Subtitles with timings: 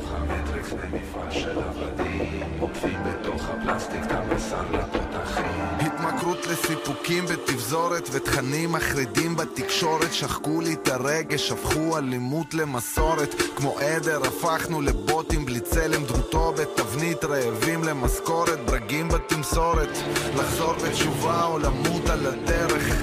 [0.00, 2.42] בתוך המטריקס במפעל של עבדים.
[2.60, 5.44] עוקפים בתוך הפלסטיק את המסר לתותחים
[5.80, 13.34] התמכרות לסיפוקים בתפזורת ותכנים מחרידים בתקשורת שחקו לי את הרגש, הפכו אלימות למסורת.
[13.56, 19.98] כמו עדר הפכנו לבוטים בלי צלם דמותו בתבנית רעבים למשכורת ברגים בתמסורת.
[20.36, 23.02] לחזור בתשובה או למות על הדרך.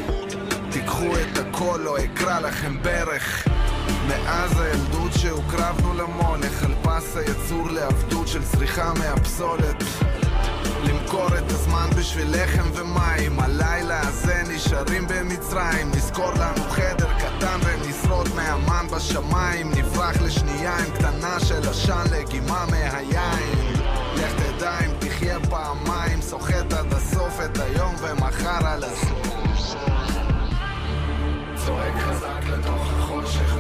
[0.71, 3.56] תיקחו את הכל, לא אקרא לכם ברך
[4.07, 9.83] מאז הילדות שהוקרבנו למולך על פס היצור לעבדות של צריכה מהפסולת.
[10.83, 15.91] למכור את הזמן בשביל לחם ומים הלילה הזה נשארים במצרים.
[15.91, 19.71] נזכור לנו חדר קטן ונשרוד מהמן בשמיים.
[19.71, 23.73] נברח לשנייה עם קטנה של עשן לגימה מהיין.
[24.15, 29.27] לך תדע אם תחיה פעמיים סוחט עד הסוף את היום ומחר על הסוף.
[31.65, 33.55] צועק חזק לתוך החושך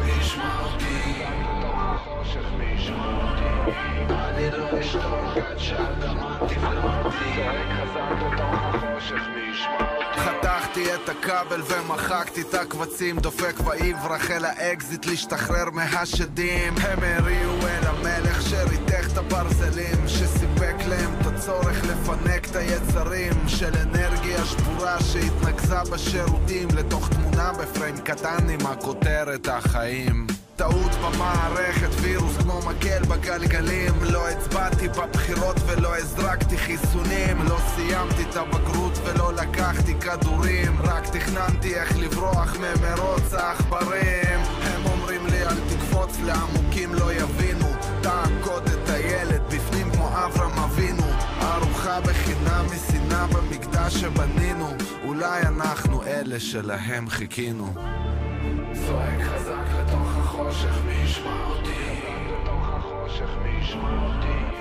[10.17, 16.73] חתכתי את הכבל ומחקתי את הקבצים דופק ויברח אל האקזיט להשתחרר מהשדים.
[16.81, 23.71] הם הריעו אל המלך שריתך את הברזלים שסיפק להם את הצורך לפנק את היצרים של
[23.83, 32.59] אנרגיה שבורה שהתנקזה בשירותים לתוך תמונה בפריים קטן עם הכותרת החיים טעות במערכת, וירוס כמו
[32.69, 33.93] מקל בגלגלים.
[34.01, 37.43] לא הצבעתי בבחירות ולא הזרקתי חיסונים.
[37.49, 40.81] לא סיימתי את הבגרות ולא לקחתי כדורים.
[40.83, 44.39] רק תכננתי איך לברוח ממרוץ העכברים.
[44.61, 47.67] הם אומרים לי אל תקפוץ לעמוקים לא יבינו.
[48.01, 51.07] תעקוד את הילד בפנים כמו אברהם אבינו.
[51.41, 54.69] ארוחה בחינם משנאה במקדש שבנינו.
[55.03, 57.73] אולי אנחנו אלה שלהם חיכינו.
[58.85, 60.93] צועק חזק לתוך החושך מי
[63.49, 64.56] ישמע אותי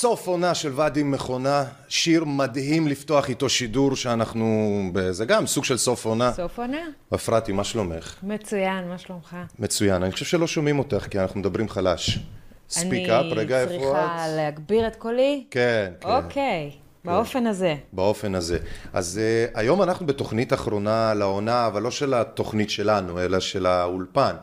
[0.00, 5.76] סוף עונה של ואדי מכונה, שיר מדהים לפתוח איתו שידור שאנחנו, זה גם סוג של
[5.76, 6.32] סוף עונה.
[6.32, 6.78] סוף עונה.
[7.14, 8.14] אפרתי, מה שלומך?
[8.22, 9.36] מצוין, מה שלומך?
[9.58, 10.02] מצוין.
[10.02, 12.18] אני חושב שלא שומעים אותך כי אנחנו מדברים חלש.
[12.68, 13.80] ספיק אפ, רגע, איפה את?
[13.80, 15.44] אני צריכה להגביר את קולי?
[15.50, 16.08] כן, כן.
[16.08, 16.70] אוקיי,
[17.04, 17.74] באופן הזה.
[17.92, 18.58] באופן הזה.
[18.92, 24.36] אז uh, היום אנחנו בתוכנית אחרונה לעונה, אבל לא של התוכנית שלנו, אלא של האולפן.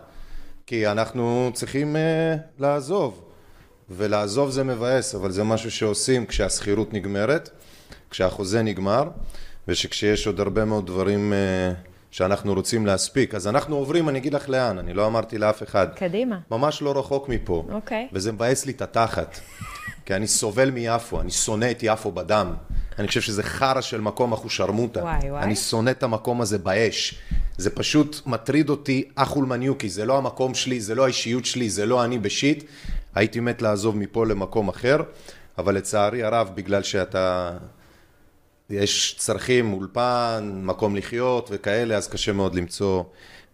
[0.65, 3.24] כי אנחנו צריכים uh, לעזוב.
[3.89, 7.49] ולעזוב זה מבאס, אבל זה משהו שעושים כשהשכירות נגמרת,
[8.09, 9.09] כשהחוזה נגמר,
[9.67, 11.75] ושכשיש עוד הרבה מאוד דברים uh,
[12.11, 13.35] שאנחנו רוצים להספיק.
[13.35, 15.87] אז אנחנו עוברים, אני אגיד לך לאן, אני לא אמרתי לאף אחד.
[15.95, 16.39] קדימה.
[16.51, 17.65] ממש לא רחוק מפה.
[17.71, 18.07] אוקיי.
[18.13, 19.39] וזה מבאס לי את התחת.
[20.05, 22.53] כי אני סובל מיפו, אני שונא את יפו בדם.
[22.99, 24.99] אני חושב שזה חרא של מקום אחושרמוטה.
[24.99, 25.43] וואי, וואי.
[25.43, 27.21] אני שונא את המקום הזה באש.
[27.57, 31.85] זה פשוט מטריד אותי אחול מניוקי, זה לא המקום שלי, זה לא האישיות שלי, זה
[31.85, 32.63] לא אני בשיט.
[33.15, 34.97] הייתי מת לעזוב מפה למקום אחר,
[35.57, 37.51] אבל לצערי הרב, בגלל שאתה...
[38.69, 43.03] יש צרכים, אולפן, מקום לחיות וכאלה, אז קשה מאוד למצוא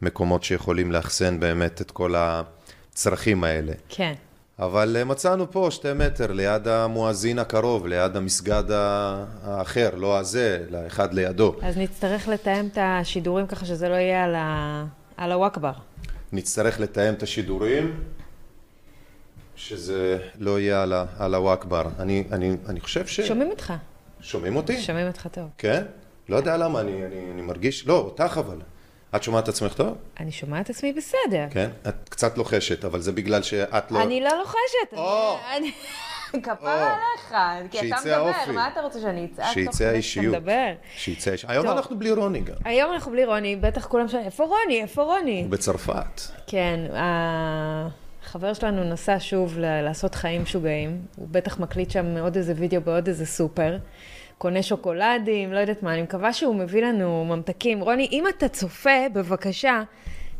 [0.01, 3.73] מקומות שיכולים לאחסן באמת את כל הצרכים האלה.
[3.89, 4.13] כן.
[4.59, 8.63] אבל אה, מצאנו פה שתי מטר ליד המואזין הקרוב, ליד המסגד
[9.43, 11.55] האחר, לא הזה, אלא אחד לידו.
[11.61, 14.85] אז נצטרך לתאם את השידורים ככה שזה לא יהיה על, ה...
[15.17, 15.71] על הוואקבר.
[16.31, 17.93] נצטרך לתאם את השידורים,
[19.67, 20.83] שזה לא יהיה
[21.19, 21.87] על, הוואקבר.
[21.99, 23.21] אני, אני, אני חושב ש...
[23.21, 23.73] שומעים אותך.
[24.21, 24.81] שומעים אותי?
[24.81, 25.49] שומעים אותך טוב.
[25.57, 25.83] כן?
[26.29, 27.87] לא יודע למה, אני, אני, אני מרגיש...
[27.87, 28.57] לא, אותך אבל.
[29.15, 29.97] את שומעת את עצמך טוב?
[30.19, 31.45] אני שומעת את עצמי בסדר.
[31.51, 31.69] כן?
[31.87, 34.01] את קצת לוחשת, אבל זה בגלל שאת לא...
[34.01, 34.93] אני לא לוחשת.
[34.97, 35.37] או!
[35.57, 35.71] אני...
[36.43, 37.35] כפרה עליך,
[37.71, 37.95] כי אתה.
[38.05, 40.35] מדבר, מה אתה רוצה שאני אצעק שיצא האישיות.
[40.95, 41.31] שיצא...
[41.47, 41.75] היום טוב.
[41.75, 42.55] אנחנו בלי רוני גם.
[42.65, 44.81] היום אנחנו בלי רוני, בטח כולם שואלים, איפה רוני?
[44.81, 45.41] איפה רוני?
[45.41, 46.21] הוא בצרפת.
[46.47, 46.79] כן,
[48.23, 52.81] החבר שלנו נסע שוב ל- לעשות חיים משוגעים, הוא בטח מקליט שם עוד איזה וידאו
[52.81, 53.77] בעוד איזה סופר,
[54.37, 57.79] קונה שוקולדים, לא יודעת מה, אני מקווה שהוא מביא לנו ממתקים.
[57.79, 59.83] רוני, אם אתה צופה, בבקשה,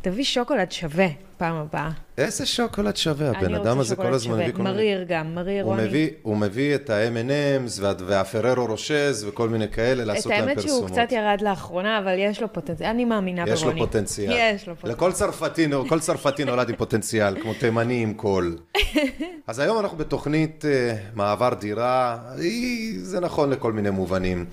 [0.00, 1.06] תביא שוקולד שווה
[1.42, 1.90] פעם הבאה.
[2.18, 4.34] איזה שוקולד שווה, הבן אדם הזה כל הזמן.
[4.38, 4.74] מביא כל מיני...
[4.74, 5.86] מריר גם, מריר הוא רוני.
[5.88, 10.56] מביא, הוא מביא את ה-M&M's וה- והפררו רושז וכל מיני כאלה את לעשות להם האמת
[10.60, 10.88] פרסומות.
[10.88, 13.80] שהוא קצת ירד לאחרונה, אבל יש לו פוטנציאל, אני מאמינה יש ברוני.
[13.80, 14.32] לו פוטנציאל.
[14.32, 14.92] יש לו פוטנציאל.
[14.92, 18.56] לכל צרפתי, כל צרפתי נולד עם פוטנציאל, כמו תימני עם קול.
[19.46, 22.18] אז היום אנחנו בתוכנית אה, מעבר דירה,
[22.98, 24.44] זה נכון לכל מיני מובנים.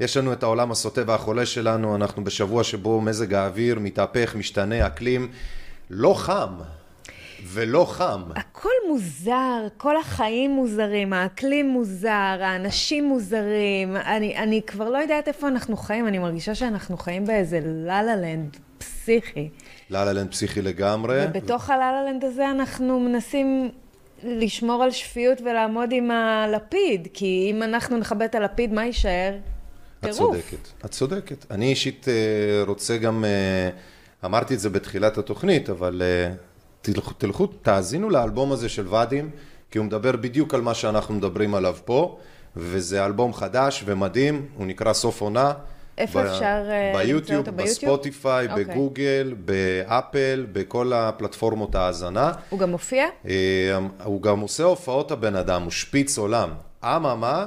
[0.00, 5.28] יש לנו את העולם הסוטה והחולה שלנו, אנחנו בשבוע שבו מזג האוויר מתהפך, משתנה, אקלים,
[5.90, 6.52] לא חם.
[7.44, 8.22] ולא חם.
[8.36, 13.96] הכל מוזר, כל החיים מוזרים, האקלים מוזר, האנשים מוזרים.
[13.96, 18.56] אני, אני כבר לא יודעת איפה אנחנו חיים, אני מרגישה שאנחנו חיים באיזה לה לנד
[18.78, 19.48] פסיכי.
[19.90, 21.24] לה לנד פסיכי לגמרי.
[21.28, 23.70] ובתוך הלה לנד הזה אנחנו מנסים
[24.24, 29.34] לשמור על שפיות ולעמוד עם הלפיד, כי אם אנחנו נכבה את הלפיד, מה יישאר?
[30.04, 31.46] את צודקת, את צודקת.
[31.50, 33.70] אני אישית אה, רוצה גם, אה,
[34.26, 36.32] אמרתי את זה בתחילת התוכנית, אבל אה,
[36.82, 39.30] תלכו, תלכו, תאזינו לאלבום הזה של ואדים,
[39.70, 42.18] כי הוא מדבר בדיוק על מה שאנחנו מדברים עליו פה,
[42.56, 45.52] וזה אלבום חדש ומדהים, הוא נקרא סוף עונה.
[45.98, 46.98] איפה ב- אפשר למצוא אותו?
[46.98, 48.50] ביוטיוב, בספוטיפיי, okay.
[48.50, 48.64] אוקיי.
[48.64, 52.32] בגוגל, באפל, בכל הפלטפורמות ההאזנה.
[52.50, 53.06] הוא גם מופיע?
[54.04, 56.50] הוא גם עושה הופעות הבן אדם, הוא שפיץ עולם.
[56.84, 57.46] אממה,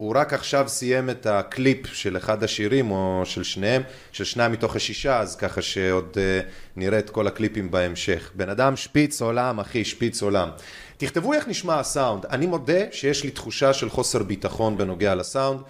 [0.00, 3.82] הוא רק עכשיו סיים את הקליפ של אחד השירים, או של שניהם,
[4.12, 8.30] של שניים מתוך השישה, אז ככה שעוד uh, נראה את כל הקליפים בהמשך.
[8.34, 10.48] בן אדם שפיץ עולם, אחי, שפיץ עולם.
[10.96, 12.26] תכתבו איך נשמע הסאונד.
[12.26, 15.60] אני מודה שיש לי תחושה של חוסר ביטחון בנוגע לסאונד.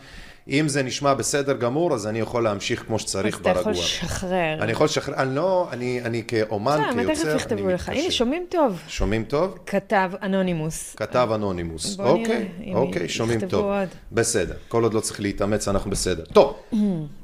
[0.50, 3.52] אם זה נשמע בסדר גמור, אז אני יכול להמשיך כמו שצריך ברגוע.
[3.52, 4.56] אז אתה יכול לשחרר.
[4.60, 7.22] אני יכול לשחרר, אני לא, אני, אני כאומן, כיוצר, אני מתקשה.
[7.24, 7.88] תכף יכתבו לך.
[7.88, 8.80] הנה, שומעים טוב.
[8.88, 9.58] שומעים טוב?
[9.66, 10.94] כתב אנונימוס.
[10.96, 12.00] כתב אנונימוס.
[12.00, 13.72] אוקיי, אוקיי, שומעים טוב.
[14.12, 14.54] בסדר.
[14.68, 16.24] כל עוד לא צריך להתאמץ, אנחנו בסדר.
[16.24, 16.56] טוב.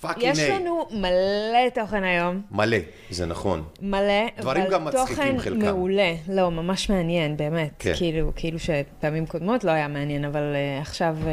[0.00, 2.42] fucking יש לנו מלא תוכן היום.
[2.50, 2.76] מלא,
[3.10, 3.64] זה נכון.
[3.82, 5.54] מלא, דברים גם מצחיקים חלקם.
[5.54, 6.14] תוכן מעולה.
[6.28, 7.70] לא, ממש מעניין, באמת.
[7.78, 7.92] כן.
[7.96, 11.28] כאילו, כאילו שפעמים קודמות לא היה מעניין, אבל אה, עכשיו אה,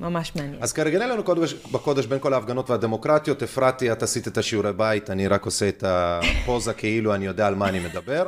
[0.00, 0.62] ממש מעניין.
[0.62, 5.10] אז כרגע לנו קודש, בקודש בין כל ההפגנות והדמוקרטיות, אפרתי, את עשית את השיעורי בית,
[5.10, 8.26] אני רק עושה את הפוזה כאילו אני יודע על מה אני מדבר.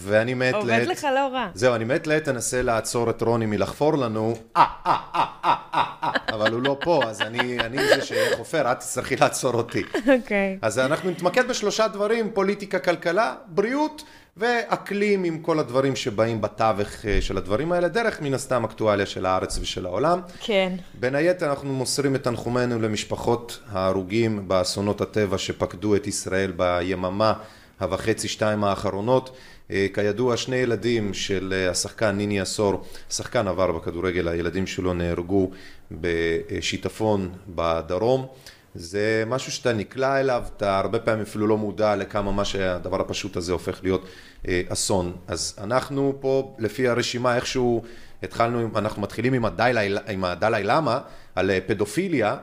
[0.00, 0.62] ואני מת לעת...
[0.62, 1.48] עובד לך לא רע.
[1.54, 5.84] זהו, אני מת לעת אנסה לעצור את רוני מלחפור לנו, אה, אה, אה, אה, אה,
[6.02, 9.82] אה, אבל הוא לא פה, אז אני, אני זה שחופר, את תצטרכי לעצור אותי.
[10.18, 10.58] אוקיי.
[10.62, 14.04] אז אנחנו נתמקד בשלושה דברים, פוליטיקה, כלכלה, בריאות.
[14.36, 16.88] ואקלים עם כל הדברים שבאים בתווך
[17.20, 20.20] של הדברים האלה, דרך מן הסתם אקטואליה של הארץ ושל העולם.
[20.40, 20.72] כן.
[21.00, 27.32] בין היתר אנחנו מוסרים את תנחומינו למשפחות ההרוגים באסונות הטבע שפקדו את ישראל ביממה
[27.80, 29.36] הוחצי שתיים האחרונות.
[29.70, 35.50] אה, כידוע שני ילדים של אה, השחקן ניני עשור, שחקן עבר בכדורגל, הילדים שלו נהרגו
[35.90, 38.26] בשיטפון בדרום.
[38.74, 43.36] זה משהו שאתה נקלע אליו, אתה הרבה פעמים אפילו לא מודע לכמה מה שהדבר הפשוט
[43.36, 44.06] הזה הופך להיות
[44.48, 45.16] אה, אסון.
[45.28, 47.82] אז אנחנו פה, לפי הרשימה, איכשהו
[48.22, 51.00] התחלנו, אנחנו מתחילים עם הדלי, עם הדלי למה,
[51.34, 52.36] על פדופיליה,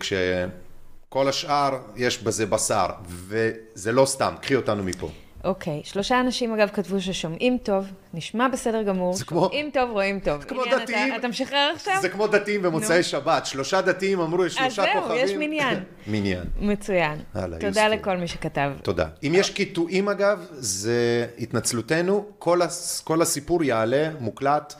[0.00, 5.10] כשכל השאר יש בזה בשר, וזה לא סתם, קחי אותנו מפה.
[5.44, 5.88] אוקיי, okay.
[5.88, 9.16] שלושה אנשים אגב כתבו ששומעים טוב, נשמע בסדר גמור.
[9.16, 10.40] שומעים טוב, רואים טוב.
[10.40, 11.08] זה כמו עניין, דתיים.
[11.08, 11.94] אתה, אתה משחרר עכשיו?
[12.02, 13.02] זה כמו דתיים במוצאי.
[13.02, 15.02] שבת, שלושה דתיים אמרו, יש שלושה כוכבים.
[15.02, 15.78] אז זהו, יש מניין.
[16.06, 16.44] מניין.
[16.60, 17.18] מצוין.
[17.34, 17.88] הלאה, תודה.
[17.88, 18.72] לכל מי שכתב.
[18.82, 19.06] תודה.
[19.22, 23.00] אם יש קיטועים אגב, זה התנצלותנו, כל, הס...
[23.00, 24.74] כל הסיפור יעלה, מוקלט,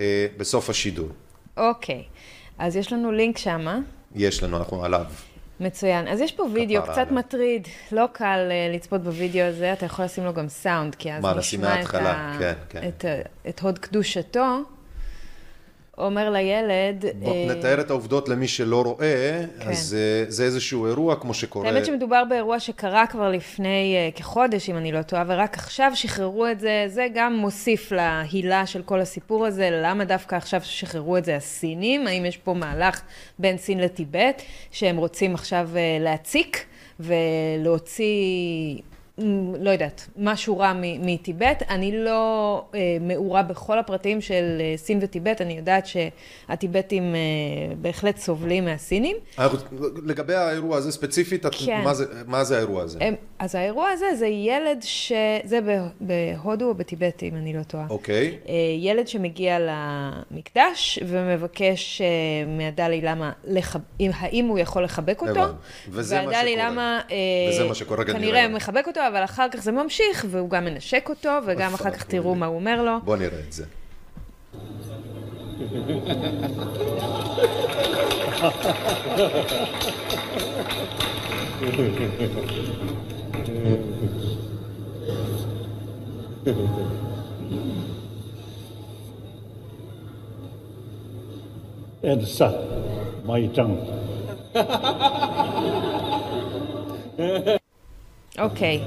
[0.00, 1.08] אה, בסוף השידור.
[1.56, 2.02] אוקיי,
[2.58, 3.78] אז יש לנו לינק שמה.
[4.14, 5.04] יש לנו, אנחנו עליו.
[5.62, 6.08] מצוין.
[6.08, 7.14] אז יש פה וידאו קצת עליו.
[7.14, 11.24] מטריד, לא קל uh, לצפות בוידאו הזה, אתה יכול לשים לו גם סאונד, כי אז
[11.24, 12.36] נשמע את, ה...
[12.38, 12.88] כן, כן.
[12.88, 13.04] את,
[13.48, 14.58] את הוד קדושתו.
[15.98, 17.04] אומר לילד...
[17.04, 17.46] אה...
[17.48, 19.68] נתאר את העובדות למי שלא רואה, כן.
[19.68, 21.68] אז אה, זה איזשהו אירוע כמו שקורה...
[21.68, 26.46] האמת שמדובר באירוע שקרה כבר לפני אה, כחודש, אם אני לא טועה, ורק עכשיו שחררו
[26.46, 31.24] את זה, זה גם מוסיף להילה של כל הסיפור הזה, למה דווקא עכשיו שחררו את
[31.24, 32.06] זה הסינים?
[32.06, 33.02] האם יש פה מהלך
[33.38, 35.70] בין סין לטיבט, שהם רוצים עכשיו
[36.00, 36.64] להציק
[37.00, 38.12] ולהוציא...
[39.60, 41.62] לא יודעת, משהו רע מטיבט.
[41.68, 47.20] אני לא אה, מעורה בכל הפרטים של אה, סין וטיבט, אני יודעת שהטיבטים אה,
[47.76, 49.16] בהחלט סובלים מהסינים.
[50.04, 51.80] לגבי האירוע הזה ספציפית, כן.
[51.84, 52.98] מה, זה, מה זה האירוע הזה?
[53.02, 55.12] הם, אז האירוע הזה זה ילד ש...
[55.44, 55.58] זה
[56.00, 57.86] בהודו או בטיבט, אם אני לא טועה.
[57.90, 58.38] אוקיי.
[58.48, 62.06] אה, ילד שמגיע למקדש ומבקש אה,
[62.46, 63.80] מהדלי למה, לחב...
[64.00, 65.40] האם הוא יכול לחבק אותו.
[65.40, 65.56] הבנתי.
[65.88, 66.44] וזה מה שקורה.
[66.56, 67.16] למה, אה,
[67.50, 69.01] וזה מה שקורה כנראה מחבק אותו.
[69.08, 72.56] אבל אחר כך זה ממשיך, והוא גם מנשק אותו, וגם אחר כך תראו מה הוא
[72.56, 72.92] אומר לו.
[73.04, 73.64] בוא נראה את זה.
[92.02, 92.48] Edsa,
[93.24, 93.70] Mai-chan.
[98.38, 98.80] אוקיי.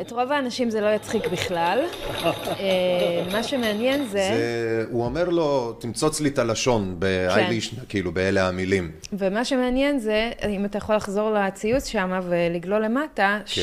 [0.00, 1.78] את רוב האנשים זה לא יצחיק בכלל.
[2.24, 4.10] אה, מה שמעניין זה...
[4.12, 8.90] זה, הוא אומר לו, תמצוץ לי את הלשון באייליש, כאילו, באלה המילים.
[9.12, 13.62] ומה שמעניין זה, אם אתה יכול לחזור לציוץ שם ולגלול למטה, כן.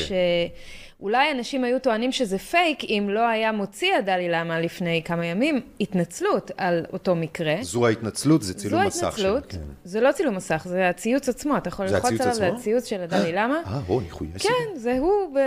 [1.02, 5.60] שאולי אנשים היו טוענים שזה פייק, אם לא היה מוציא הדלי למה לפני כמה ימים
[5.80, 7.54] התנצלות על אותו מקרה.
[7.60, 11.56] זו ההתנצלות, זה צילום מסך זו ההתנצלות, שלו, זה לא צילום מסך, זה הציוץ עצמו,
[11.56, 12.48] אתה יכול ללחוץ עליו, זה?
[12.48, 13.56] הציוץ של הדלי למה.
[13.66, 15.38] אה, או, ניחוי יש כן, זה הוא, ב,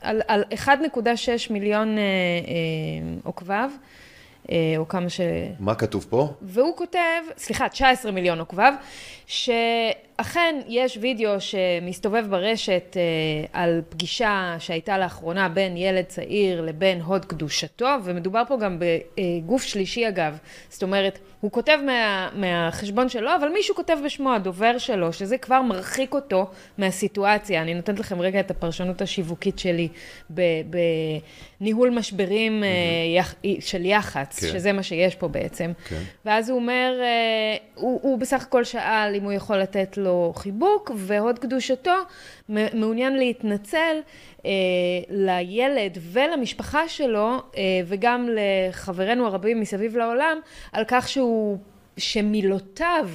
[0.00, 0.70] על, על 1.6
[1.50, 3.70] מיליון אה, אה, עוקביו,
[4.50, 5.20] אה, או כמה ש...
[5.60, 6.32] מה כתוב פה?
[6.42, 6.98] והוא כותב,
[7.36, 8.74] סליחה, 19 מיליון עוקביו,
[10.20, 13.02] שאכן יש וידאו שמסתובב ברשת אה,
[13.52, 20.08] על פגישה שהייתה לאחרונה בין ילד צעיר לבין הוד קדושתו, ומדובר פה גם בגוף שלישי
[20.08, 20.38] אגב.
[20.68, 25.62] זאת אומרת, הוא כותב מה, מהחשבון שלו, אבל מישהו כותב בשמו, הדובר שלו, שזה כבר
[25.62, 27.62] מרחיק אותו מהסיטואציה.
[27.62, 29.88] אני נותנת לכם רגע את הפרשנות השיווקית שלי
[31.60, 32.68] בניהול משברים אה,
[33.16, 34.46] יח, של יח"צ, כן.
[34.46, 35.72] שזה מה שיש פה בעצם.
[35.88, 36.02] כן.
[36.24, 40.90] ואז הוא אומר, אה, הוא, הוא בסך הכל שאל אם הוא יכול לתת לו חיבוק,
[40.96, 41.94] והוד קדושתו
[42.48, 43.96] מעוניין להתנצל
[44.46, 44.50] אה,
[45.10, 50.38] לילד ולמשפחה שלו, אה, וגם לחברינו הרבים מסביב לעולם,
[50.72, 51.58] על כך שהוא,
[51.96, 53.08] שמילותיו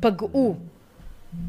[0.00, 0.54] פגעו,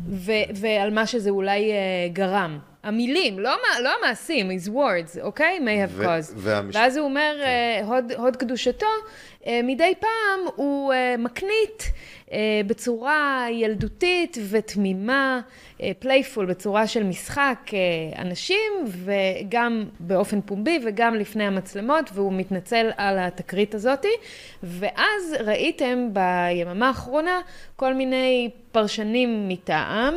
[0.10, 1.77] ו, ועל מה שזה אולי אה,
[2.13, 2.60] גרם.
[2.84, 3.51] המילים, לא,
[3.84, 5.60] לא המעשים, his words, אוקיי?
[5.60, 6.34] may have caused.
[6.38, 8.86] והמש- ואז הוא אומר, אה, הוד, הוד קדושתו,
[9.48, 11.92] מדי פעם הוא אה, מקנית
[12.32, 15.42] אה, בצורה ילדותית ותמימה,
[15.82, 22.92] אה, playful, בצורה של משחק אה, אנשים, וגם באופן פומבי וגם לפני המצלמות, והוא מתנצל
[22.98, 24.12] על התקרית הזאתי.
[24.64, 27.42] ואז ראיתם ביממה האחרונה
[27.76, 30.14] כל מיני פרשנים מטעם,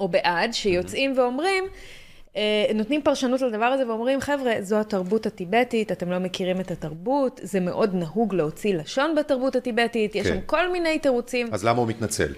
[0.00, 2.03] או בעד, שיוצאים ואומרים, אה,
[2.74, 7.60] נותנים פרשנות לדבר הזה ואומרים, חבר'ה, זו התרבות הטיבטית, אתם לא מכירים את התרבות, זה
[7.60, 10.34] מאוד נהוג להוציא לשון בתרבות הטיבטית, יש כן.
[10.34, 11.48] שם כל מיני תירוצים.
[11.52, 12.32] אז למה הוא מתנצל?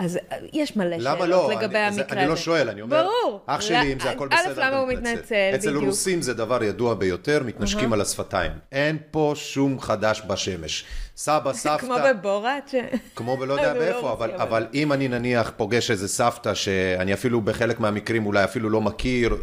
[0.00, 1.52] אז אה, יש מלא למה שאלות לא?
[1.52, 2.20] לגבי המקרה הזה.
[2.20, 3.40] אני לא שואל, אני אומר, ברור.
[3.46, 5.84] אח שלי, אם זה הכל א', בסדר, למה הוא מתנצל, אצל בדיוק.
[5.84, 8.52] רוסים זה דבר ידוע ביותר, מתנשקים על השפתיים.
[8.72, 10.84] אין פה שום חדש בשמש.
[11.16, 11.78] סבא, סבתא...
[11.78, 12.74] כמו בבורת.
[13.16, 17.80] כמו בלא יודע לא באיפה, אבל, אם אני נניח פוגש איזה סבתא שאני אפילו בחלק
[17.80, 19.36] מהמקרים אולי אפילו לא מכיר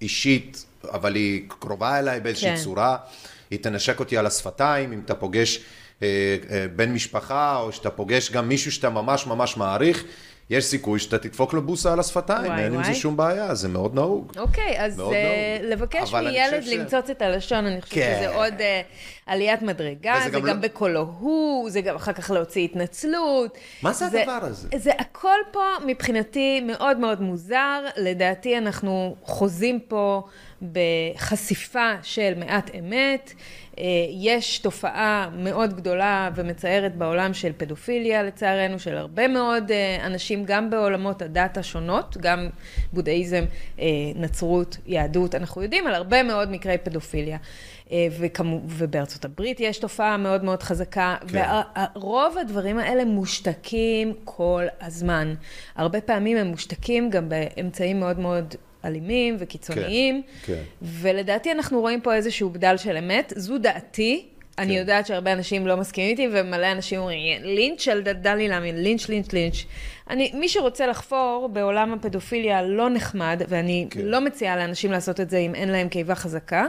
[0.00, 2.62] אישית, אבל היא קרובה אליי באיזושהי כן.
[2.62, 2.96] צורה,
[3.50, 5.85] היא תנשק אותי על השפתיים, אם אתה פוגש אה, אה,
[6.76, 10.04] בן משפחה, או שאתה פוגש גם מישהו שאתה ממש ממש מעריך,
[10.50, 12.94] יש סיכוי שאתה תדפוק לו בוסה על השפתיים, אין עם זה.
[12.94, 14.32] שום בעיה, זה מאוד נהוג.
[14.38, 15.14] אוקיי, אז אה, נהוג.
[15.72, 18.16] לבקש מילד חושב ש- למצוץ את הלשון, אני חושבת כן.
[18.18, 18.80] שזה עוד אה,
[19.26, 23.58] עליית מדרגה, זה גם גם לא- בקולו הוא, זה גם אחר כך להוציא התנצלות.
[23.82, 24.68] מה זה הדבר הזה?
[24.76, 30.22] זה הכל פה מבחינתי מאוד מאוד מוזר, לדעתי אנחנו חוזים פה
[30.62, 33.32] בחשיפה של מעט אמת.
[33.78, 40.44] אה, יש תופעה מאוד גדולה ומצערת בעולם של פדופיליה לצערנו, של הרבה מאוד אה, אנשים,
[40.44, 42.48] גם בעולמות הדת השונות, גם
[42.92, 43.44] בודהיזם,
[43.80, 47.38] אה, נצרות, יהדות, אנחנו יודעים על הרבה מאוד מקרי פדופיליה.
[48.20, 51.44] וכמו, ובארצות הברית יש תופעה מאוד מאוד חזקה, כן.
[51.94, 55.34] ורוב הדברים האלה מושתקים כל הזמן.
[55.76, 58.54] הרבה פעמים הם מושתקים גם באמצעים מאוד מאוד
[58.86, 60.62] אלימים וקיצוניים, כן, כן.
[60.82, 64.26] ולדעתי אנחנו רואים פה איזשהו בדל של אמת, זו דעתי.
[64.58, 64.78] אני כן.
[64.78, 69.32] יודעת שהרבה אנשים לא מסכימים איתי, ומלא אנשים אומרים, לינץ' על דלי למין, לינץ', לינץ',
[69.32, 69.56] לינץ'.
[70.10, 74.00] אני, מי שרוצה לחפור בעולם הפדופיליה לא נחמד, ואני כן.
[74.00, 76.66] לא מציעה לאנשים לעשות את זה אם אין להם קיבה חזקה.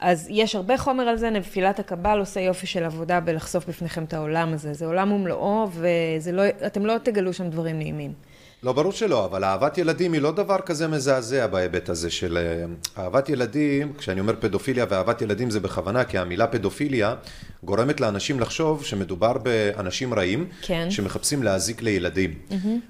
[0.00, 4.14] אז יש הרבה חומר על זה, נפילת הקבל עושה יופי של עבודה בלחשוף בפניכם את
[4.14, 4.74] העולם הזה.
[4.74, 5.68] זה עולם ומלואו,
[6.60, 8.12] ואתם לא תגלו שם דברים נעימים.
[8.62, 13.02] לא, ברור שלא, אבל אהבת ילדים היא לא דבר כזה מזעזע בהיבט הזה של אה,
[13.02, 17.14] אהבת ילדים, כשאני אומר פדופיליה ואהבת ילדים זה בכוונה, כי המילה פדופיליה
[17.64, 20.90] גורמת לאנשים לחשוב שמדובר באנשים רעים, כן.
[20.90, 22.34] שמחפשים להזיק לילדים.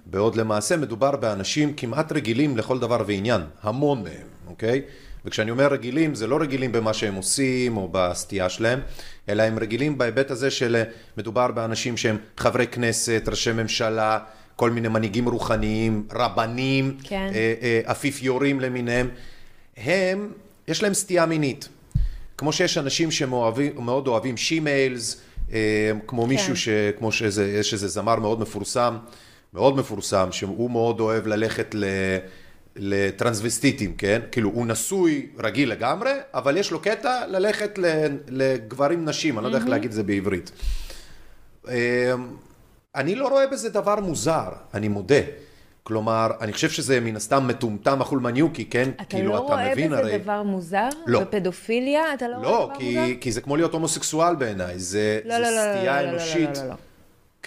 [0.07, 4.83] בעוד למעשה מדובר באנשים כמעט רגילים לכל דבר ועניין, המון מהם, אוקיי?
[5.25, 8.81] וכשאני אומר רגילים, זה לא רגילים במה שהם עושים או בסטייה שלהם,
[9.29, 10.83] אלא הם רגילים בהיבט הזה של אה,
[11.17, 14.19] מדובר באנשים שהם חברי כנסת, ראשי ממשלה,
[14.59, 17.31] כל מיני מנהיגים רוחניים, רבנים, כן.
[17.35, 19.09] אה, אה, אפיפיורים למיניהם,
[19.77, 20.33] הם,
[20.69, 21.69] יש להם סטייה מינית.
[22.39, 25.21] כמו שיש אנשים שמאוד אוהבים שימיילס,
[25.53, 26.29] אה, כמו כן.
[26.29, 26.69] מישהו ש...
[26.99, 28.97] כמו שזה, יש איזה זמר מאוד מפורסם,
[29.55, 31.85] מאוד מפורסם, שהוא מאוד אוהב ללכת ל...
[32.77, 34.21] לטרנסווסטיטים, כן?
[34.33, 37.79] כאילו, הוא נשוי רגיל לגמרי, אבל יש לו קטע ללכת
[38.29, 40.51] לגברים נשים, אני לא יודע איך להגיד את זה בעברית.
[42.99, 45.21] אני לא רואה בזה דבר מוזר, אני מודה.
[45.83, 48.91] כלומר, אני חושב שזה מן הסתם מטומטם החולמניוקי, כן?
[48.97, 50.19] אתה כאילו, לא רואה מבין בזה הרי...
[50.19, 50.89] דבר מוזר?
[51.07, 51.21] לא.
[51.21, 53.13] בפדופיליה אתה לא רואה לא, דבר כי, מוזר?
[53.21, 56.07] כי זה כמו להיות הומוסקסואל בעיניי, זה, לא, זה לא, לא, לא, סטייה לא, לא,
[56.07, 56.57] לא, אנושית.
[56.57, 56.75] לא, לא, לא.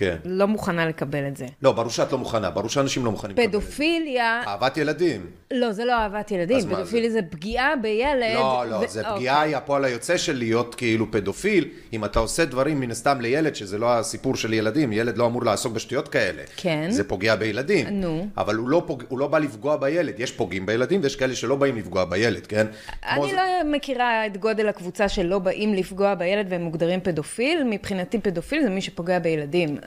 [0.02, 0.16] כן.
[0.26, 1.46] לא מוכנה לקבל את זה.
[1.62, 3.58] לא, ברור שאת לא מוכנה, ברור שאנשים לא מוכנים לקבל את זה.
[3.60, 5.26] פדופיליה, אהבת ילדים.
[5.52, 8.34] לא, זה לא אהבת ילדים, פדופיליה זה פגיעה בילד.
[8.36, 9.16] לא, לא, ו- זה אוקיי.
[9.16, 11.68] פגיעה היא הפועל היוצא של להיות כאילו פדופיל.
[11.94, 15.44] אם אתה עושה דברים מן הסתם לילד, שזה לא הסיפור של ילדים, ילד לא אמור
[15.46, 16.42] לעסוק בשטויות כאלה.
[16.58, 16.88] כן.
[16.90, 17.88] זה פוגע בילדים.
[17.92, 18.28] נו.
[18.38, 19.04] אבל הוא לא, פוג...
[19.08, 20.20] הוא לא בא לפגוע בילד.
[20.20, 22.68] יש פוגעים בילדים ויש כאלה שלא באים לפגוע בילד, כן?
[23.10, 23.42] אני זה- לא
[23.72, 27.64] מכירה את גודל הקבוצה שלא באים לפגוע בילד והם מוגדרים פדופיל.
[27.70, 29.78] מבחינתי פדופיל זה מי שפוגע בילדים.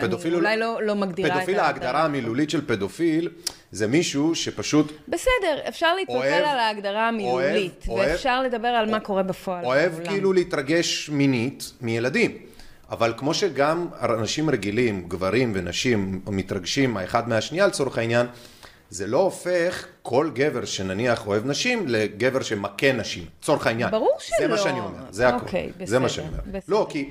[0.00, 3.28] פדופיל אולי לא, לא מגדירה את פדופיל, ההגדרה המילולית של פדופיל,
[3.72, 9.00] זה מישהו שפשוט בסדר, אפשר להתפלפל אוהב- על ההגדרה המילולית, אוהב- ואפשר לדבר על מה
[9.00, 9.64] קורה בפועל.
[9.64, 10.06] אוהב בעולם.
[10.06, 12.36] כאילו להתרגש מינית מילדים.
[12.90, 18.26] אבל כמו שגם אנשים רגילים, גברים ונשים, מתרגשים האחד מהשנייה לצורך העניין,
[18.90, 23.90] זה לא הופך כל גבר שנניח אוהב נשים לגבר שמכה נשים, לצורך העניין.
[23.90, 24.64] ברור זה מה שלא.
[24.64, 25.40] שאני אומר, זה הכול.
[25.40, 26.38] אוקיי, זה מה בסדר, שאני אומר.
[26.46, 26.58] בסדר.
[26.68, 27.10] לא, כי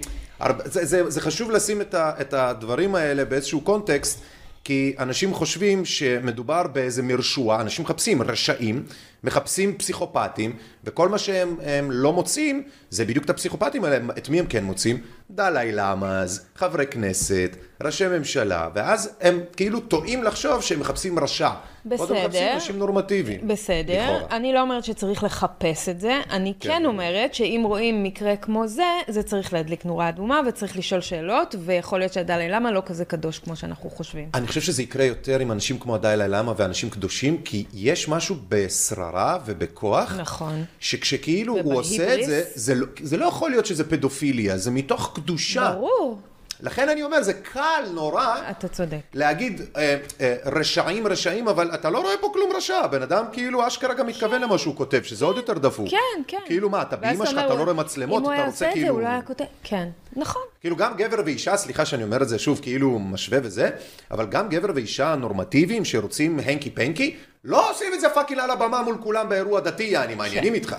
[0.65, 4.19] זה, זה, זה חשוב לשים את, ה, את הדברים האלה באיזשהו קונטקסט,
[4.63, 8.83] כי אנשים חושבים שמדובר באיזה מרשוע, אנשים מחפשים רשעים,
[9.23, 14.39] מחפשים פסיכופטים, וכל מה שהם הם לא מוצאים, זה בדיוק את הפסיכופטים האלה, את מי
[14.39, 14.97] הם כן מוצאים?
[15.31, 21.49] דלאי למאז, חברי כנסת, ראשי ממשלה, ואז הם כאילו טועים לחשוב שהם מחפשים רשע.
[21.97, 22.53] קודם מחפשים בסדר.
[22.53, 23.47] אנשים נורמטיביים.
[23.47, 24.35] בסדר, לכאורה.
[24.35, 26.69] אני לא אומרת שצריך לחפש את זה, אני כן.
[26.69, 31.55] כן אומרת שאם רואים מקרה כמו זה, זה צריך להדליק נורה אדומה וצריך לשאול שאלות,
[31.59, 34.29] ויכול להיות שהדלאי למה לא כזה קדוש כמו שאנחנו חושבים.
[34.33, 38.35] אני חושב שזה יקרה יותר עם אנשים כמו הדאי למה ואנשים קדושים, כי יש משהו
[38.49, 39.12] בשררה
[39.45, 40.65] ובכוח, נכון.
[40.79, 42.43] שכשכאילו הוא עושה את זה.
[42.55, 45.71] זה לא, זה לא יכול להיות שזה פדופיליה, זה מתוך קדושה.
[45.71, 46.19] ברור,
[46.63, 48.99] לכן אני אומר, זה קל נורא אתה צודק.
[49.13, 52.87] להגיד אה, אה, רשעים רשעים, אבל אתה לא רואה פה כלום רשע.
[52.87, 55.89] בן אדם כאילו אשכרה גם מתכוון למה שהוא כותב, שזה עוד יותר דפוק.
[55.89, 56.37] כן, כן.
[56.45, 58.69] כאילו מה, אתה באמא שלך, אתה לא רואה מצלמות, אם הוא אתה היה רוצה עושה
[58.69, 58.93] את זה, כאילו...
[58.93, 59.43] הוא לא היה כותב...
[59.63, 60.41] כן, נכון.
[60.61, 63.69] כאילו גם גבר ואישה, סליחה שאני אומר את זה שוב, כאילו משווה וזה,
[64.11, 68.81] אבל גם גבר ואישה נורמטיביים שרוצים hanky panky, לא עושים את זה fucking על הבמה
[68.81, 70.75] מול כולם באירוע דתי, יעני, מעניינים איתך.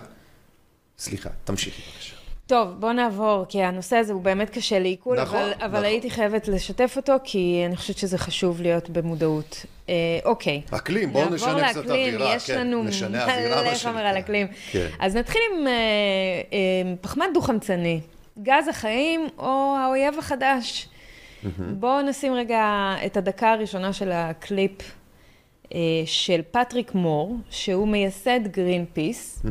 [0.99, 2.14] סליחה, תמשיכי בבקשה.
[2.47, 5.85] טוב, בוא נעבור, כי הנושא הזה הוא באמת קשה לעיכול, נכון, אבל, אבל נכון.
[5.85, 9.67] הייתי חייבת לשתף אותו, כי אני חושבת שזה חשוב להיות במודעות.
[9.89, 10.63] אה, אוקיי.
[10.71, 14.07] אקלים, בואו נשנה קצת לאקלים, אווירה, יש כן, לנו נשנה אווירה, מלא חומר.
[14.07, 14.47] על אקלים.
[14.71, 14.87] כן.
[15.01, 18.01] אז נתחיל עם אה, אה, פחמן דו-חמצני,
[18.43, 20.89] גז החיים או האויב החדש.
[21.59, 24.83] בואו נשים רגע את הדקה הראשונה של הקליפ
[25.75, 29.43] אה, של פטריק מור, שהוא מייסד גרין פיס,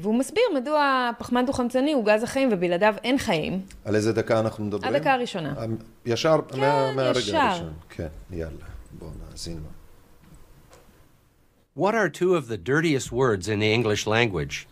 [0.00, 3.60] והוא מסביר מדוע פחמן דו-חמצני הוא גז החיים ובלעדיו אין חיים.
[3.84, 4.94] על איזה דקה אנחנו מדברים?
[4.94, 5.54] הדקה הראשונה.
[6.06, 7.36] ישר, מה- מהרגע ישר.
[7.38, 7.72] הראשון.
[7.90, 8.50] כן, יאללה,
[8.98, 9.68] בואו נאזין לו.
[11.76, 14.68] What are two of the dirtiest words in the English language?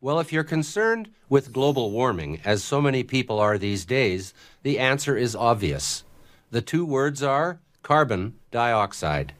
[0.00, 4.78] Well, if you're concerned with global warming, as so many people are these days, the
[4.78, 5.86] answer is obvious.
[6.56, 9.30] The two words are carbon dioxide,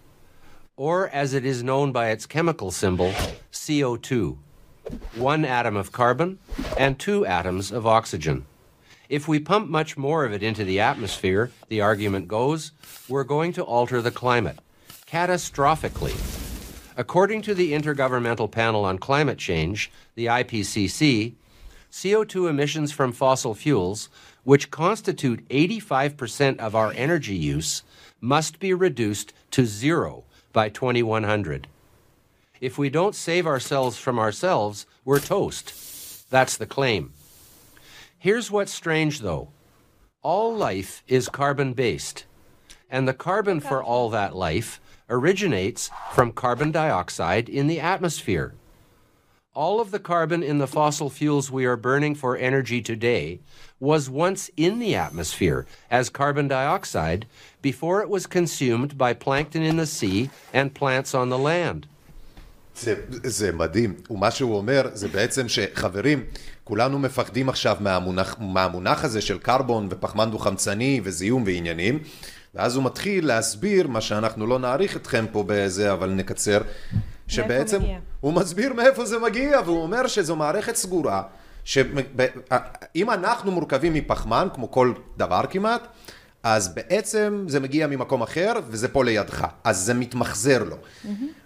[0.77, 3.11] or as it is known by its chemical symbol,
[3.53, 4.37] CO2.
[5.16, 6.40] One atom of carbon
[6.78, 8.46] and two atoms of oxygen.
[9.10, 12.72] If we pump much more of it into the atmosphere, the argument goes,
[13.10, 14.60] we're going to alter the climate
[15.06, 16.16] catastrophically.
[16.96, 21.34] According to the Intergovernmental Panel on Climate Change, the IPCC,
[21.92, 24.08] CO2 emissions from fossil fuels,
[24.44, 27.84] which constitute 85% of our energy use,
[28.22, 31.68] must be reduced to zero by 2100.
[32.62, 36.30] If we don't save ourselves from ourselves, we're toast.
[36.30, 37.12] That's the claim.
[38.20, 39.50] Here's what's strange, though
[40.22, 42.26] all life is carbon based,
[42.88, 48.54] and the carbon for all that life originates from carbon dioxide in the atmosphere.
[49.56, 53.40] All of the carbon in the fossil fuels we are burning for energy today
[53.80, 57.26] was once in the atmosphere as carbon dioxide
[57.64, 61.88] before it was consumed by plankton in the sea and plants on the land.
[62.80, 66.24] זה, זה מדהים, ומה שהוא אומר זה בעצם שחברים,
[66.64, 72.00] כולנו מפחדים עכשיו מהמונח, מהמונח הזה של קרבון ופחמן דו-חמצני וזיהום ועניינים,
[72.56, 76.62] ואז הוא מתחיל להסביר, מה שאנחנו לא נעריך אתכם פה בזה, אבל נקצר,
[77.28, 77.80] שבעצם?
[78.20, 81.24] הוא מסביר מאיפה זה מגיע, והוא אומר שזו מערכת סגורה,
[81.64, 85.88] שאם אנחנו מורכבים מפחמן, כמו כל דבר כמעט,
[86.44, 90.76] אז בעצם זה מגיע ממקום אחר, וזה פה לידך, אז זה מתמחזר לו.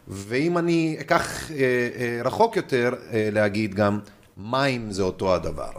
[0.08, 4.00] ואם אני אקח אה, אה, רחוק יותר אה, להגיד גם,
[4.38, 5.72] מים זה אותו הדבר.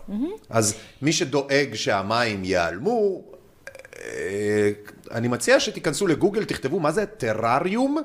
[0.51, 3.23] אז מי שדואג שהמים ייעלמו,
[4.05, 4.71] אה,
[5.11, 7.99] אני מציע שתיכנסו לגוגל, תכתבו מה זה טרריום,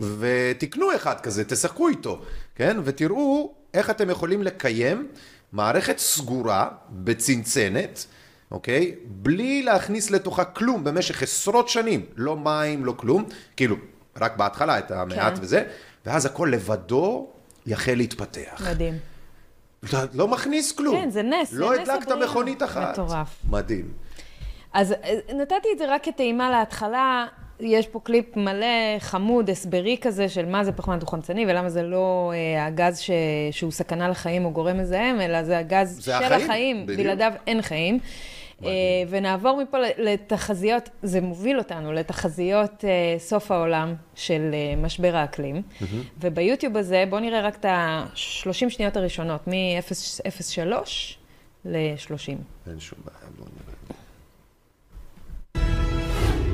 [0.00, 2.20] ותקנו אחד כזה, תשחקו איתו,
[2.54, 2.76] כן?
[2.84, 5.08] ותראו איך אתם יכולים לקיים
[5.52, 8.06] מערכת סגורה בצנצנת,
[8.50, 8.94] אוקיי?
[9.04, 13.24] בלי להכניס לתוכה כלום במשך עשרות שנים, לא מים, לא כלום,
[13.56, 13.76] כאילו,
[14.16, 15.42] רק בהתחלה את המעט כן.
[15.42, 15.64] וזה,
[16.06, 17.26] ואז הכל לבדו
[17.66, 18.62] יחל להתפתח.
[18.70, 18.94] מדהים.
[19.84, 20.96] אתה לא מכניס כלום.
[20.96, 22.30] כן, זה נס, לא זה נס הדלקת הבריאה.
[22.30, 22.98] מכונית אחת.
[22.98, 23.36] מטורף.
[23.50, 23.92] מדהים.
[24.72, 27.26] אז אה, נתתי את זה רק כטעימה להתחלה.
[27.60, 32.32] יש פה קליפ מלא, חמוד, הסברי כזה, של מה זה פחמן דו-חמצני ולמה זה לא
[32.34, 33.10] אה, הגז ש...
[33.50, 36.86] שהוא סכנה לחיים או גורם מזהם, אלא זה הגז זה של החיים, החיים.
[36.86, 37.98] בלעדיו אין חיים.
[38.64, 38.70] אה,
[39.08, 45.62] ונעבור מפה לתחזיות, זה מוביל אותנו לתחזיות אה, סוף העולם של אה, משבר האקלים.
[46.20, 50.60] וביוטיוב הזה, בואו נראה רק את ה-30 שניות הראשונות, מ-0.3
[51.64, 52.36] ל-30.
[52.70, 53.68] אין שום בעיה, בוא נראה.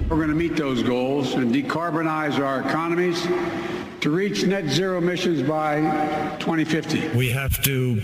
[0.08, 3.18] We're going to meet those goals and decarbonize our economies
[4.04, 5.80] to reach net zero emissions by
[6.38, 7.16] 2050.
[7.16, 8.02] We have to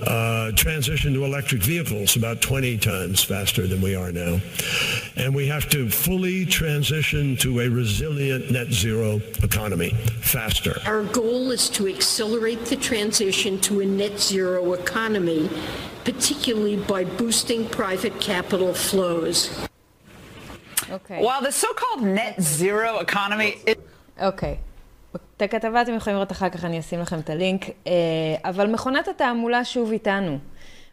[0.00, 4.40] uh, transition to electric vehicles about 20 times faster than we are now.
[5.16, 9.90] And we have to fully transition to a resilient net zero economy
[10.22, 10.80] faster.
[10.86, 15.50] Our goal is to accelerate the transition to a net zero economy,
[16.06, 19.68] particularly by boosting private capital flows.
[20.88, 21.22] Okay.
[21.22, 23.58] While the so-called net zero economy...
[24.18, 24.58] Okay.
[25.16, 27.64] את הכתבה אתם יכולים לראות אחר כך, אני אשים לכם את הלינק.
[27.86, 27.92] אה,
[28.44, 30.38] אבל מכונת התעמולה שוב איתנו.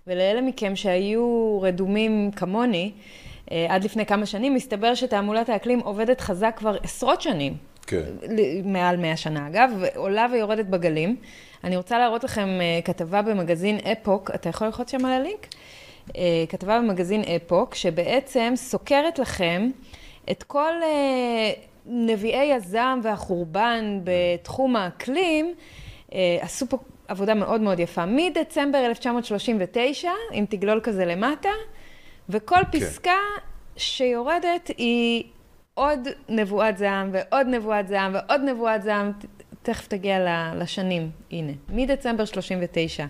[0.07, 2.91] ולאלה מכם שהיו רדומים כמוני,
[3.51, 7.57] אה, עד לפני כמה שנים, מסתבר שתעמולת האקלים עובדת חזק כבר עשרות שנים.
[7.87, 8.03] כן.
[8.63, 11.15] מעל 100 שנה אגב, ועולה ויורדת בגלים.
[11.63, 15.47] אני רוצה להראות לכם אה, כתבה במגזין אפוק, אתה יכול ללחוץ שם על הלינק?
[16.49, 19.69] כתבה במגזין אפוק, שבעצם סוקרת לכם
[20.31, 20.73] את כל
[21.89, 25.53] נביאי הזעם והחורבן בתחום האקלים,
[26.13, 28.05] אה, עשו פה עבודה מאוד מאוד יפה.
[28.05, 31.49] מדצמבר 1939, אם תגלול כזה למטה,
[32.29, 33.17] וכל פסקה
[33.77, 35.23] שיורדת היא
[35.73, 39.11] עוד נבואת זעם ועוד נבואת זעם ועוד נבואת זעם,
[39.61, 40.17] תכף תגיע
[40.55, 43.05] לשנים, הנה, מדצמבר 39.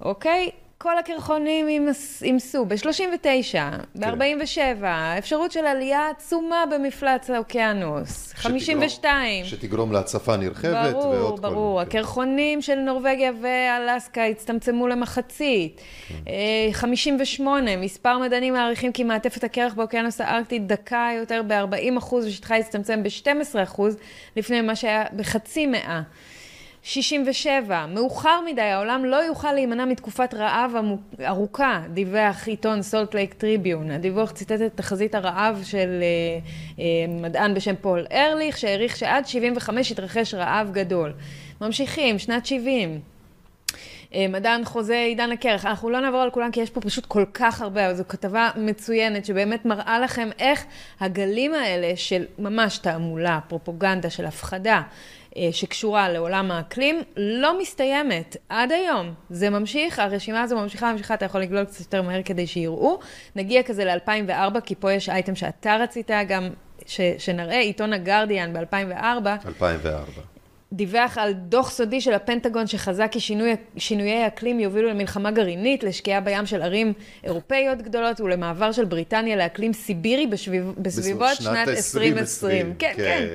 [0.00, 0.50] אוקיי?
[0.86, 1.88] כל הקרחונים
[2.22, 3.54] אימסו ב-39,
[3.94, 4.84] ב-47,
[5.18, 9.44] אפשרות של עלייה עצומה במפלס האוקיינוס, 52.
[9.44, 11.48] שתגרום להצפה נרחבת ברור, ועוד כל...
[11.48, 11.84] ברור.
[11.84, 11.88] כן.
[11.88, 15.80] הקרחונים של נורבגיה ואלסקה הצטמצמו למחצית.
[16.08, 16.14] כן.
[16.28, 23.02] אה, 58, מספר מדענים מעריכים כי מעטפת הקרח באוקיינוס הארקטי דקה יותר ב-40% ושטחה הצטמצם
[23.02, 23.82] ב-12%
[24.36, 26.02] לפני מה שהיה בחצי מאה.
[26.88, 30.74] 67, מאוחר מדי, העולם לא יוכל להימנע מתקופת רעב
[31.26, 33.90] ארוכה, דיווח עיתון סולט לייק טריביון.
[33.90, 36.38] הדיווח ציטט את תחזית הרעב של אה,
[36.78, 41.12] אה, מדען בשם פול ארליך, שהעריך שעד 75 יתרחש רעב גדול.
[41.60, 43.00] ממשיכים, שנת 70.
[44.14, 45.66] אה, מדען חוזה עידן הקרח.
[45.66, 48.50] אנחנו לא נעבור על כולם כי יש פה פשוט כל כך הרבה, אבל זו כתבה
[48.56, 50.64] מצוינת שבאמת מראה לכם איך
[51.00, 54.82] הגלים האלה של ממש תעמולה, פרופוגנדה, של הפחדה,
[55.52, 59.14] שקשורה לעולם האקלים, לא מסתיימת עד היום.
[59.30, 62.98] זה ממשיך, הרשימה הזו ממשיכה, ממשיכה, אתה יכול לגלול קצת יותר מהר כדי שיראו.
[63.36, 66.48] נגיע כזה ל-2004, כי פה יש אייטם שאתה רצית גם,
[66.86, 69.46] ש- שנראה, עיתון הגרדיאן ב-2004.
[69.46, 70.22] 2004.
[70.72, 76.20] דיווח על דוח סודי של הפנטגון שחזה כי שינוי, שינויי האקלים יובילו למלחמה גרעינית, לשקיעה
[76.20, 76.92] בים של ערים
[77.24, 82.12] אירופאיות גדולות ולמעבר של בריטניה לאקלים סיבירי בשביב, בסביבות שנת שנת 2020.
[82.12, 83.02] 2020, כן, כן.
[83.02, 83.26] כן.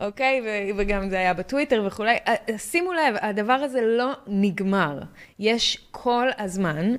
[0.00, 2.16] אוקיי, ו- וגם זה היה בטוויטר וכולי.
[2.28, 4.98] אה, שימו לב, הדבר הזה לא נגמר.
[5.38, 6.94] יש כל הזמן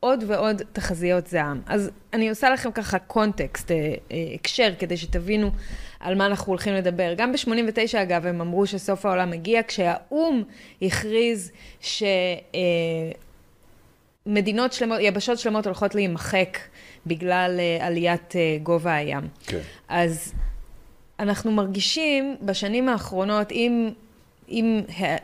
[0.00, 1.60] עוד ועוד תחזיות זעם.
[1.66, 3.94] אז אני עושה לכם ככה קונטקסט, אה, אה,
[4.34, 5.50] הקשר, כדי שתבינו
[6.00, 7.14] על מה אנחנו הולכים לדבר.
[7.16, 10.42] גם ב-89, אגב, הם אמרו שסוף העולם מגיע, כשהאו"ם
[10.82, 11.52] הכריז
[14.26, 16.58] שמדינות שלמות, יבשות שלמות הולכות להימחק
[17.06, 19.28] בגלל אה, עליית אה, גובה הים.
[19.46, 19.60] כן.
[19.88, 20.32] אז
[21.20, 23.90] אנחנו מרגישים בשנים האחרונות, עם,
[24.48, 25.16] עם ה- אה,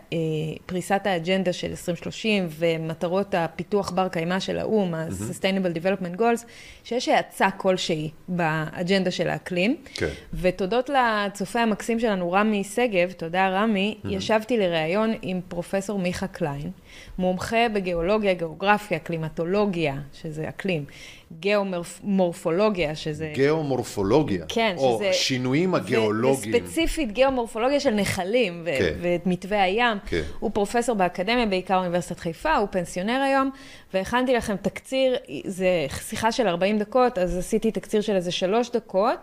[0.66, 6.44] פריסת האג'נדה של 2030 ומטרות הפיתוח בר קיימא של האו"ם, ה-Sustainable Development Goals,
[6.84, 9.76] שיש האצה כלשהי באג'נדה של האקלים.
[9.94, 10.08] כן.
[10.34, 16.70] ותודות לצופה המקסים שלנו, רמי שגב, תודה רמי, ישבתי לראיון עם פרופסור מיכה קליין,
[17.18, 20.84] מומחה בגיאולוגיה, גיאוגרפיה, קלימטולוגיה, שזה אקלים,
[21.38, 23.32] גיאומורפולוגיה, שזה...
[23.34, 24.44] גיאומורפולוגיה.
[24.48, 25.10] כן, או שזה...
[25.10, 26.64] השינויים הגיאולוגיים.
[26.64, 28.94] וספציפית גיאומורפולוגיה של נחלים, ו- כן.
[29.00, 29.98] ואת מתווה הים.
[30.06, 30.22] כן.
[30.38, 33.50] הוא פרופסור באקדמיה, בעיקר אוניברסיטת חיפה, הוא פנסיונר היום,
[33.94, 39.18] והכנתי לכם תקציר, זה שיחה של 40 דקות, אז עשיתי תקציר של איזה שלוש דקות.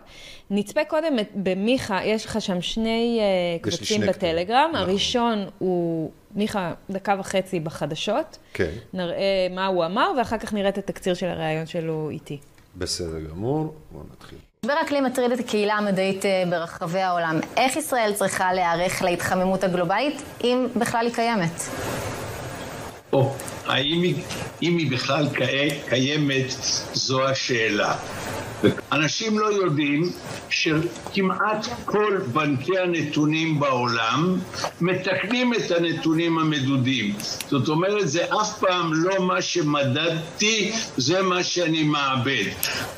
[0.50, 4.70] נצפה קודם במיכה, יש לך שם שני אה, קבצים בטלגרם.
[4.72, 4.88] נכון.
[4.88, 8.38] הראשון הוא מיכה דקה וחצי בחדשות.
[8.54, 9.16] כן, נראה
[9.50, 12.38] מה הוא אמר, ואחר כך נראה את התקציר של הריאיון שלו איתי.
[12.76, 13.74] בסדר גמור.
[13.92, 14.38] בואו נתחיל.
[14.64, 17.40] משבר האקלים מטריד את הקהילה המדעית אה, ברחבי העולם.
[17.56, 21.60] איך ישראל צריכה להיערך להתחממות הגלובלית, אם בכלל היא קיימת?
[23.12, 23.34] או
[23.66, 24.14] האם היא,
[24.62, 26.46] אם היא בכלל קי- קיימת,
[26.92, 27.94] זו השאלה.
[28.92, 30.02] אנשים לא יודעים
[30.50, 34.36] שכמעט כל בנקי הנתונים בעולם
[34.80, 37.14] מתקנים את הנתונים המדודים.
[37.48, 42.44] זאת אומרת, זה אף פעם לא מה שמדדתי, זה מה שאני מעבד.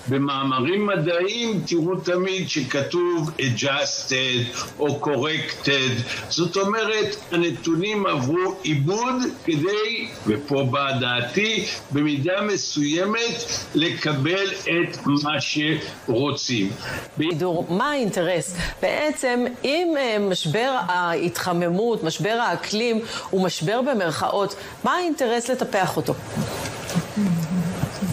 [0.09, 6.03] במאמרים מדעיים תראו תמיד שכתוב adjusted או corrected.
[6.29, 13.45] זאת אומרת, הנתונים עברו עיבוד כדי, ופה באה דעתי, במידה מסוימת
[13.75, 16.71] לקבל את מה שרוצים.
[17.17, 18.57] בידור, מה האינטרס?
[18.83, 26.15] בעצם, אם אה, משבר ההתחממות, משבר האקלים, הוא משבר במרכאות, מה האינטרס לטפח אותו?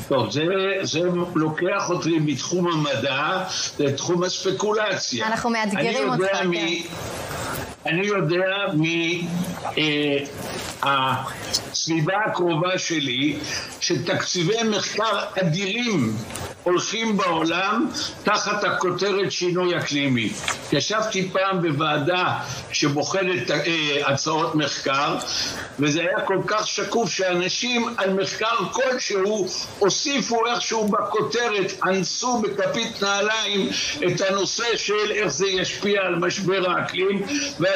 [0.07, 0.43] טוב, זה,
[0.81, 0.99] זה
[1.35, 3.43] לוקח אותי מתחום המדע
[3.79, 5.27] לתחום הספקולציה.
[5.27, 6.37] אנחנו מאתגרים אותך.
[6.37, 6.47] כן.
[7.87, 8.65] אני יודע
[10.83, 13.37] מהסביבה הקרובה שלי
[13.81, 16.13] שתקציבי מחקר אדירים
[16.67, 17.87] הולכים בעולם
[18.23, 20.33] תחת הכותרת שינוי אקלימי.
[20.71, 22.39] ישבתי פעם בוועדה
[22.71, 23.57] שבוחנת אה,
[24.05, 25.15] הצעות מחקר
[25.79, 29.47] וזה היה כל כך שקוף שאנשים על מחקר כלשהו
[29.79, 33.69] הוסיפו איכשהו בכותרת, אנסו בכפית נעליים
[34.07, 37.21] את הנושא של איך זה ישפיע על משבר האקלים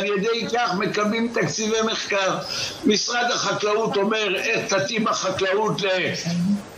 [0.02, 2.38] ועל ידי כך מקבלים תקציבי מחקר.
[2.86, 5.82] משרד החקלאות אומר איך תתאים החקלאות.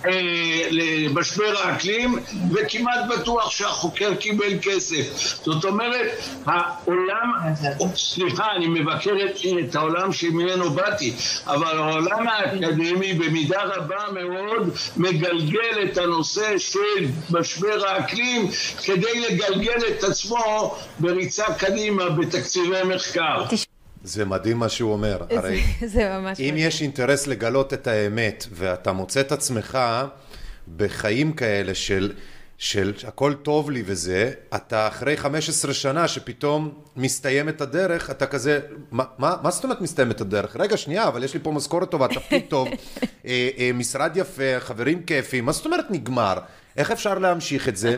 [0.06, 2.20] אה, למשבר האקלים,
[2.52, 5.38] וכמעט בטוח שהחוקר קיבל כסף.
[5.44, 6.08] זאת אומרת,
[6.46, 7.32] העולם,
[7.96, 9.12] סליחה, אני מבקר
[9.60, 11.14] את העולם שממנו באתי,
[11.48, 18.48] אבל העולם האקדמי במידה רבה מאוד מגלגל את הנושא של משבר האקלים
[18.84, 23.13] כדי לגלגל את עצמו בריצה קדימה בתקציבי מחקר.
[24.04, 25.24] זה מדהים מה שהוא אומר.
[25.30, 26.40] הרי זה, זה ממש...
[26.40, 29.78] אם יש אינטרס לגלות את האמת, ואתה מוצא את עצמך
[30.78, 32.14] בחיים כאלה של,
[32.58, 38.60] של הכל טוב לי וזה, אתה אחרי 15 שנה שפתאום מסתיימת הדרך, אתה כזה,
[38.92, 40.56] מה, מה, מה זאת אומרת מסתיימת הדרך?
[40.60, 42.68] רגע, שנייה, אבל יש לי פה משכורת טובה, תפקיד טוב,
[43.26, 46.38] אה, אה, משרד יפה, חברים כיפים, מה זאת אומרת נגמר?
[46.78, 47.98] איך אפשר להמשיך את זה?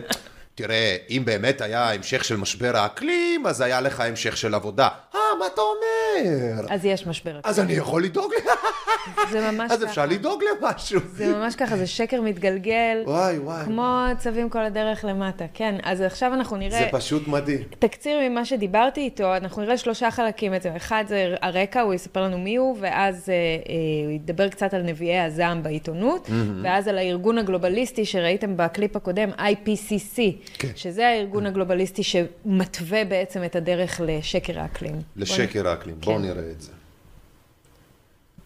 [0.55, 4.87] תראה, אם באמת היה המשך של משבר האקלים, אז היה לך המשך של עבודה.
[5.15, 6.65] אה, מה אתה אומר?
[6.69, 7.39] אז יש משבר.
[7.43, 8.37] אז אני יכול לדאוג ל...
[9.31, 9.89] זה ממש אז ככה.
[9.89, 10.99] אפשר לדאוג למשהו.
[11.13, 13.03] זה ממש ככה, זה שקר מתגלגל.
[13.05, 13.65] וואי, וואי.
[13.65, 15.45] כמו צווים כל הדרך למטה.
[15.53, 16.79] כן, אז עכשיו אנחנו נראה...
[16.79, 17.63] זה פשוט מדהים.
[17.79, 20.69] תקציר ממה שדיברתי איתו, אנחנו נראה שלושה חלקים בעצם.
[20.75, 24.81] אחד זה הרקע, הוא יספר לנו מי הוא, ואז אה, אה, הוא ידבר קצת על
[24.81, 26.29] נביאי הזעם בעיתונות.
[26.63, 30.21] ואז על הארגון הגלובליסטי שראיתם בקליפ הקודם, IPCC,
[30.53, 30.71] כן.
[30.75, 35.01] שזה הארגון הגלובליסטי שמתווה בעצם את הדרך לשקר האקלים.
[35.15, 35.95] לשקר האקלים.
[35.95, 36.05] כן.
[36.05, 36.71] בואו נראה את זה.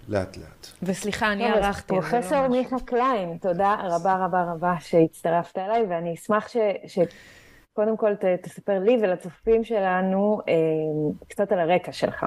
[0.10, 0.68] לאט לאט.
[0.84, 1.96] וסליחה, אני ערכתי.
[1.96, 2.48] לא פרופסור.
[2.48, 6.58] מיכה קליין, תודה רבה רבה רבה שהצטרפת אליי, ואני אשמח ש...
[6.88, 10.54] שקודם כל ת, תספר לי ולצופים שלנו אה,
[11.28, 12.26] קצת על הרקע שלך.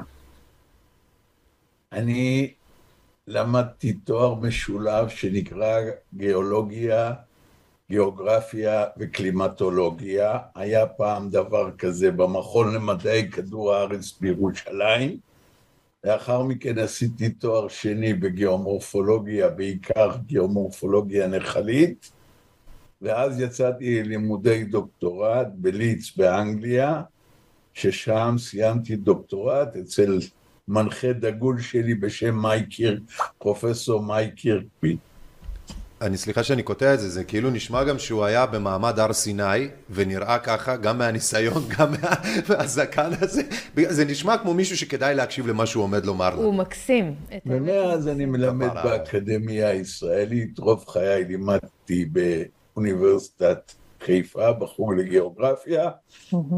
[1.91, 2.53] אני
[3.27, 5.79] למדתי תואר משולב שנקרא
[6.13, 7.13] גיאולוגיה,
[7.93, 10.37] גיאוגרפיה וקלימטולוגיה.
[10.55, 15.17] היה פעם דבר כזה במכון למדעי כדור הארץ בירושלים.
[16.03, 22.11] לאחר מכן עשיתי תואר שני בגיאומורפולוגיה, בעיקר גיאומורפולוגיה נחלית,
[23.01, 27.01] ואז יצאתי ללימודי דוקטורט בליץ באנגליה,
[27.73, 30.19] ששם סיימתי דוקטורט אצל
[30.67, 33.01] מנחה דגול שלי בשם מייק קירק,
[33.37, 34.97] פרופסור מייק קירקבי.
[36.03, 39.67] אני סליחה שאני קוטע את זה, זה כאילו נשמע גם שהוא היה במעמד הר סיני,
[39.89, 42.15] ונראה ככה, גם מהניסיון, גם מה-
[42.49, 43.41] מהזקן הזה.
[43.89, 46.41] זה נשמע כמו מישהו שכדאי להקשיב למה שהוא עומד לומר לנו.
[46.41, 47.15] הוא מקסים.
[47.45, 48.73] ומאז אני מלמד.
[48.83, 52.05] באקדמיה הישראלית, רוב חיי לימדתי
[52.75, 53.71] באוניברסיטת
[54.05, 55.89] חיפה, בחוג לגיאוגרפיה,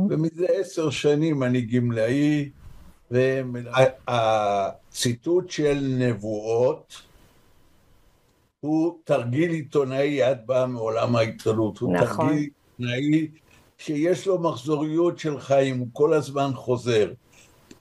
[0.09, 2.49] ומזה עשר שנים אני גמלאי,
[4.07, 7.01] והציטוט של נבואות
[8.65, 12.27] הוא תרגיל עיתונאי, את באה מעולם העיתונות, הוא נכון.
[12.27, 13.27] תרגיל עיתונאי
[13.77, 17.11] שיש לו מחזוריות של חיים, הוא כל הזמן חוזר.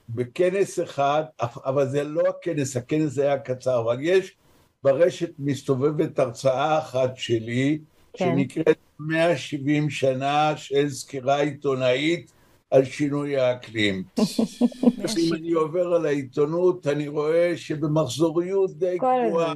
[0.09, 1.23] בכנס אחד,
[1.65, 4.35] אבל זה לא הכנס, הכנס היה קצר, אבל יש
[4.83, 7.79] ברשת מסתובבת הרצאה אחת שלי,
[8.13, 8.25] כן.
[8.25, 12.31] שנקראת 170 שנה של סקירה עיתונאית
[12.71, 14.03] על שינוי האקלים.
[15.17, 19.53] אם אני עובר על העיתונות, אני רואה שבמחזוריות די גבוהה.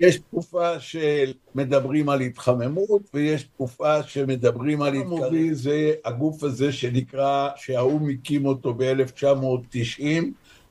[0.00, 5.32] יש תקופה שמדברים על התחממות, ויש תקופה שמדברים על התקרבות.
[5.52, 10.04] זה הגוף הזה שנקרא, שהאו"ם הקים אותו ב-1990,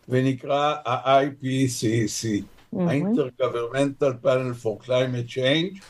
[0.10, 2.28] ונקרא ה-IPCC,
[2.80, 5.82] ה-Intergovernmental Panel for Climate Change,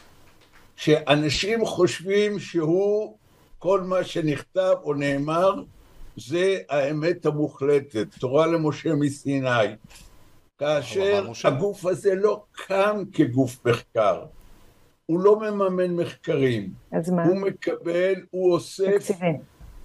[0.76, 3.18] שאנשים חושבים שהוא,
[3.60, 5.64] כל מה שנכתב או נאמר,
[6.18, 9.66] זה האמת המוחלטת, תורה למשה מסיני.
[10.64, 14.24] כאשר הגוף הזה לא קם כגוף מחקר,
[15.06, 17.24] הוא לא מממן מחקרים, אז מה?
[17.26, 19.12] הוא מקבל, הוא אוסף,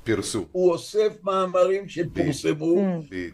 [0.05, 0.45] פרסום.
[0.53, 2.77] הוא אוסף מאמרים שפורסמו,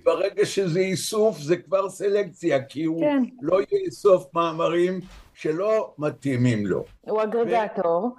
[0.05, 3.23] ברגע שזה איסוף זה כבר סלקציה, כי הוא כן.
[3.43, 5.01] לא יאסוף מאמרים
[5.35, 6.85] שלא מתאימים לו.
[7.01, 8.11] הוא אגרגטור,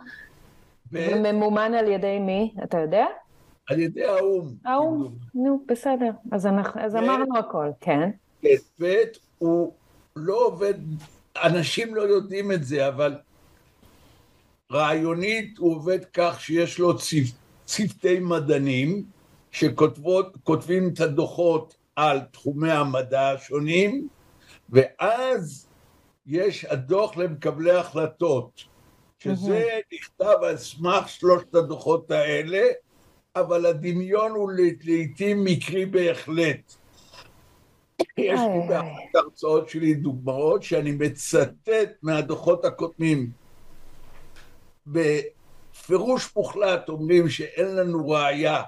[0.91, 3.05] וממומן על ידי מי, אתה יודע?
[3.69, 4.47] על ידי האו"ם.
[4.65, 6.11] האו"ם, נו, בסדר.
[6.31, 8.09] אז אנחנו- אז ו- אמרנו הכל, כן.
[8.45, 9.03] כן, ב'
[9.38, 9.73] הוא
[10.15, 10.73] לא עובד,
[11.43, 13.15] אנשים לא יודעים את זה, אבל
[14.71, 17.34] רעיונית הוא עובד כך שיש לו צוות,
[17.65, 19.03] צוותי מדענים
[19.51, 24.08] שכותבים את הדוחות על תחומי המדע השונים,
[24.69, 25.67] ואז
[26.27, 28.63] יש הדוח למקבלי החלטות,
[29.19, 32.63] שזה נכתב על סמך שלושת הדוחות האלה,
[33.36, 34.51] אבל הדמיון הוא
[34.84, 36.75] לעיתים מקרי בהחלט.
[37.99, 43.31] יש לי באחת ההרצאות שלי דוגמאות שאני מצטט מהדוחות הקודמים.
[44.88, 48.63] בפירוש מוחלט אומרים שאין לנו ראייה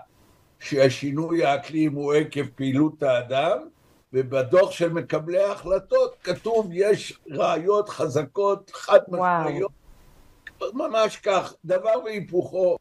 [0.60, 3.58] שהשינוי האקלים הוא עקב פעילות האדם,
[4.14, 9.72] ובדוח של מקבלי ההחלטות כתוב יש ראיות חזקות, חד משמעיות,
[10.74, 12.78] ממש כך, דבר והיפוכו.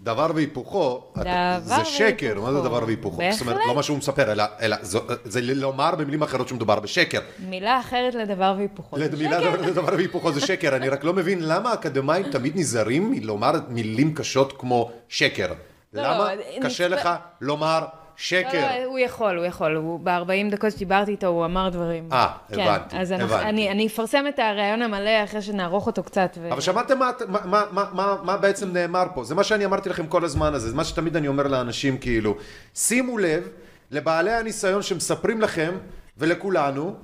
[0.00, 1.24] דבר והיפוכו, דבר
[1.62, 2.46] זה שקר, והיפוכו.
[2.46, 3.22] מה זה דבר והיפוכו?
[3.30, 3.68] זאת אומרת, בהחלט.
[3.68, 7.20] לא מה שהוא מספר, אלא, אלא זו- זה לומר במילים אחרות שמדובר בשקר.
[7.38, 8.98] מילה אחרת לדבר והיפוכו.
[8.98, 9.56] זה מילה שקר.
[9.56, 14.14] דבר- דבר והיפוכו זה שקר, אני רק לא מבין למה האקדמאים תמיד נזהרים מלומר מילים
[14.14, 15.52] קשות כמו שקר.
[15.92, 17.08] לא, למה לא, קשה נצפה- לך
[17.40, 17.84] לומר
[18.20, 18.60] שקר?
[18.60, 19.76] לא, הוא יכול, הוא יכול.
[19.76, 22.08] הוא- ב-40 דקות שדיברתי איתו, הוא אמר דברים.
[22.12, 23.48] אה, כן, הבנתי, אז אנחנו- הבנתי.
[23.48, 26.38] אני אני אפרסם את הראיון המלא אחרי שנערוך אותו קצת.
[26.40, 29.24] ו- אבל שמעתם מה, מה, מה, מה, מה בעצם נאמר פה?
[29.24, 32.36] זה מה שאני אמרתי לכם כל הזמן הזה, זה מה שתמיד אני אומר לאנשים כאילו,
[32.74, 33.48] שימו לב
[33.90, 35.74] לבעלי הניסיון שמספרים לכם
[36.18, 36.94] ולכולנו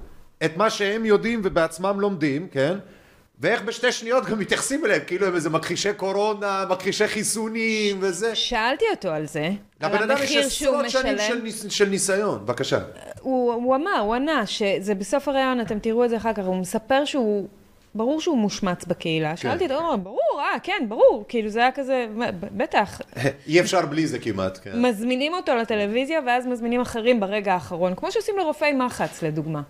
[0.44, 2.78] את מה שהם יודעים ובעצמם לומדים, כן?
[3.44, 8.34] ואיך בשתי שניות גם מתייחסים אליהם, כאילו הם איזה מכחישי קורונה, מכחישי חיסונים וזה.
[8.34, 11.18] שאלתי אותו על זה, על לבן אדם יש עשרות שנים.
[11.18, 12.78] של, ניס, של ניסיון, בבקשה.
[13.20, 16.56] הוא, הוא אמר, הוא ענה, שזה בסוף הראיון, אתם תראו את זה אחר כך, הוא
[16.56, 17.48] מספר שהוא,
[17.94, 19.36] ברור שהוא מושמץ בקהילה.
[19.36, 22.06] שאלתי אותו, הוא אמר, ברור, אה, כן, ברור, כאילו זה היה כזה,
[22.56, 23.00] בטח.
[23.48, 24.82] אי אפשר בלי זה כמעט, כן.
[24.82, 29.62] מזמינים אותו לטלוויזיה, ואז מזמינים אחרים ברגע האחרון, כמו שעושים לרופאי מחץ, לדוגמה.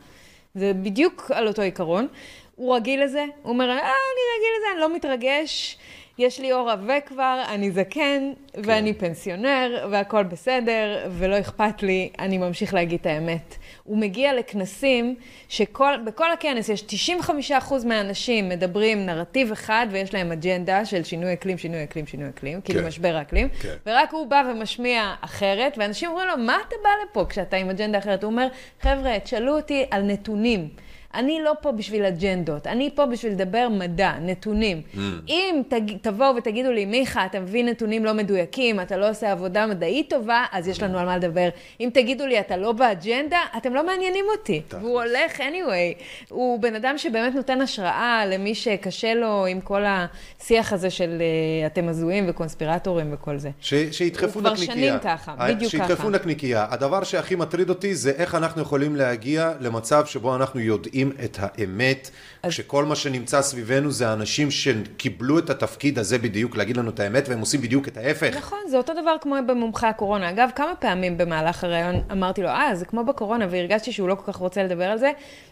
[0.54, 2.08] זה בדיוק על אותו עיקרון.
[2.56, 5.78] הוא רגיל לזה, הוא אומר, אה, אני רגיל לזה, אני לא מתרגש,
[6.18, 12.38] יש לי עור עבה כבר, אני זקן, ואני פנסיונר, והכל בסדר, ולא אכפת לי, אני
[12.38, 13.56] ממשיך להגיד את האמת.
[13.84, 15.14] הוא מגיע לכנסים
[15.48, 16.84] שבכל הכנס יש
[17.20, 22.60] 95% מהאנשים מדברים נרטיב אחד, ויש להם אג'נדה של שינוי אקלים, שינוי אקלים, שינוי אקלים,
[22.60, 22.86] כאילו כן.
[22.86, 23.74] משבר האקלים, כן.
[23.86, 27.98] ורק הוא בא ומשמיע אחרת, ואנשים אומרים לו, מה אתה בא לפה כשאתה עם אג'נדה
[27.98, 28.22] אחרת?
[28.22, 28.46] הוא אומר,
[28.80, 30.68] חבר'ה, תשאלו אותי על נתונים.
[31.14, 34.82] אני לא פה בשביל אג'נדות, אני פה בשביל לדבר מדע, נתונים.
[34.94, 34.98] Mm.
[35.28, 35.96] אם תג...
[36.02, 40.44] תבואו ותגידו לי, מיכה, אתה מביא נתונים לא מדויקים, אתה לא עושה עבודה מדעית טובה,
[40.52, 41.48] אז יש לנו על מה לדבר.
[41.80, 44.62] אם תגידו לי, אתה לא באג'נדה, אתם לא מעניינים אותי.
[44.80, 46.02] והוא הולך anyway.
[46.28, 51.66] הוא בן אדם שבאמת נותן השראה למי שקשה לו עם כל השיח הזה של uh,
[51.72, 53.50] אתם הזויים וקונספירטורים וכל זה.
[53.60, 54.76] ש, שידחפו הוא כבר נקניקייה.
[54.76, 56.08] שנים ככה, בדיוק שידחפו ככה.
[56.08, 56.66] נקניקייה.
[56.70, 62.10] הדבר שהכי מטריד אותי זה איך אנחנו יכולים להגיע למצב שבו אנחנו יודעים את האמת,
[62.46, 67.28] כשכל מה שנמצא סביבנו זה אנשים שקיבלו את התפקיד הזה בדיוק, להגיד לנו את האמת,
[67.28, 68.36] והם עושים בדיוק את ההפך.
[68.36, 70.30] נכון, זה אותו דבר כמו במומחי הקורונה.
[70.30, 74.32] אגב, כמה פעמים במהלך הראיון אמרתי לו, אה, זה כמו בקורונה, והרגשתי שהוא לא כל
[74.32, 75.10] כך רוצה לדבר על זה.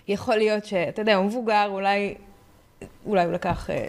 [0.08, 2.14] יכול להיות שאתה יודע, הוא מבוגר, אולי,
[3.06, 3.86] אולי הוא לקח אה,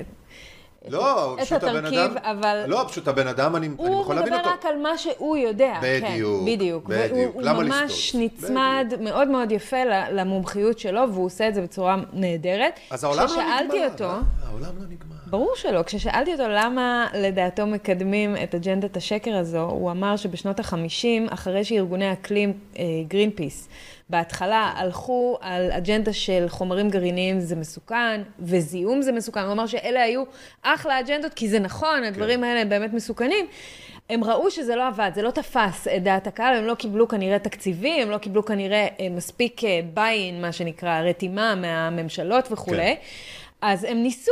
[0.88, 2.18] לא, את פשוט הבן אדם...
[2.18, 2.64] אבל...
[2.68, 4.56] לא, פשוט הבן אדם, אני, אני הוא יכול להבין מדבר אותו.
[4.60, 5.80] רק על מה שהוא יודע.
[5.82, 6.86] בדיוק, כן, בדיוק.
[6.86, 7.12] בדיוק.
[7.34, 8.22] והוא למה הוא ממש לסטות?
[8.22, 12.80] נצמד מאוד מאוד יפה למומחיות שלו, והוא עושה את זה בצורה נהדרת.
[12.90, 14.20] אז העולם לא כששאלתי נגמר, אותו, אה?
[14.48, 15.13] העולם לא נגמר.
[15.34, 15.84] ברור שלא.
[15.84, 22.14] כששאלתי אותו למה לדעתו מקדמים את אג'נדת השקר הזו, הוא אמר שבשנות ה-50, אחרי שארגוני
[22.14, 22.54] אקלים,
[23.08, 23.70] גרין פיס,
[24.10, 29.40] בהתחלה הלכו על אג'נדה של חומרים גרעיניים זה מסוכן, וזיהום זה מסוכן.
[29.40, 30.24] הוא אמר שאלה היו
[30.62, 32.44] אחלה אג'נדות, כי זה נכון, הדברים כן.
[32.44, 33.46] האלה הם באמת מסוכנים.
[34.10, 37.40] הם ראו שזה לא עבד, זה לא תפס את דעת הקהל, הם לא קיבלו כנראה
[37.40, 39.62] תקציבים, הם לא קיבלו כנראה אה, מספיק
[39.94, 42.96] ביין, מה שנקרא, רתימה מהממשלות וכולי.
[42.96, 43.02] כן.
[43.62, 44.32] אז הם ניסו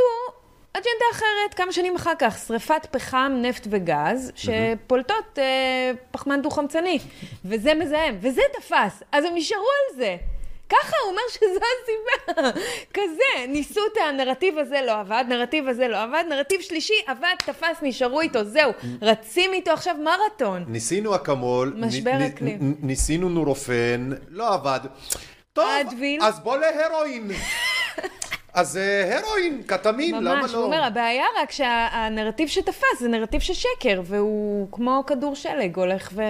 [0.72, 6.98] אג'נדה אחרת, כמה שנים אחר כך, שריפת פחם, נפט וגז, שפולטות אה, פחמן דו-חמצני,
[7.44, 10.16] וזה מזהם, וזה תפס, אז הם נשארו על זה.
[10.68, 12.50] ככה, הוא אומר שזו הסיבה.
[12.94, 17.76] כזה, ניסו את הנרטיב הזה, לא עבד, נרטיב הזה לא עבד, נרטיב שלישי עבד, תפס,
[17.82, 18.72] נשארו איתו, זהו.
[19.02, 20.64] רצים איתו עכשיו מרתון.
[20.68, 22.74] ניסינו אקמול, משבר אקלים.
[22.82, 24.80] ניסינו נורופן, לא עבד.
[25.52, 25.64] טוב.
[26.22, 27.30] אז בוא להרואין.
[28.54, 30.58] אז אה, הרואין, קטמין, למה ממש, לא?
[30.58, 36.08] הוא אומר, הבעיה רק שהנרטיב שתפס זה נרטיב של שקר, והוא כמו כדור שלג, הולך
[36.12, 36.22] ו...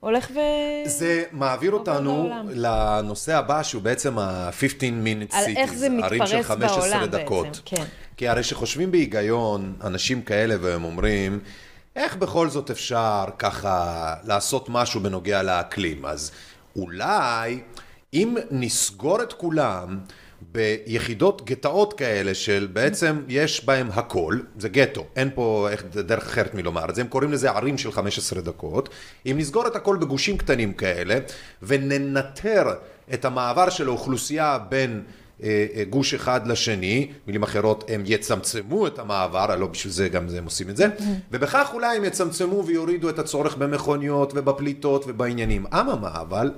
[0.00, 0.38] הולך ו...
[0.84, 2.30] זה מעביר אותנו.
[2.48, 7.46] לנושא הבא, שהוא בעצם ה-15 minute על cities, איך זה מתפרס 15 בעולם דקות.
[7.46, 7.84] בעצם, כן.
[8.16, 11.40] כי הרי שחושבים בהיגיון, אנשים כאלה, והם אומרים,
[11.96, 16.06] איך בכל זאת אפשר ככה לעשות משהו בנוגע לאקלים?
[16.06, 16.32] אז
[16.76, 17.60] אולי,
[18.14, 19.98] אם נסגור את כולם
[20.52, 26.54] ביחידות גטאות כאלה של בעצם יש בהם הכל, זה גטו, אין פה איך, דרך אחרת
[26.54, 28.88] מלומר את זה, הם קוראים לזה ערים של 15 דקות,
[29.26, 31.18] אם נסגור את הכל בגושים קטנים כאלה
[31.62, 32.74] וננטר
[33.14, 35.02] את המעבר של האוכלוסייה בין
[35.42, 40.26] אה, אה, גוש אחד לשני, מילים אחרות, הם יצמצמו את המעבר, לא בשביל זה גם
[40.36, 40.86] הם עושים את זה,
[41.30, 45.66] ובכך אולי הם יצמצמו ויורידו את הצורך במכוניות ובפליטות ובעניינים.
[45.66, 46.50] אממה, אבל,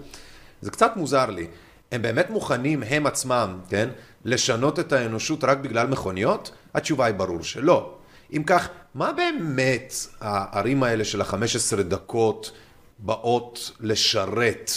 [0.63, 1.47] זה קצת מוזר לי,
[1.95, 3.89] הם באמת מוכנים, הם עצמם, כן,
[4.25, 6.51] לשנות את האנושות רק בגלל מכוניות?
[6.75, 7.95] התשובה היא ברור שלא.
[8.33, 12.51] אם כך, מה באמת הערים האלה של ה-15 דקות
[12.99, 14.71] באות לשרת?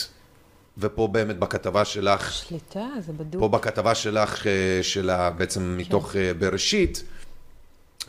[0.77, 3.41] ופה באמת בכתבה שלך, שליטה, זה בדוק.
[3.41, 7.03] פה בכתבה שלך, אה, שלה בעצם מתוך אה, בראשית,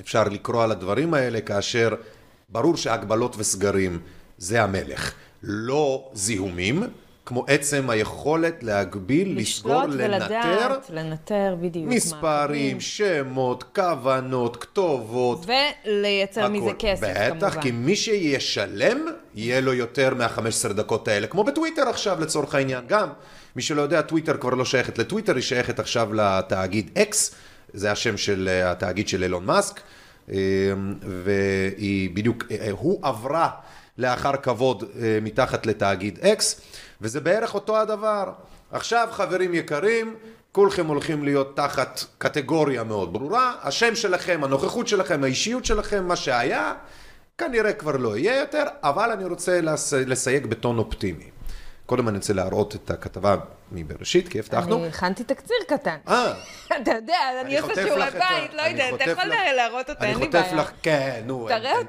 [0.00, 1.94] אפשר לקרוא על הדברים האלה כאשר
[2.48, 4.00] ברור שהגבלות וסגרים
[4.38, 5.12] זה המלך.
[5.42, 6.82] לא זיהומים,
[7.28, 11.86] כמו עצם היכולת להגביל, לסגור, לשלוט לנטר ולדעת, לנטר בדיוק.
[11.88, 15.46] מספרים, שמות, כוונות, כתובות.
[15.46, 16.74] ולייצר מזה הכל.
[16.78, 17.60] כסף, בטח, כמובן.
[17.60, 18.98] כי מי שישלם,
[19.34, 21.26] יהיה לו יותר מה-15 דקות האלה.
[21.26, 22.84] כמו בטוויטר עכשיו, לצורך העניין.
[22.86, 23.08] גם,
[23.56, 27.34] מי שלא יודע, טוויטר כבר לא שייכת לטוויטר, היא שייכת עכשיו לתאגיד אקס,
[27.72, 29.80] זה השם של אה, התאגיד של אילון מאסק,
[30.30, 30.36] אה,
[31.24, 33.50] והיא בדיוק, אה, הוא עברה
[33.98, 36.60] לאחר כבוד אה, מתחת לתאגיד אקס,
[37.00, 38.32] וזה בערך אותו הדבר.
[38.70, 40.16] עכשיו, חברים יקרים,
[40.52, 46.74] כולכם הולכים להיות תחת קטגוריה מאוד ברורה, השם שלכם, הנוכחות שלכם, האישיות שלכם, מה שהיה,
[47.38, 49.92] כנראה כבר לא יהיה יותר, אבל אני רוצה לס...
[49.92, 51.30] לסייג בטון אופטימי.
[51.86, 53.36] קודם אני רוצה להראות את הכתבה
[53.72, 54.76] מבראשית, כי הבטחנו.
[54.78, 55.96] אני הכנתי תקציר קטן.
[56.08, 56.32] אה,
[56.82, 60.00] אתה יודע, אני עושה חוטף שיעורי בית, לא אני יודעת, אתה חוטף יכול להראות אותה,
[60.04, 60.54] אני אין לי חוטף בעיה.
[60.54, 61.48] לך, כן, נו,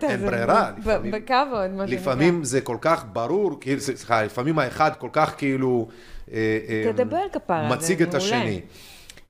[0.09, 0.71] אין- ברירה.
[0.85, 2.01] בכבוד, מה שנקרא.
[2.01, 5.87] לפעמים זה כל כך ברור, סליחה, לפעמים האחד כל כך כאילו...
[6.33, 8.23] אה, אה, תדבר כפרה, זה מציג את מעולה.
[8.23, 8.61] השני.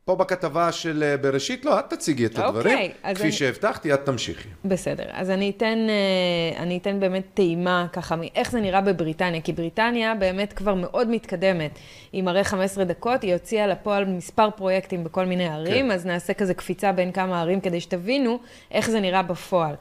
[0.10, 2.91] פה בכתבה של אה, בראשית, לא, את תציגי את אוקיי, הדברים.
[3.03, 4.47] אז כפי אני- שהבטחתי, את תמשיכי.
[4.66, 9.53] בסדר, אז אני אתן, אה, אני אתן באמת טעימה ככה מאיך זה נראה בבריטניה, כי
[9.53, 11.72] בריטניה באמת כבר מאוד מתקדמת.
[12.12, 15.91] היא מראה 15 דקות, היא הוציאה לפועל מספר פרויקטים בכל מיני ערים, כן.
[15.91, 18.39] אז נעשה כזה קפיצה בין כמה ערים כדי שתבינו
[18.72, 19.76] איך זה נראה בפועל.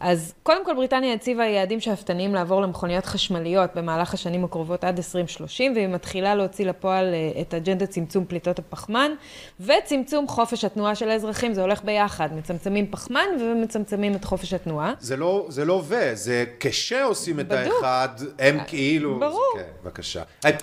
[0.00, 5.72] אז קודם כל בריטניה הציבה יעדים שאפתניים לעבור למכוניות חשמליות במהלך השנים הקרובות עד 2030,
[5.74, 9.10] והיא מתחילה להוציא לפועל אה, את אג'נדת צמצום פליטות הפחמן,
[9.68, 14.94] וצמצום חופש התנועה של האזרחים, זה הולך ביחד, מצמצמים פחמן ומצמצמים את חופש התנועה.
[15.00, 17.72] זה לא, זה לא ו, זה כשעושים את בדוק.
[17.74, 18.08] האחד,
[18.38, 19.20] הם כאילו...
[19.20, 19.52] ברור.
[19.54, 20.22] כן, בבקשה.
[20.44, 20.54] הם,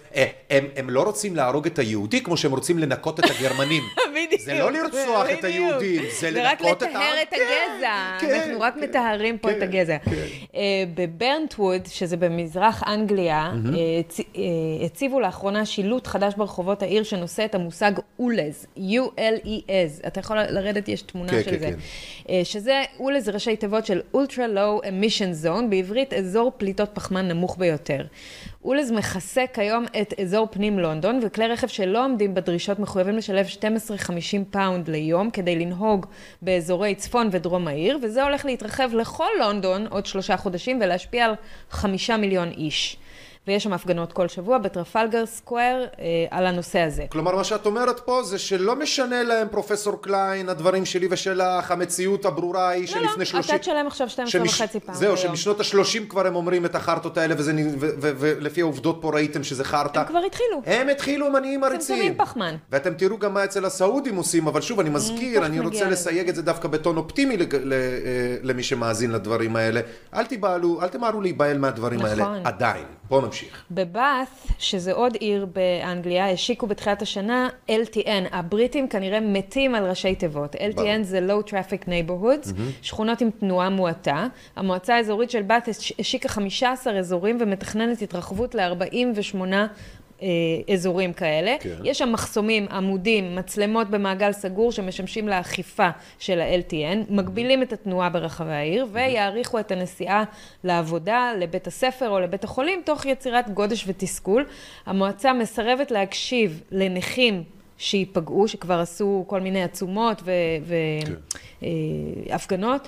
[0.50, 3.84] הם, הם לא רוצים להרוג את היהודי כמו שהם רוצים לנקות את הגרמנים.
[4.16, 4.42] בדיוק.
[4.42, 5.44] זה לא לרצוח את.
[5.44, 7.18] היהודים, זה רק לנקות את לטהר העם.
[7.22, 8.18] את הגזע.
[8.20, 9.98] כן, אנחנו רק מטהרים פה את כן, הגזע.
[10.56, 10.62] אה,
[10.94, 13.36] בברנטווד, שזה במזרח אנגליה.
[13.36, 13.52] אה,
[14.36, 20.08] אה, הציבו לאחרונה שילוט חדש ברחובות העיר שנושא את המושג אולז, U-L-E-S.
[20.08, 21.66] אתה יכול לרדת, יש תמונה כן, של כן, זה.
[21.66, 21.78] כן.
[22.30, 27.28] אה, שזה, אולז זה ראשי תיבות של Ultra Low Emission Zone, בעברית אזור פליטות פחמן
[27.28, 28.06] נמוך ביותר.
[28.64, 33.50] ULEZ מכסה כיום את אזור פנים לונדון, וכלי רכב שלא עומדים בדרישות מחויבים לשלם 12-15
[34.16, 36.06] 250 פאונד ליום כדי לנהוג
[36.42, 41.34] באזורי צפון ודרום העיר, וזה הולך להתרחב לכל לונדון עוד שלושה חודשים ולהשפיע על
[41.70, 42.98] חמישה מיליון איש.
[43.48, 47.06] ויש שם הפגנות כל שבוע בטרפלגר סקוואר אה, על הנושא הזה.
[47.10, 52.26] כלומר, מה שאת אומרת פה זה שלא משנה להם, פרופסור קליין, הדברים שלי ושלך, המציאות
[52.26, 53.56] הברורה היא שלפני לא, לא, שלושים...
[53.56, 55.18] אתה תשלם עכשיו 12 שמש- וחצי פעם זהו, ביום.
[55.18, 59.12] שמשנות השלושים כבר הם אומרים את החרטות האלה, וזה נ- ו- ו- ולפי העובדות פה
[59.14, 60.00] ראיתם שזה חרטא.
[60.00, 60.62] הם כבר התחילו.
[60.66, 62.18] הם התחילו, הם עניים צמצומים מריצים.
[62.26, 62.56] פחמן.
[62.72, 65.90] ואתם תראו גם מה אצל הסעודים עושים, אבל שוב, אני מזכיר, תכף אני רוצה.
[65.90, 67.48] לסייג את זה דווקא בטון אופטימי אה,
[68.44, 69.82] למי שמאזין לדברים האלה.
[70.14, 72.24] אל תיבהלו, אל תמהרו להיבהל מהדברים האלה.
[72.24, 72.42] נכון.
[72.44, 72.86] עדיין.
[73.10, 73.64] בואו נמשיך.
[73.72, 74.28] בבאת',
[74.60, 78.10] שזה עוד עיר באנגליה, השיקו בתחילת השנה LTN.
[78.32, 80.56] הבריטים כנראה מתים על ראשי תיבות.
[80.56, 82.50] LTN זה Low Traffic Neighborhoods.
[82.82, 84.28] שכונות עם תנועה מועטה.
[84.56, 89.66] המועצה האזורית של באת' הש- השיקה 15 אזורים ומתכננת התרחבות ל-48 אה,
[90.74, 91.56] אזורים כאלה.
[91.60, 91.76] כן.
[91.84, 98.52] יש שם מחסומים, עמודים, מצלמות במעגל סגור שמשמשים לאכיפה של ה-LTN, מגבילים את התנועה ברחבי
[98.52, 100.24] העיר ויעריכו את הנסיעה
[100.64, 104.46] לעבודה, לבית הספר או לבית החולים, תוך יצירת גודש ותסכול.
[104.86, 107.44] המועצה מסרבת להקשיב לנכים
[107.78, 110.22] שייפגעו, שכבר עשו כל מיני עצומות
[112.28, 112.88] והפגנות.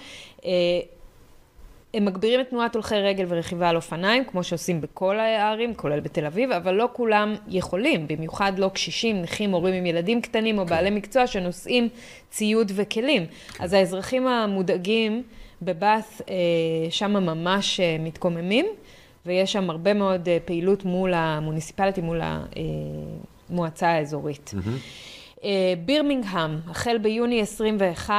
[1.97, 6.25] הם מגבירים את תנועת הולכי רגל ורכיבה על אופניים, כמו שעושים בכל הערים, כולל בתל
[6.25, 10.89] אביב, אבל לא כולם יכולים, במיוחד לא קשישים, נכים, הורים עם ילדים קטנים או בעלי
[10.89, 11.89] מקצוע שנושאים
[12.29, 13.25] ציוד וכלים.
[13.59, 15.23] אז האזרחים המודאגים
[15.61, 16.35] בבאת' אה,
[16.89, 18.65] שם ממש אה, מתקוממים,
[19.25, 22.21] ויש שם הרבה מאוד אה, פעילות מול המוניציפליטי, מול
[23.49, 24.53] המועצה האזורית.
[25.85, 28.15] בירמינגהם, החל ביוני 21,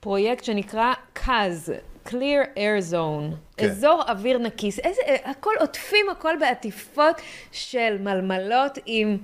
[0.00, 1.72] פרויקט שנקרא קאז,
[2.08, 3.66] Clear Air Zone, כן.
[3.66, 4.78] אזור אוויר נקיס.
[4.78, 7.16] איזה, הכל עוטפים, הכל בעטיפות
[7.52, 9.18] של מלמלות עם...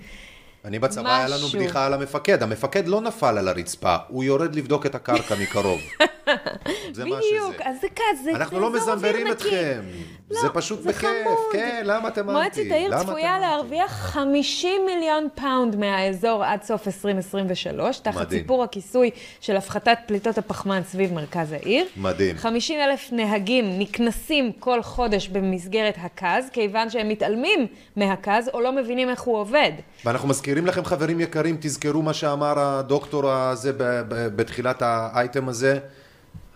[0.65, 1.49] אני בצבא, היה לנו.
[1.49, 2.43] בדיחה על המפקד.
[2.43, 5.81] המפקד לא נפל על הרצפה, הוא יורד לבדוק את הקרקע מקרוב.
[6.93, 7.65] זה מה בדיוק, שזה.
[7.65, 9.49] אז זה כזה, אנחנו זה לא אזור אוויר מזמברים נקי.
[9.49, 9.83] אתכם.
[10.31, 11.09] זה פשוט בכיף.
[11.53, 12.33] כן, למה אתם אנטי?
[12.33, 18.31] מועצת העיר צפויה להרוויח 50 מיליון פאונד מהאזור עד סוף 2023, תחת.
[18.31, 19.11] סיפור הכיסוי
[19.41, 21.87] של הפחתת פליטות הפחמן סביב מרכז העיר.
[21.97, 22.37] מדהים.
[22.37, 28.61] 50 אלף נהגים נקנסים כל חודש במסגרת ה CAZ, כיוון שהם מתעלמים מה CAZ או
[28.61, 29.73] לא מבינים איך הוא עובד.
[30.05, 33.73] ואנחנו מזכירים לכם, חברים יקרים, תזכרו מה שאמר הדוקטור הזה
[34.09, 35.79] בתחילת האייטם הזה.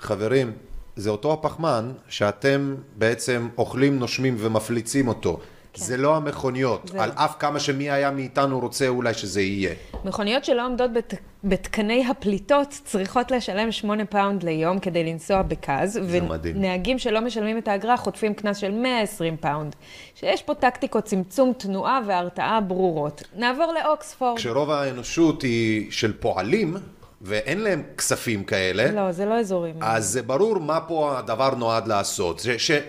[0.01, 0.53] חברים,
[0.97, 5.41] זה אותו הפחמן שאתם בעצם אוכלים, נושמים ומפליצים אותו.
[5.79, 7.11] זה לא המכוניות, זה על.
[7.14, 9.74] אף כמה שמי היה מאיתנו רוצה אולי שזה יהיה.
[10.05, 11.14] מכוניות שלא עומדות בת,
[11.45, 16.01] בתקני הפליטות צריכות לשלם 8 פאונד ליום כדי לנסוע ב CAZ.
[16.09, 19.76] ונהגים שלא משלמים את האגרה חוטפים קנס של 120 פאונד.
[20.14, 23.22] שיש פה טקטיקות צמצום תנועה והרתעה ברורות.
[23.37, 24.39] נעבור לאוקספורד.
[24.39, 26.76] כשרוב האנושות היא של פועלים,
[27.20, 29.74] ואין להם כספים כאלה, לא, זה לא אזורים.
[29.81, 32.39] אז זה ברור מה פה הדבר נועד לעשות.
[32.39, 32.81] ש, ש, אה,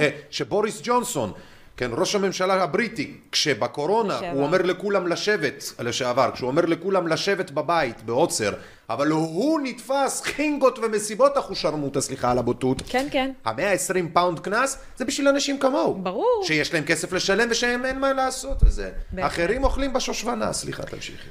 [0.00, 1.32] אה, שבוריס ג'ונסון,
[1.76, 4.30] כן, ראש הממשלה הבריטי, כשבקורונה לשעבר.
[4.36, 8.52] הוא אומר לכולם לשבת, לשעבר, כשהוא אומר לכולם לשבת בבית, בעוצר,
[8.90, 12.82] אבל הוא נתפס בחינגות ומסיבות אחושרמוטה, סליחה על הבוטות.
[12.88, 13.30] כן, כן.
[13.44, 15.94] המאה עשרים פאונד קנס זה בשביל אנשים כמוהו.
[15.94, 16.42] ברור.
[16.46, 18.90] שיש להם כסף לשלם ושהם אין מה לעשות וזה.
[19.12, 19.32] בהחלט.
[19.32, 21.28] אחרים אוכלים בשושבנה, סליחה, תמשיכי.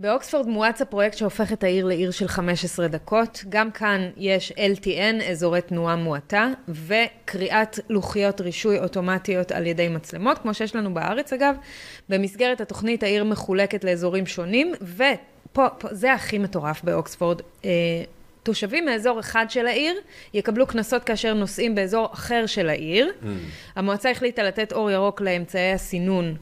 [0.00, 3.44] באוקספורד מואץ הפרויקט שהופך את העיר לעיר של 15 דקות.
[3.48, 10.54] גם כאן יש LTN, אזורי תנועה מועטה, וקריאת לוחיות רישוי אוטומטיות על ידי מצלמות, כמו
[10.54, 11.56] שיש לנו בארץ אגב.
[12.08, 17.42] במסגרת התוכנית העיר מחולקת לאזורים שונים, ופה, פה, זה הכי מטורף באוקספורד.
[17.64, 17.70] אה,
[18.42, 19.94] תושבים מאזור אחד של העיר
[20.34, 23.12] יקבלו קנסות כאשר נוסעים באזור אחר של העיר.
[23.76, 26.36] המועצה החליטה לתת אור ירוק לאמצעי הסינון,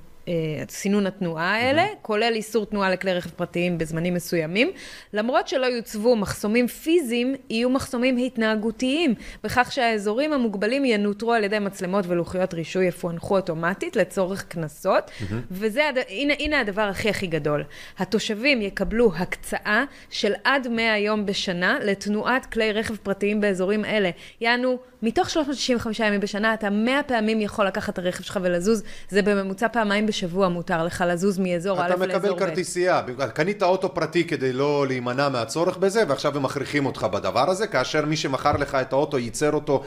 [0.68, 4.70] סינון התנועה האלה, כולל איסור תנועה לכלי רכב פרטיים בזמנים מסוימים.
[5.12, 9.14] למרות שלא יוצבו מחסומים פיזיים, יהיו מחסומים התנהגותיים,
[9.44, 15.10] בכך שהאזורים המוגבלים ינוטרו על ידי מצלמות ולוחיות רישוי יפוענחו אוטומטית לצורך קנסות,
[15.50, 15.98] וזה, הד...
[16.08, 17.64] הנה, הנה הדבר הכי הכי גדול.
[17.98, 24.10] התושבים יקבלו הקצאה של עד 100 יום בשנה לתנועת כלי רכב פרטיים באזורים אלה.
[24.40, 29.22] יענו, מתוך 365 ימים בשנה, אתה 100 פעמים יכול לקחת את הרכב שלך ולזוז, זה
[29.22, 32.26] בממוצע פעמיים בשבוע מותר לך לזוז מאזור א' אתה לאזור ב'.
[32.26, 33.02] מקבל כרטיסייה,
[33.34, 38.04] קנית אוטו פרטי כדי לא להימנע מהצורך בזה, ועכשיו הם מכריחים אותך בדבר הזה, כאשר
[38.04, 39.82] מי שמכר לך את האוטו, ייצר אותו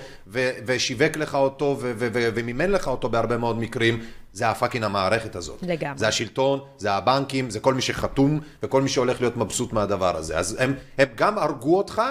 [0.66, 4.00] ושיווק לך אותו ומימן לך אותו בהרבה מאוד מקרים,
[4.34, 5.58] זה ה fucking המערכת הזאת.
[5.62, 5.98] לגמרי.
[6.00, 10.38] זה השלטון, זה הבנקים, זה כל מי שחתום וכל מי שהולך להיות מבסוט מהדבר הזה.
[10.38, 12.02] אז הם, הם גם הרגו אותך,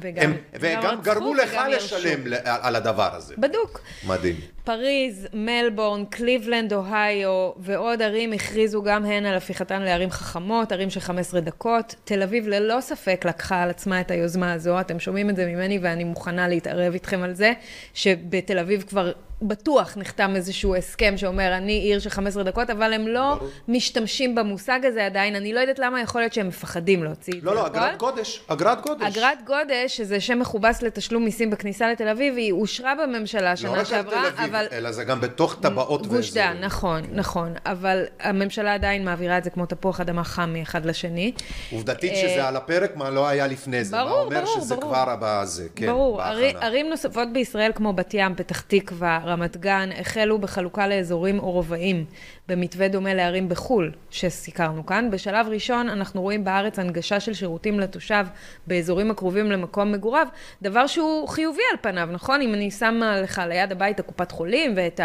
[0.00, 1.56] וגם- הם, גם וגם גרמו לך.
[1.70, 3.34] לשלם על הדבר הזה.
[3.38, 3.80] בדוק.
[4.06, 4.36] מדהים.
[4.68, 11.00] פריז, מלבורן, קליבלנד, אוהיו ועוד ערים הכריזו גם הן על הפיכתן לערים חכמות, ערים של
[11.00, 11.94] 15 דקות.
[12.04, 15.78] תל אביב ללא ספק לקחה על עצמה את היוזמה הזו, אתם שומעים את זה ממני
[15.82, 17.52] ואני מוכנה להתערב איתכם על זה,
[17.94, 19.12] שבתל אביב כבר
[19.42, 23.38] בטוח נחתם איזשהו הסכם שאומר, אני עיר של 15 דקות, אבל הם לא
[23.68, 25.36] משתמשים במושג הזה עדיין.
[25.36, 27.82] אני לא יודעת למה יכול להיות שהם מפחדים להוציא את זה לא, לא, לפועל.
[27.82, 29.16] אגרת גודש, אגרת גודש.
[29.16, 33.78] אגרת גודש, שזה שם מכובס לתשלום מיסים בכניסה לתל אביב, היא אושרה בממשלה לא שנה
[33.78, 34.66] על שעברה, אביב, אבל...
[34.72, 36.64] אלא זה גם בתוך טבעות גוש דן, ואזורים.
[36.64, 37.54] נכון, נכון.
[37.66, 41.32] אבל הממשלה עדיין מעבירה את זה כמו תפוח אדמה חם מאחד לשני.
[41.72, 43.96] עובדתית אה, שזה על הפרק, מה לא היה לפני זה.
[43.96, 44.92] ברור, מה אומר ברור, שזה ברור.
[44.94, 46.22] כבר בזה, כן, ברור,
[46.60, 52.04] ערים נוספות בישראל כמו בת ים, פתח תקווה, רמת גן, החלו בחלוקה לאזורים או רובעים,
[52.48, 55.10] במתווה דומה לערים בחו"ל, שסיקרנו כאן.
[55.10, 58.26] בשלב ראשון אנחנו רואים בארץ הנגשה של שירותים לתושב
[58.66, 60.26] באזורים הקרובים למקום מגוריו,
[60.62, 62.40] דבר שהוא חיובי על פניו, נכון?
[62.40, 65.00] אם אני שמה לך ליד הבית הקופת חולים ואת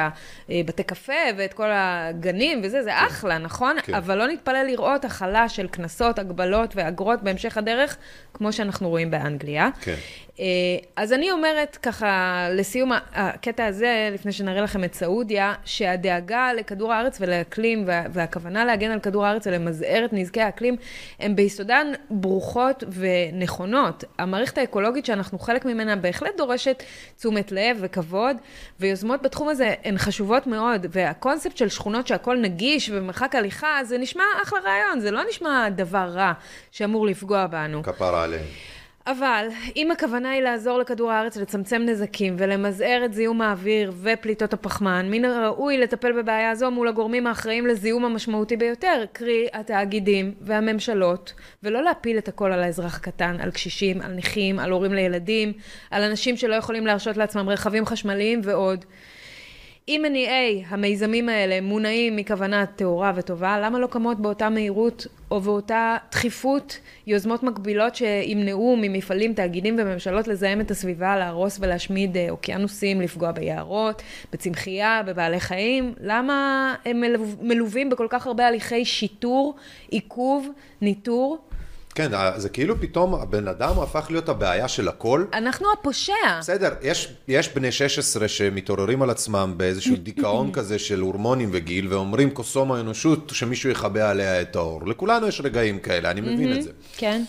[0.50, 3.76] הבתי קפה ואת כל הגנים וזה, זה אחלה, נכון?
[3.84, 3.94] כן.
[3.94, 7.98] אבל לא נתפלא לראות החלה של קנסות, הגבלות ואגרות בהמשך הדרך,
[8.34, 9.70] כמו שאנחנו רואים באנגליה.
[9.82, 9.96] כן.
[10.40, 10.46] אה,
[10.96, 17.18] אז אני אומרת ככה, לסיום הקטע הזה, לפני שנראה לכם את סעודיה, שהדאגה לכדור הארץ
[17.22, 20.76] ולאקלים, וה- והכוונה להגן על כדור הארץ ולמזער את נזקי האקלים,
[21.20, 24.04] הן ביסודן ברוכות ונכונות.
[24.18, 26.84] המערכת האקולוגית שאנחנו חלק ממנה בהחלט דורשת
[27.18, 28.38] תשומת לב וכבוד,
[28.80, 34.24] ויוזמות בתחום הזה הן חשובות מאוד, והקונספט של שכונות שהכל נגיש ובמרחק הליכה, זה נשמע
[34.44, 36.32] אחלה רעיון, זה לא נשמע דבר רע
[36.72, 37.84] שאמור לפגוע בנו.
[37.84, 38.46] כפרה עליהם.
[39.08, 45.08] אבל אם הכוונה היא לעזור לכדור הארץ לצמצם נזקים ולמזער את זיהום האוויר ופליטות הפחמן,
[45.12, 51.34] מן הראוי לטפל בבעיה זו מול הגורמים האחראים לזיהום המשמעותי ביותר, קרי התאגידים והממשלות,
[51.64, 55.54] ולא להפיל את הכל על האזרח הקטן, על קשישים, על נכים, על הורים לילדים,
[55.92, 58.86] על אנשים שלא יכולים להרשות לעצמם רכבים חשמליים ועוד.
[59.88, 65.98] אם מניעי המיזמים האלה מונעים מכוונה טהורה וטובה, למה לא קמות באותה מהירות או באותה
[66.12, 66.78] דחיפות
[67.08, 74.02] יוזמות מקבילות שימנעו ממפעלים, תאגידים וממשלות לזהם את הסביבה, להרוס ולהשמיד אה, אוקיינוסים, לפגוע ביערות,
[74.34, 75.94] בצמחייה, בבעלי חיים?
[76.02, 76.36] למה
[76.86, 79.56] הם מלו- מלווים בכל כך הרבה הליכי שיטור,
[79.90, 80.48] עיכוב,
[80.82, 81.38] ניטור?
[81.96, 85.26] כן, זה כאילו פתאום הבן אדם הפך להיות הבעיה של הכל.
[85.34, 86.14] אנחנו הפושע.
[86.40, 92.30] בסדר, יש, יש בני 16 שמתעוררים על עצמם באיזשהו דיכאון כזה של הורמונים וגיל, ואומרים
[92.30, 94.88] קוסום האנושות שמישהו יכבה עליה את האור.
[94.88, 96.70] לכולנו יש רגעים כאלה, אני מבין את זה.
[96.98, 97.24] כן.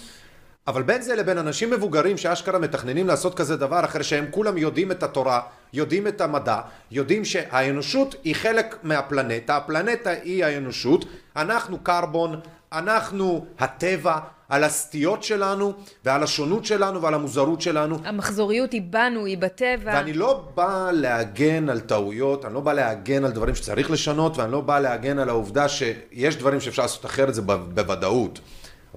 [0.67, 4.91] אבל בין זה לבין אנשים מבוגרים שאשכרה מתכננים לעשות כזה דבר אחרי שהם כולם יודעים
[4.91, 5.41] את התורה,
[5.73, 6.61] יודעים את המדע,
[6.91, 11.05] יודעים שהאנושות היא חלק מהפלנטה, הפלנטה היא האנושות,
[11.37, 12.41] אנחנו קרבון,
[12.79, 14.19] אנחנו הטבע,
[14.49, 15.73] על הסטיות שלנו
[16.05, 17.99] ועל השונות שלנו ועל המוזרות שלנו.
[18.05, 19.93] המחזוריות היא בנו, היא בטבע.
[19.95, 24.53] ואני לא בא להגן על טעויות, אני לא בא להגן על דברים שצריך לשנות, ואני
[24.53, 28.41] לא בא להגן על העובדה שיש דברים שאפשר לעשות אחרת, זה בוודאות.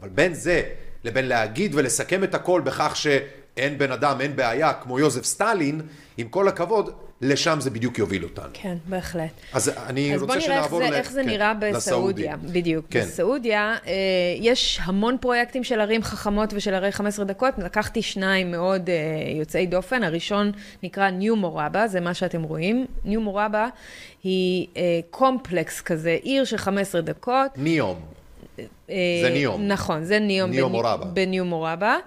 [0.01, 0.61] אבל בין זה
[1.03, 5.82] לבין להגיד ולסכם את הכל בכך שאין בן אדם, אין בעיה, כמו יוזף סטלין,
[6.17, 8.49] עם כל הכבוד, לשם זה בדיוק יוביל אותנו.
[8.53, 9.30] כן, בהחלט.
[9.53, 12.32] אז אני אז בוא רוצה נראה איך שנעבור זה, ל- איך זה כן, נראה בסעודיה.
[12.36, 12.53] לסעודים.
[12.53, 12.86] בדיוק.
[12.89, 12.99] כן.
[12.99, 13.91] בסעודיה אה,
[14.39, 17.53] יש המון פרויקטים של ערים חכמות ושל ערי 15 דקות.
[17.57, 18.95] לקחתי שניים מאוד אה,
[19.39, 20.03] יוצאי דופן.
[20.03, 20.51] הראשון
[20.84, 22.86] נקרא ניו מורבה, זה מה שאתם רואים.
[23.05, 23.68] ניו מורבה
[24.24, 27.51] היא אה, קומפלקס כזה, עיר של 15 דקות.
[27.57, 27.99] ניום.
[28.88, 29.68] זה ניום.
[29.68, 30.51] נכון, זה ניום.
[30.51, 31.05] ניום בני-.
[31.13, 31.97] בניום מורבה.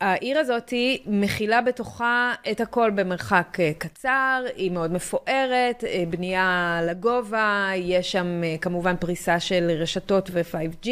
[0.00, 6.80] והעיר הזאת היא מכילה בתוכה את הכל במרחק אה, קצר, היא מאוד מפוארת, אה, בנייה
[6.86, 10.88] לגובה, יש שם אה, כמובן פריסה של רשתות ו-5G,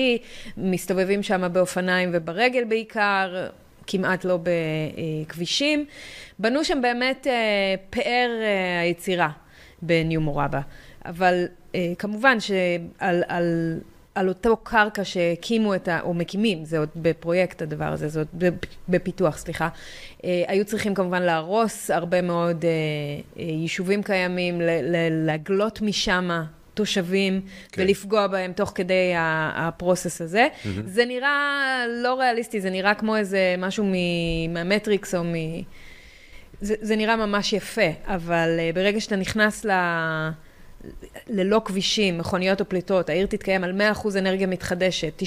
[0.57, 3.49] מסתובבים שם באופניים וברגל בעיקר.
[3.89, 4.39] כמעט לא
[5.27, 5.85] בכבישים.
[6.39, 7.27] בנו שם באמת
[7.91, 8.31] פאר
[8.81, 9.29] היצירה
[9.83, 10.61] בניו מורבה.
[11.05, 11.45] אבל
[11.99, 13.79] כמובן שעל על,
[14.17, 16.01] על אותו קרקע שהקימו את ה...
[16.01, 19.69] או מקימים, זה עוד בפרויקט הדבר הזה, זה עוד בפ- בפיתוח, סליחה.
[20.25, 22.71] אה, היו צריכים כמובן להרוס הרבה מאוד אה,
[23.39, 24.61] אה, יישובים קיימים,
[25.11, 26.31] להגלות משם
[26.75, 27.41] תושבים
[27.73, 27.83] כן.
[27.83, 29.13] ולפגוע בהם תוך כדי
[29.55, 30.49] הפרוסס הזה.
[30.65, 30.83] מהמם.
[30.87, 33.85] זה נראה לא ריאליסטי, זה נראה כמו איזה משהו
[34.49, 35.35] מהמטריקס או מ...
[36.61, 39.71] זה, זה נראה ממש יפה, אבל ברגע שאתה נכנס ל,
[41.29, 45.23] ללא כבישים, מכוניות או פליטות, העיר תתקיים על 100% אנרגיה מתחדשת,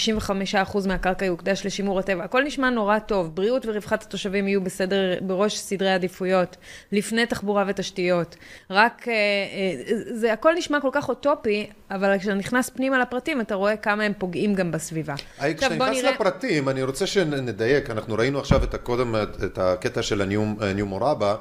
[0.75, 5.57] 95% מהקרקע יוקדש לשימור הטבע, הכל נשמע נורא טוב, בריאות ורווחת התושבים יהיו בסדר, בראש
[5.57, 6.57] סדרי עדיפויות,
[6.91, 8.35] לפני תחבורה ותשתיות.
[8.69, 13.55] רק, אה, אה, זה הכל נשמע כל כך אוטופי, אבל כשאתה נכנס פנימה לפרטים, אתה
[13.55, 15.15] רואה כמה הם פוגעים גם בסביבה.
[15.15, 16.11] כשאתה נכנס נראה...
[16.11, 20.21] לפרטים, אני רוצה שנדייק, אנחנו ראינו עכשיו את הקודם, את הקטע של
[20.61, 21.35] הניו מורבה,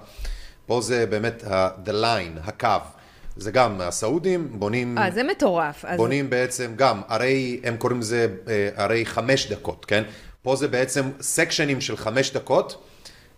[0.66, 2.97] פה זה באמת ה-the line, הקו.
[3.38, 4.98] זה גם הסעודים בונים...
[4.98, 5.84] אה, זה מטורף.
[5.96, 6.30] בונים אז...
[6.30, 10.02] בעצם גם, הרי הם קוראים לזה אה, הרי חמש דקות, כן?
[10.42, 12.84] פה זה בעצם סקשנים של חמש דקות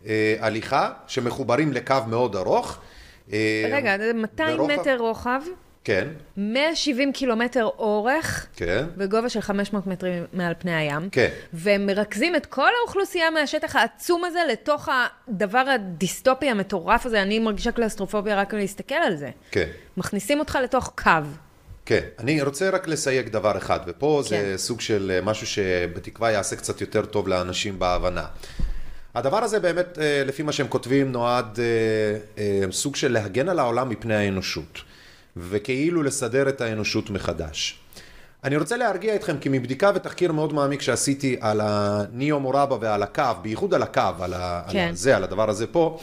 [0.07, 2.79] אה, הליכה שמחוברים לקו מאוד ארוך.
[3.33, 4.81] אה, רגע, זה 200 ברוחב...
[4.81, 5.41] מטר רוחב.
[5.85, 6.09] כן.
[6.37, 8.47] 170 קילומטר אורך.
[8.57, 8.85] כן.
[8.97, 11.09] בגובה של 500 מטרים מעל פני הים.
[11.13, 11.29] כן.
[11.53, 14.89] והם מרכזים את כל האוכלוסייה מהשטח העצום הזה לתוך
[15.29, 17.23] הדבר הדיסטופי המטורף הזה.
[17.23, 19.31] אני מרגישה קלסטרופוביה רק להסתכל על זה.
[19.51, 19.67] כן.
[19.97, 21.11] מכניסים אותך לתוך קו.
[21.87, 24.29] כן, אני רוצה רק לסייג דבר אחד, ופה כן.
[24.29, 28.25] זה סוג של אה, משהו שבתקווה יעשה קצת יותר טוב לאנשים בהבנה.
[29.15, 31.59] הדבר הזה באמת, אה, לפי מה שהם כותבים, נועד
[32.39, 34.90] אה, סוג של להגן על העולם מפני האנושות.
[35.37, 37.79] וכאילו לסדר את האנושות מחדש.
[38.45, 43.23] אני רוצה להרגיע אתכם כי מבדיקה ותחקיר מאוד מעמיק שעשיתי על הניאו מורבה ועל הקו,
[43.43, 44.79] בייחוד על הקו, על, ה, כן.
[44.89, 45.99] על זה, על הדבר הזה פה,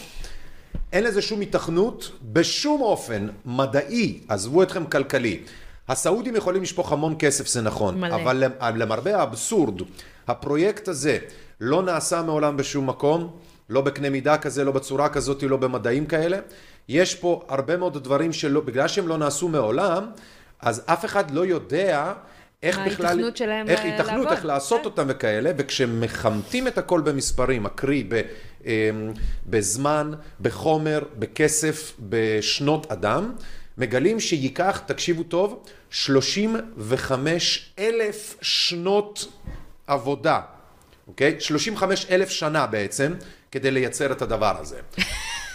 [0.94, 5.40] אין לזה שום התכנות בשום אופן מדעי, עזבו אתכם כלכלי.
[5.88, 8.16] הסעודים יכולים לשפוך המון כסף, זה נכון, מלא.
[8.16, 8.44] אבל
[8.76, 9.82] למרבה האבסורד,
[10.28, 11.18] הפרויקט הזה
[11.62, 13.38] לא נעשה מעולם בשום מקום,
[13.70, 16.38] לא בקנה מידה כזה, לא בצורה כזאת, לא במדעים כאלה.
[16.90, 20.12] יש פה הרבה מאוד דברים שלא, בגלל שהם לא נעשו מעולם,
[20.60, 22.14] אז אף אחד לא יודע
[22.64, 23.06] איך בכלל...
[23.06, 24.86] מה ההתכנות שלהם איך התכנות, איך לעשות כן.
[24.86, 28.22] אותם וכאלה, וכשמכמתים את הכל במספרים, הקרי ב,
[28.66, 28.72] אמ,
[29.46, 30.12] בזמן,
[30.42, 33.34] בחומר, בכסף, בשנות אדם,
[33.78, 39.28] מגלים שייקח, תקשיבו טוב, 35 אלף שנות
[39.88, 40.42] עבודה,
[41.08, 41.36] אוקיי?
[41.40, 43.14] 35 אלף שנה בעצם,
[43.52, 44.80] כדי לייצר את הדבר הזה.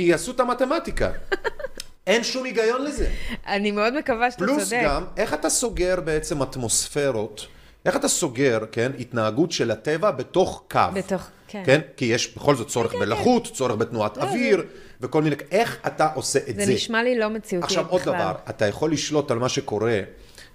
[0.00, 1.10] כי עשו את המתמטיקה.
[2.06, 3.10] אין שום היגיון לזה.
[3.46, 4.80] אני מאוד מקווה שאתה פלוס צודק.
[4.80, 7.46] פלוס גם, איך אתה סוגר בעצם אטמוספרות,
[7.86, 10.80] איך אתה סוגר, כן, התנהגות של הטבע בתוך קו.
[10.94, 11.62] בתוך, כן.
[11.66, 11.80] כן?
[11.96, 13.04] כי יש בכל זאת צורך כן, כן.
[13.04, 13.54] בלחות, כן.
[13.54, 14.62] צורך בתנועת לא, אוויר, זה...
[15.00, 16.64] וכל מיני, איך אתה עושה את זה?
[16.64, 17.78] זה נשמע לי לא מציאותי בכלל.
[17.78, 20.00] עכשיו עוד דבר, אתה יכול לשלוט על מה שקורה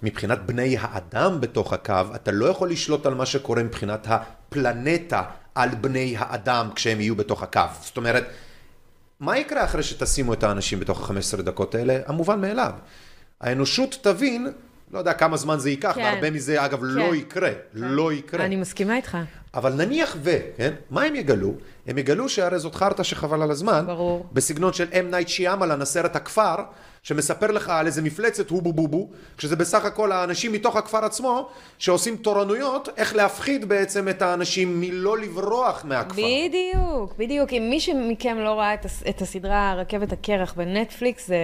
[0.02, 5.22] מבחינת בני האדם בתוך הקו, אתה לא יכול לשלוט על מה שקורה מבחינת הפלנטה
[5.54, 7.60] על בני האדם כשהם יהיו בתוך הקו.
[7.82, 8.24] זאת אומרת,
[9.20, 11.98] מה יקרה אחרי שתשימו את האנשים בתוך ה-15 דקות האלה?
[12.06, 12.72] המובן מאליו.
[13.40, 14.52] האנושות תבין,
[14.92, 16.00] לא יודע כמה זמן זה ייקח, כן.
[16.00, 17.08] והרבה מזה אגב לא כן.
[17.08, 17.58] לא יקרה, כן.
[17.72, 18.44] לא יקרה.
[18.44, 19.18] אני מסכימה איתך.
[19.54, 20.74] אבל נניח ו, כן?
[20.90, 21.54] מה הם יגלו?
[21.86, 23.84] הם יגלו שהרי זאת חרטא שחבל על הזמן.
[23.86, 24.26] ברור.
[24.32, 26.56] בסגנון של אם נייט שיאמלן, הסרט הכפר,
[27.06, 31.48] שמספר לך על איזה מפלצת הובו בובו, כשזה בסך הכל האנשים מתוך הכפר עצמו,
[31.78, 36.22] שעושים תורנויות, איך להפחיד בעצם את האנשים מלא לברוח מהכפר.
[36.22, 37.52] בדיוק, בדיוק.
[37.52, 37.78] אם מי
[38.12, 38.74] מכם לא ראה
[39.08, 41.36] את הסדרה רכבת הקרח בנטפליקס, זה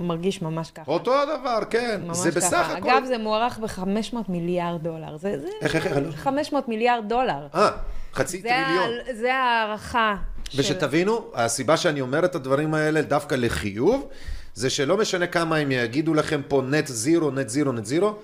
[0.00, 0.90] מרגיש ממש ככה.
[0.90, 2.00] אותו הדבר, כן.
[2.12, 2.72] זה בסך ככה.
[2.72, 2.90] הכל...
[2.90, 5.16] אגב, זה מוערך ב-500 מיליארד דולר.
[5.16, 5.48] זה, זה...
[5.60, 6.16] איך, איך, איך?
[6.16, 7.46] 500 מיליארד דולר.
[7.54, 7.70] אה,
[8.14, 8.90] חצי זה טריליון.
[9.10, 9.14] ה...
[9.14, 10.16] זה הערכה.
[10.56, 11.40] ושתבינו, של...
[11.40, 14.08] הסיבה שאני אומר את הדברים האלה דווקא לחיוב,
[14.54, 18.14] זה שלא משנה כמה הם יגידו לכם פה נט זירו, נט זירו, נט זירו,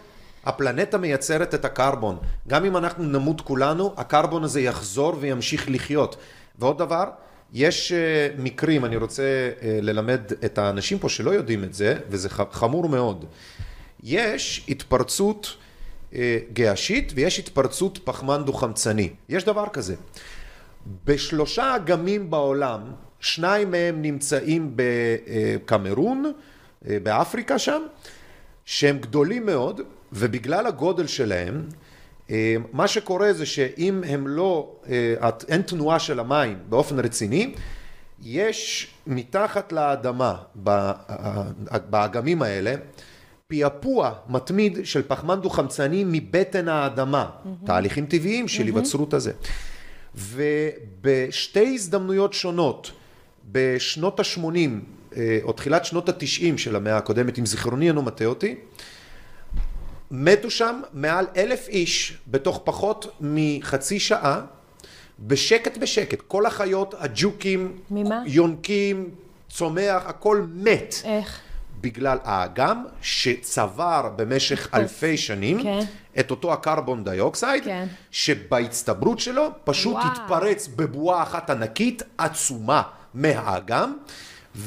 [0.44, 2.18] הפלנטה מייצרת את הקרבון.
[2.48, 6.16] גם אם אנחנו נמות כולנו, הקרבון הזה יחזור וימשיך לחיות.
[6.58, 7.04] ועוד דבר,
[7.52, 12.28] יש uh, מקרים, אני רוצה uh, ללמד את האנשים פה שלא יודעים את זה, וזה
[12.28, 13.24] חמור מאוד.
[14.02, 15.56] יש התפרצות
[16.12, 16.16] uh,
[16.52, 19.10] געשית ויש התפרצות פחמן דו-חמצני.
[19.28, 19.94] יש דבר כזה.
[21.04, 22.80] בשלושה אגמים בעולם,
[23.20, 26.32] שניים מהם נמצאים בקמרון,
[26.88, 27.82] אה, באפריקה שם,
[28.64, 29.80] שהם גדולים מאוד,
[30.12, 31.64] ובגלל הגודל שלהם,
[32.30, 37.54] אה, מה שקורה זה שאם הם לא, אה, אין תנועה של המים באופן רציני,
[38.22, 40.34] יש מתחת לאדמה,
[41.90, 42.74] באגמים האלה,
[43.46, 47.66] פעפוע מתמיד של פחמן דו-חמצני מבטן האדמה, mm-hmm.
[47.66, 49.16] תהליכים טבעיים של היווצרות mm-hmm.
[49.16, 49.32] הזה.
[50.14, 52.92] ובשתי הזדמנויות שונות,
[53.52, 54.40] בשנות ה-80
[55.16, 58.54] אה, או תחילת שנות ה-90 של המאה הקודמת, אם זיכרוני אינו מטעה אותי,
[60.10, 64.40] מתו שם מעל אלף איש בתוך פחות מחצי שעה,
[65.18, 66.22] בשקט בשקט.
[66.28, 68.22] כל החיות, הג'וקים, ממה?
[68.26, 69.10] יונקים,
[69.48, 70.94] צומח, הכל מת.
[71.04, 71.40] איך?
[71.80, 75.80] בגלל האגם שצבר במשך אלפי שנים כן.
[76.20, 77.86] את אותו הקרבון דיוקסייד, כן.
[78.10, 80.06] שבהצטברות שלו פשוט וואו.
[80.06, 82.82] התפרץ בבועה אחת ענקית עצומה
[83.14, 83.96] מהאגם,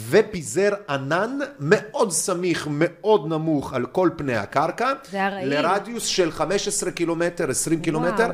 [0.10, 4.94] ופיזר ענן מאוד סמיך, מאוד נמוך על כל פני הקרקע.
[5.50, 8.28] לרדיוס של 15 קילומטר, 20 קילומטר,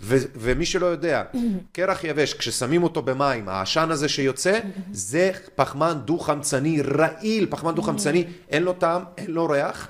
[0.00, 1.22] ו- ומי שלא יודע,
[1.72, 4.58] קרח יבש, כששמים אותו במים, העשן הזה שיוצא,
[4.92, 9.88] זה פחמן דו-חמצני רעיל, פחמן דו-חמצני, אין לו טעם, אין לו ריח.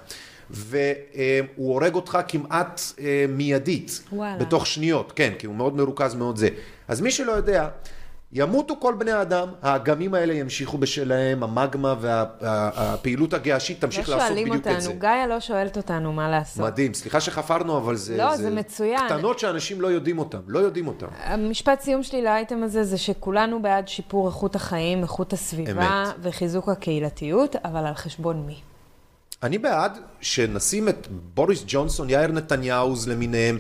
[0.50, 4.36] והוא הורג אותך כמעט אה, מיידית, וואלה.
[4.38, 6.48] בתוך שניות, כן, כי הוא מאוד מרוכז מאוד זה.
[6.88, 7.68] אז מי שלא יודע,
[8.34, 14.48] ימותו כל בני האדם, האגמים האלה ימשיכו בשלהם, המגמה והפעילות הגעשית תמשיך לא לעשות שואלים
[14.48, 14.88] בדיוק את זה.
[14.88, 16.66] אותנו, גאיה לא שואלת אותנו מה לעשות.
[16.66, 19.00] מדהים, סליחה שחפרנו, אבל זה, לא, זה מצוין.
[19.06, 21.06] קטנות שאנשים לא יודעים אותן, לא יודעים אותן.
[21.24, 26.14] המשפט סיום שלי לאייטם הזה זה שכולנו בעד שיפור איכות החיים, איכות הסביבה אמת.
[26.22, 28.56] וחיזוק הקהילתיות, אבל על חשבון מי?
[29.42, 33.58] אני בעד שנשים את בוריס ג'ונסון, יאיר נתניהוז למיניהם,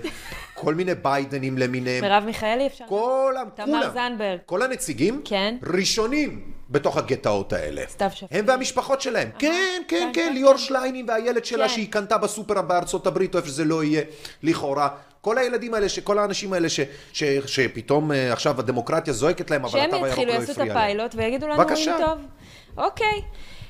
[0.62, 2.84] כל מיני ביידנים למיניהם, מרב מיכאלי אפשר?
[2.88, 4.38] כל, תמר זנדברג.
[4.46, 5.56] כל הנציגים, כן.
[5.62, 7.82] ראשונים בתוך הגטאות האלה.
[7.88, 8.28] סתיו שפיר.
[8.30, 9.28] הם והמשפחות שלהם.
[9.38, 11.74] כן, כן, כן, כן, ליאור שליינים והילד שלה כן.
[11.74, 14.02] שהיא קנתה בסופר בארצות הברית, או איפה שזה לא יהיה,
[14.42, 14.88] לכאורה.
[15.20, 16.80] כל הילדים האלה, כל האנשים האלה ש,
[17.12, 20.56] ש, שפתאום אה, עכשיו הדמוקרטיה זועקת להם, אבל שהם התו הירוק יתחילו, לא יעשו את
[20.56, 20.76] הפריע להם.
[20.76, 21.96] הפיילוט ויגידו לנו בבקשה.
[21.98, 22.18] טוב.
[22.76, 23.22] אוקיי,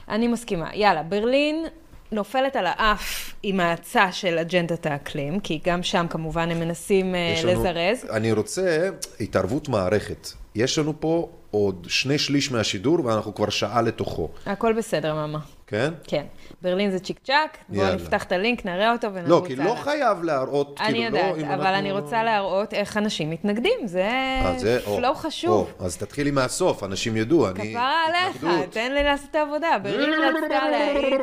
[0.08, 0.74] אני מסכימה.
[0.74, 1.66] יאללה, ברלין
[2.12, 7.34] נופלת על האף עם ההאצה של אג'נדת האקלים, כי גם שם כמובן הם מנסים אה,
[7.44, 8.10] לנו- לזרז.
[8.10, 8.88] אני רוצה
[9.20, 10.28] התערבות מערכת.
[10.54, 15.38] יש לנו פה עוד שני שליש מהשידור, ואנחנו כבר שעה לתוכו, הכל בסדר, מאמה.
[15.72, 15.92] כן?
[16.06, 16.24] כן.
[16.62, 17.94] ברלין זה צ'יק צ'אק, בואו.
[17.94, 19.74] נפתח את הלינק, נראה אותו ונרוץ לא, כי לא.
[19.82, 23.30] חייב להראות, אני כאילו, לא, יודעת, אם אבל אנחנו אני לא- רוצה להראות איך אנשים
[23.30, 25.50] מתנגדים, זה אה, זה- או, פלואו חשוב.
[25.80, 27.70] או, אז תתחילי מהסוף, אנשים ידעו, אני...
[27.70, 28.46] כפרה עליך.
[28.70, 29.76] תן לי לעשות את העבודה.
[29.82, 31.20] ברלין רצתה להאיץ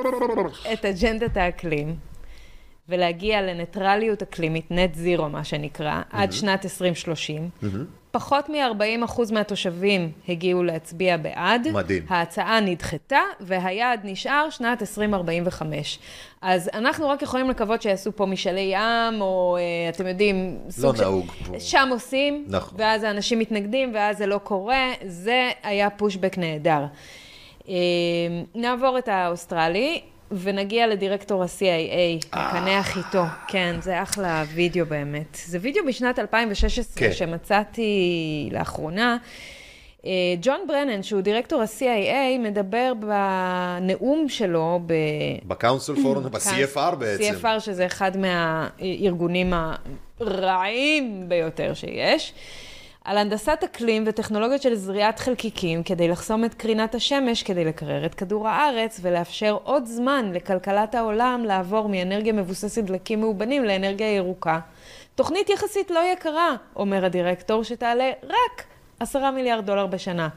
[0.74, 1.95] את אג'נדת האקלים
[2.89, 7.50] ולהגיע לניטרליות אקלימית, נט זירו מה שנקרא, עד שנת 2030.
[8.12, 11.68] פחות מ-40% מהתושבים הגיעו להצביע בעד.
[11.74, 12.03] מדהים.
[12.10, 15.99] ההצעה נדחתה, והיעד נשאר שנת 2045.
[16.41, 21.01] אז אנחנו רק יכולים לקוות שיעשו פה משאלי ים, או אה, אתם יודעים, סוג של-
[21.01, 21.60] נהוג פה.
[21.60, 22.78] שם עושים, נכון.
[22.82, 24.91] ואז האנשים מתנגדים, ואז זה לא קורה.
[25.05, 26.86] זה היה פושבק נהדר.
[27.70, 27.74] אה,
[28.55, 30.01] נעבור את האוסטרלי.
[30.32, 33.24] ונגיע לדירקטור ה-CIA, נקנח איתו.
[33.48, 35.38] כן, זה אחלה וידאו באמת.
[35.46, 37.14] זה וידאו משנת 2016 כן.
[37.14, 39.18] שמצאתי לאחרונה.
[40.06, 40.12] אה,
[40.42, 44.94] ג'ון ברנן, שהוא דירקטור ה-CIA, מדבר בנאום שלו ב...
[45.48, 47.34] ב Council Foreign, ב-CFR בעצם.
[47.42, 49.54] CFR, שזה אחד מהארגונים
[50.20, 52.34] הרעים ביותר שיש.
[53.10, 58.16] על הנדסת אקלים וטכנולוגיות של זריעת חלקיקים כדי לחסום את קרינת השמש, כדי לקרר את
[58.16, 64.60] כדור הארץ ולאפשר עוד זמן לכלכלת העולם לעבור מאנרגיה מבוססת דלקים מאובנים לאנרגיה ירוקה.
[65.16, 68.64] תוכנית יחסית לא יקרה, אומר הדירקטור, שתעלה רק
[68.99, 70.30] עשרה מיליארד דולר בשנה.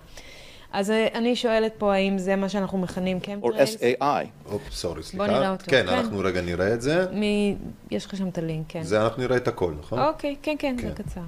[0.73, 3.77] אז אה, אני שואלת פה, האם זה מה שאנחנו מכנים or קמטריילס?
[3.77, 4.51] SAI.
[4.53, 5.27] אופ, סורי, סליחה.
[5.27, 5.65] בוא נראה אותו.
[5.69, 5.95] כן, כן.
[5.95, 7.07] אנחנו רגע נראה את זה.
[7.13, 7.57] מי...
[7.91, 8.83] יש לך שם את הלינק, כן.
[8.83, 9.99] זה אנחנו נראה את הכל, נכון?
[9.99, 11.21] אוקיי, כן, כן, זה קצר.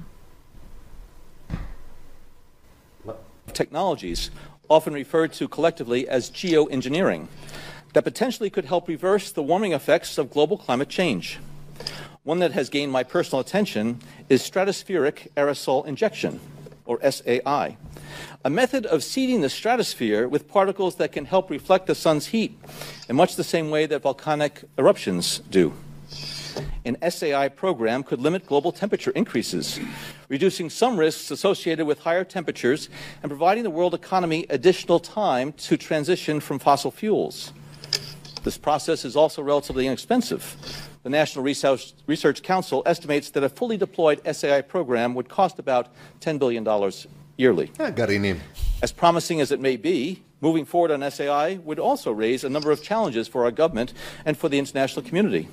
[3.53, 4.31] Technologies,
[4.69, 7.27] often referred to collectively as geoengineering,
[7.93, 11.39] that potentially could help reverse the warming effects of global climate change.
[12.23, 16.39] One that has gained my personal attention is stratospheric aerosol injection,
[16.85, 17.77] or SAI,
[18.43, 22.59] a method of seeding the stratosphere with particles that can help reflect the sun's heat
[23.07, 25.73] in much the same way that volcanic eruptions do
[26.85, 29.79] an SAI program could limit global temperature increases,
[30.29, 32.89] reducing some risks associated with higher temperatures
[33.21, 37.53] and providing the world economy additional time to transition from fossil fuels.
[38.43, 40.55] This process is also relatively inexpensive.
[41.01, 46.39] The National Research, Council estimates that a fully deployed SAI program would cost about $10
[46.39, 46.63] billion
[47.37, 47.71] yearly.
[47.79, 47.91] Ah,
[48.81, 52.71] as promising as it may be, moving forward on SAI would also raise a number
[52.71, 53.93] of challenges for our government
[54.25, 55.47] and for the international community.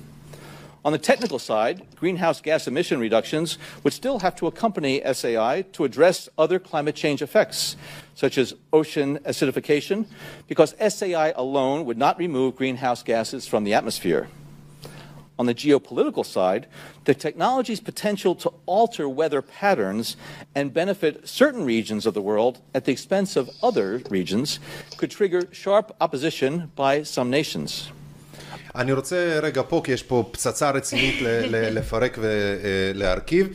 [0.85, 5.85] On the technical side, greenhouse gas emission reductions would still have to accompany SAI to
[5.85, 7.77] address other climate change effects,
[8.15, 10.05] such as ocean acidification,
[10.49, 14.27] because SAI alone would not remove greenhouse gases from the atmosphere.
[15.39, 16.67] On the geopolitical side,
[17.05, 20.17] the technology's potential to alter weather patterns
[20.53, 24.59] and benefit certain regions of the world at the expense of other regions
[24.97, 27.89] could trigger sharp opposition by some nations.
[28.75, 31.15] אני רוצה רגע פה, כי יש פה פצצה רצינית
[31.49, 33.47] לפרק ולהרכיב.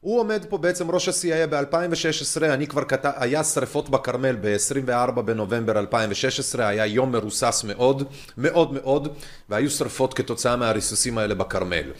[0.00, 5.78] הוא עומד פה בעצם ראש ה-CIA ב-2016, אני כבר כתב, היה שריפות בכרמל ב-24 בנובמבר
[5.78, 8.02] 2016, היה יום מרוסס מאוד,
[8.38, 9.08] מאוד מאוד,
[9.48, 11.92] והיו שריפות כתוצאה מהריסוסים האלה בכרמל.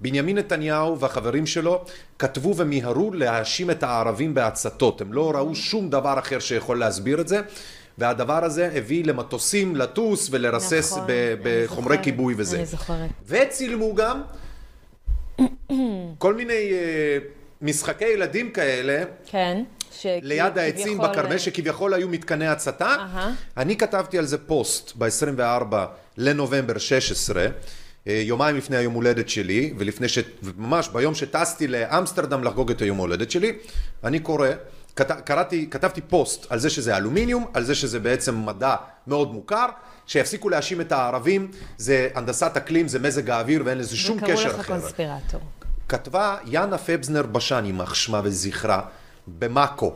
[0.00, 1.84] בנימין נתניהו והחברים שלו
[2.18, 7.28] כתבו ומיהרו להאשים את הערבים בהצתות, הם לא ראו שום דבר אחר שיכול להסביר את
[7.28, 7.40] זה,
[7.98, 12.56] והדבר הזה הביא למטוסים לטוס ולרסס נכון, ב- בחומרי זוכרת, כיבוי וזה.
[12.56, 13.10] אני זוכרת.
[13.26, 14.22] וצילמו גם
[16.18, 17.18] כל מיני אה,
[17.62, 19.62] משחקי ילדים כאלה, כן.
[19.92, 22.86] שכי- ליד העצים כביכול- אה, בכרמל, שכביכול היו מתקני הצתה.
[22.98, 23.32] אהה.
[23.56, 25.74] אני כתבתי על זה פוסט ב-24
[26.16, 27.46] לנובמבר 16,
[28.08, 30.18] אה, יומיים לפני היום הולדת שלי, ולפני ש...
[30.56, 33.52] ממש ביום שטסתי לאמסטרדם לחגוג את היום הולדת שלי,
[34.04, 34.48] אני קורא,
[34.96, 35.10] כת...
[35.10, 38.76] קראתי, כתבתי פוסט על זה שזה אלומיניום, על זה שזה בעצם מדע
[39.06, 39.66] מאוד מוכר,
[40.06, 44.48] שיפסיקו להאשים את הערבים, זה הנדסת אקלים, זה מזג האוויר ואין לזה שום וקראו קשר
[44.48, 44.80] לך אחר.
[44.80, 45.40] קונספירטור.
[45.88, 48.82] כתבה יאנה פבזנר בשן, יימח שמה וזכרה,
[49.38, 49.94] במאקו,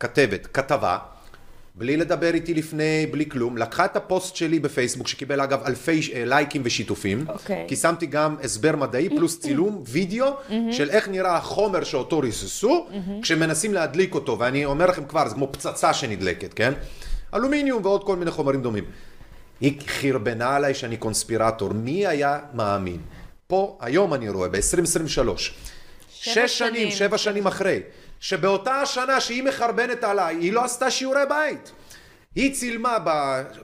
[0.00, 0.98] כתבת, כתבה,
[1.76, 6.24] בלי לדבר איתי לפני, בלי כלום, לקחה את הפוסט שלי בפייסבוק, שקיבל אגב אלפי אה,
[6.24, 7.64] לייקים ושיתופים, אוקיי.
[7.68, 10.26] כי שמתי גם הסבר מדעי פלוס צילום וידאו
[10.70, 12.86] של איך נראה החומר שאותו ריססו,
[13.22, 16.72] כשמנסים להדליק אותו, ואני אומר לכם כבר, זה כמו פצצה שנדלקת, כן?
[17.34, 18.84] אלומיניום ועוד כל מיני חומרים דומים.
[19.60, 22.98] היא חרבנה עליי שאני קונספירטור, מי היה מאמין?
[23.46, 25.28] פה, היום אני רואה, ב-2023,
[26.08, 27.80] שש שנים, שבע שנים אחרי,
[28.24, 31.72] שבאותה השנה שהיא מחרבנת עליי, היא לא עשתה שיעורי בית.
[32.34, 33.10] היא צילמה ב...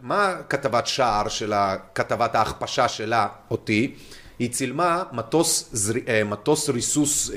[0.03, 1.53] מה כתבת שער של
[1.95, 3.95] כתבת ההכפשה שלה, אותי?
[4.39, 5.95] היא צילמה מטוס, זר...
[6.09, 7.37] אה, מטוס ריסוס אה,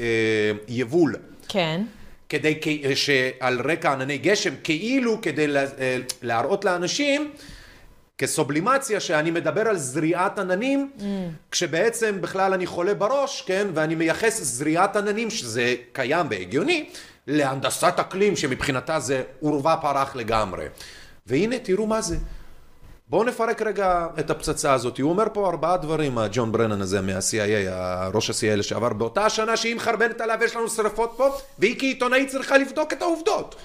[0.68, 1.16] יבול.
[1.48, 1.82] כן.
[2.30, 2.60] כדי
[2.96, 7.32] שעל רקע ענני גשם, כאילו כדי אה, להראות לאנשים
[8.18, 11.02] כסובלימציה שאני מדבר על זריעת עננים, Mm.
[11.52, 16.90] כשבעצם בכלל אני חולה בראש, כן, ואני מייחס זריעת עננים, שזה קיים והגיוני,
[17.28, 20.66] להנדסת אקלים, שמבחינתה זה עורבא פרח לגמרי.
[21.28, 22.18] והנה, תראו מה זה.
[23.08, 24.98] בואו נפרק רגע את הפצצה הזאת.
[25.00, 27.72] הוא אומר פה ארבעה דברים, הג'ון ברנן הזה מה-CIA,
[28.14, 32.58] ראש ה-CIA לשעבר, באותה השנה שהיא מחרבנת עליו, יש לנו שרפות פה, והיא כעיתונאית צריכה
[32.58, 33.56] לבדוק את העובדות.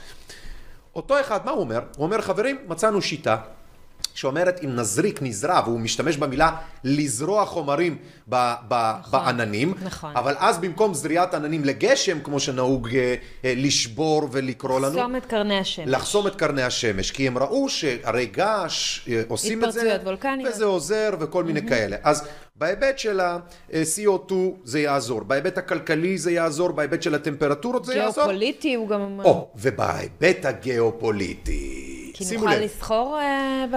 [0.95, 1.81] אותו אחד, מה הוא אומר?
[1.97, 3.37] הוא אומר, חברים, מצאנו שיטה
[4.19, 6.51] שאומרת אם נזריק, נזרע, והוא משתמש במילה
[6.85, 7.97] לזרוע חומרים
[8.29, 10.17] ב- ב- בעננים, נכון.
[10.17, 13.15] אבל אז במקום זריעת עננים לגשם, כמו שנהוג אה,
[13.45, 15.89] אה, לשבור ולקרוא לנו, לחסום את קרני השמש.
[15.89, 20.53] לחסום את קרני השמש, כי הם ראו שהרי געש אה, עושים את זה, התפרצויות וולקניות.
[20.55, 21.97] וזה עוזר וכל מיני כאלה.
[22.03, 24.33] אז בהיבט של ה-CO2
[24.65, 28.25] זה יעזור, בהיבט הכלכלי זה יעזור, בהיבט של הטמפרטורות זה יעזור.
[28.25, 29.21] גיאופוליטי הוא גם.
[29.25, 33.77] או, ובהיבט הגיאופוליטי, כי נוכל לסחור אה, ב...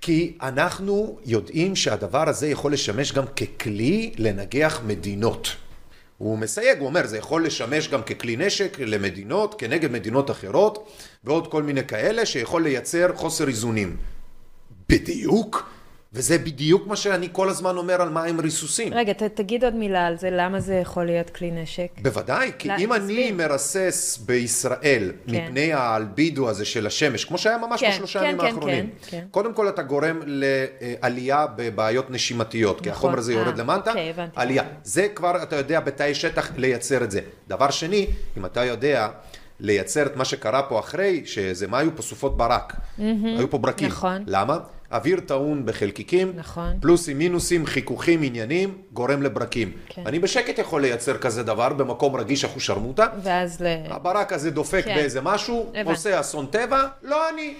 [0.00, 5.56] כי אנחנו יודעים שהדבר הזה יכול לשמש גם ככלי לנגח מדינות.
[6.18, 10.90] הוא מסייג, הוא אומר, זה יכול לשמש גם ככלי נשק למדינות, כנגד מדינות אחרות,
[11.24, 13.96] ועוד כל מיני כאלה, שיכול לייצר חוסר איזונים.
[14.88, 15.70] בדיוק,
[16.12, 18.94] וזה בדיוק מה שאני כל הזמן אומר על מים ריסוסים.
[18.94, 21.88] רגע, ת, תגיד עוד מילה על זה, למה זה יכול להיות כלי נשק?
[22.02, 23.34] בוודאי, כי לא, אם אני תסביר.
[23.34, 25.44] מרסס בישראל כן.
[25.44, 29.10] מפני האלבידו הזה של השמש, כמו שהיה ממש כן, בשלושה כן, ימים כן, האחרונים, כן,
[29.10, 29.24] כן.
[29.30, 34.10] קודם כל אתה גורם לעלייה בבעיות נשימתיות, כי נכון, החומר הזה יורד אה, למטה, אוקיי,
[34.10, 34.32] הבנתי.
[34.36, 34.62] עלייה.
[34.84, 37.20] זה כבר אתה יודע בתאי שטח לייצר את זה.
[37.48, 38.06] דבר שני,
[38.38, 39.08] אם אתה יודע
[39.60, 43.26] לייצר את מה שקרה פה אחרי, שזה מה היו פה סופות ברק, מהמם.
[43.38, 43.88] היו פה ברקים.
[43.88, 44.24] נכון.
[44.26, 44.58] למה?
[44.92, 46.78] אוויר טעון בחלקיקים, נכון.
[46.80, 49.72] פלוסים, מינוסים, חיכוכים, עניינים, גורם לברקים.
[49.88, 50.02] כן.
[50.06, 53.06] אני בשקט יכול לייצר כזה דבר במקום רגיש אחושרמוטה.
[53.22, 53.66] ואז ל...
[53.90, 54.94] הברק הזה דופק כן.
[54.94, 55.90] באיזה משהו, הבנתי.
[55.90, 57.54] עושה אסון טבע, לא אני.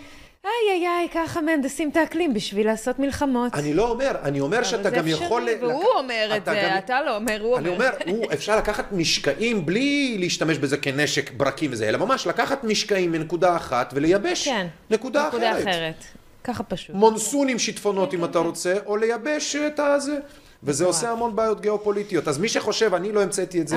[0.45, 3.55] איי איי איי, ככה מהנדסים את האקלים בשביל לעשות מלחמות.
[3.55, 5.43] אני לא אומר, אני אומר שאתה אבל גם זה יכול...
[5.43, 7.91] אפשרי, לק- והוא אומר את זה, גם- אתה לא אומר, הוא אני אומר.
[8.07, 13.13] אומר, הוא, אפשר לקחת משקעים בלי להשתמש בזה כנשק ברקים וזה, אלא ממש לקחת משקעים
[13.13, 16.05] מנקודה אחת ולייבש כן, נקודה נקודה אחרת.
[16.45, 16.97] ככה פשוט.
[16.97, 20.19] מונסון עם שיטפונות אם אתה רוצה, או לייבש את הזה.
[20.63, 22.29] וזה עושה המון בעיות גיאופוליטיות.
[22.29, 23.77] אז מי שחושב, אני לא המצאתי את זה,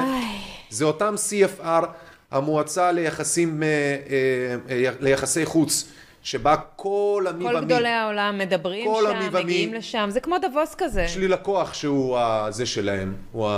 [0.69, 1.85] זה אותם CFR,
[2.31, 5.87] המועצה ליחסים, אה, אה, אה, ליחסי חוץ,
[6.23, 9.43] שבה כל המי כל ומי, גדולי העולם מדברים כל שם, המי ומי.
[9.43, 11.01] מגיעים לשם, זה כמו דבוס כזה.
[11.01, 12.17] יש לי לקוח שהוא
[12.49, 13.49] זה שלהם, הוא?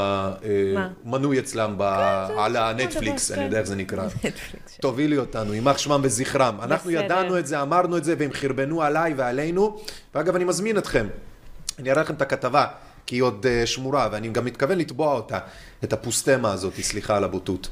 [1.05, 3.45] המנוי אצלם ב- על הנטפליקס, דבר, אני כן.
[3.45, 4.07] יודע איך זה נקרא.
[4.81, 6.57] תובילי אותנו, יימח שמם וזכרם.
[6.61, 6.91] אנחנו.
[6.91, 9.77] ידענו את זה, אמרנו את זה, והם חרבנו עליי ועלינו.
[10.15, 11.07] ואגב, אני מזמין אתכם,
[11.79, 12.65] אני אראה לכם את הכתבה,
[13.05, 15.39] כי היא עוד אה, שמורה, ואני גם מתכוון לתבוע אותה,
[15.83, 17.67] את הפוסטמה הזאת, סליחה על הבוטות.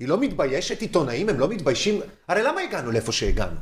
[0.00, 2.00] היא לא מתביישת, עיתונאים, הם לא מתביישים.
[2.28, 3.56] הרי למה הגענו לאיפה שהגענו?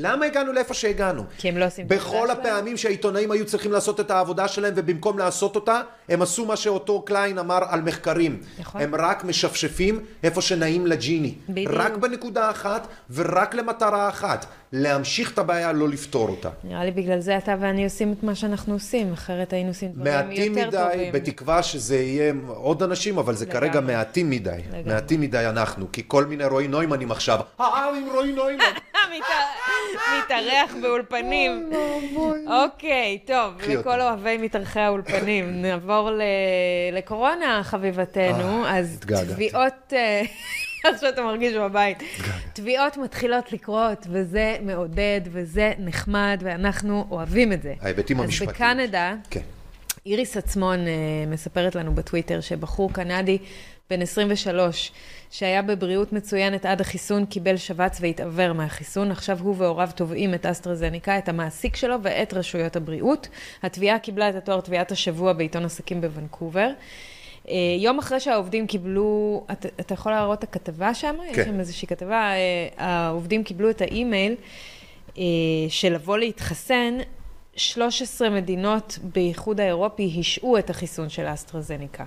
[0.00, 1.24] למה הגענו לאיפה שהגענו?
[1.38, 5.18] כי הם לא עושים את בכל הפעמים שהעיתונאים היו צריכים לעשות את העבודה שלהם, ובמקום
[5.18, 8.40] לעשות אותה, הם עשו מה שאותו קליין אמר על מחקרים.
[8.58, 8.80] נכון.
[8.80, 11.34] הם רק משפשפים איפה שנעים לג'יני.
[11.48, 11.72] בדיוק.
[11.74, 14.46] רק בנקודה אחת, ורק למטרה אחת.
[14.72, 16.48] להמשיך את הבעיה, לא לפתור אותה.
[16.64, 20.06] נראה לי בגלל זה אתה ואני עושים את מה שאנחנו עושים, אחרת היינו עושים דברים
[20.06, 21.08] יותר מעטים טובים.
[21.08, 23.60] מדי, בתקווה שזה יהיה עוד אנשים, אבל זה לגמרי.
[23.68, 24.50] כרגע מעטים מדי.
[24.68, 24.94] לגמרי.
[24.94, 27.66] מעטים מדי אנחנו, כי כל מיני רועי נוימנים עכשיו, אה,
[27.96, 28.64] עם רועי נוימן.
[29.12, 29.24] מת-
[30.24, 31.70] מתארח באולפנים.
[32.46, 34.00] אוקיי, טוב, לכל.
[34.00, 35.44] אוהבי מתארחי האולפנים.
[35.62, 36.10] נעבור
[36.92, 38.66] לקורונה, חביבתנו.
[38.66, 39.32] אז התגעגעתי.
[39.34, 39.92] תביעות...
[40.84, 42.02] אה, עכשיו אתה מרגיש בבית.
[42.52, 47.74] תביעות מתחילות לקרות, וזה מעודד, וזה נחמד, ואנחנו אוהבים את זה.
[47.80, 48.50] ההיבטים המשפטיים.
[48.50, 49.40] אז בקנדה, כן.
[50.06, 50.92] איריס עצמון אה,
[51.26, 53.38] מספרת לנו בטוויטר שבחור קנדי
[53.90, 54.92] בן 23,
[55.30, 59.10] שהיה בבריאות מצוינת עד החיסון, קיבל שבץ והתעוור מהחיסון.
[59.10, 63.28] עכשיו הוא והוריו תובעים את אסטרזניקה, את המעסיק שלו ואת רשויות הבריאות.
[63.62, 66.70] התביעה קיבלה את התואר תביעת השבוע בעיתון עסקים בוונקובר.
[67.48, 71.16] אה, יום אחרי שהעובדים קיבלו, אתה, אתה יכול להראות את הכתבה שם?
[71.32, 71.40] כן.
[71.40, 74.34] יש שם איזושהי כתבה, אה, העובדים קיבלו את האימייל
[75.18, 75.22] אה,
[75.68, 76.98] של לבוא להתחסן.
[77.56, 82.04] 13 מדינות באיחוד האירופי השעו את החיסון של האסטרזניקה.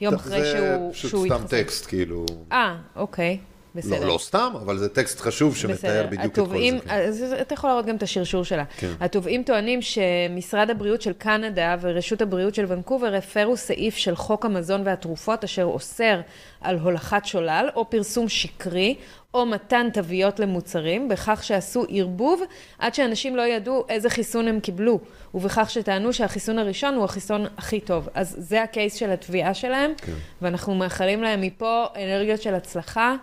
[0.00, 1.62] יום אחרי שהוא, זה פשוט סתם התחסן.
[1.62, 2.26] טקסט, כאילו...
[2.52, 3.38] אה, אוקיי,
[3.74, 4.00] בסדר.
[4.00, 6.06] לא, לא סתם, אבל זה טקסט חשוב שמתאר בסדר.
[6.06, 6.84] בדיוק את כל התובעים, זה.
[6.84, 6.90] כן.
[6.94, 8.64] אז אתה יכול להראות גם את השרשור שלה.
[8.64, 8.92] כן.
[9.00, 14.82] התובעים טוענים שמשרד הבריאות של קנדה ורשות הבריאות של ונקובר הפרו סעיף של חוק המזון
[14.84, 16.20] והתרופות אשר אוסר
[16.60, 18.94] על הולכת שולל או פרסום שקרי
[19.34, 22.42] או מתן תוויות למוצרים, בכך שעשו ערבוב
[22.78, 25.00] עד שאנשים לא ידעו איזה חיסון הם קיבלו,
[25.34, 28.08] ובכך שטענו שהחיסון הראשון הוא החיסון הכי טוב.
[28.14, 30.12] אז זה הקייס של התביעה שלהם, כן.
[30.42, 33.16] ואנחנו מאחלים להם מפה אנרגיות של הצלחה.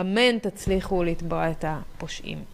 [0.00, 2.44] אמן תצליחו לתבוע את הפושעים.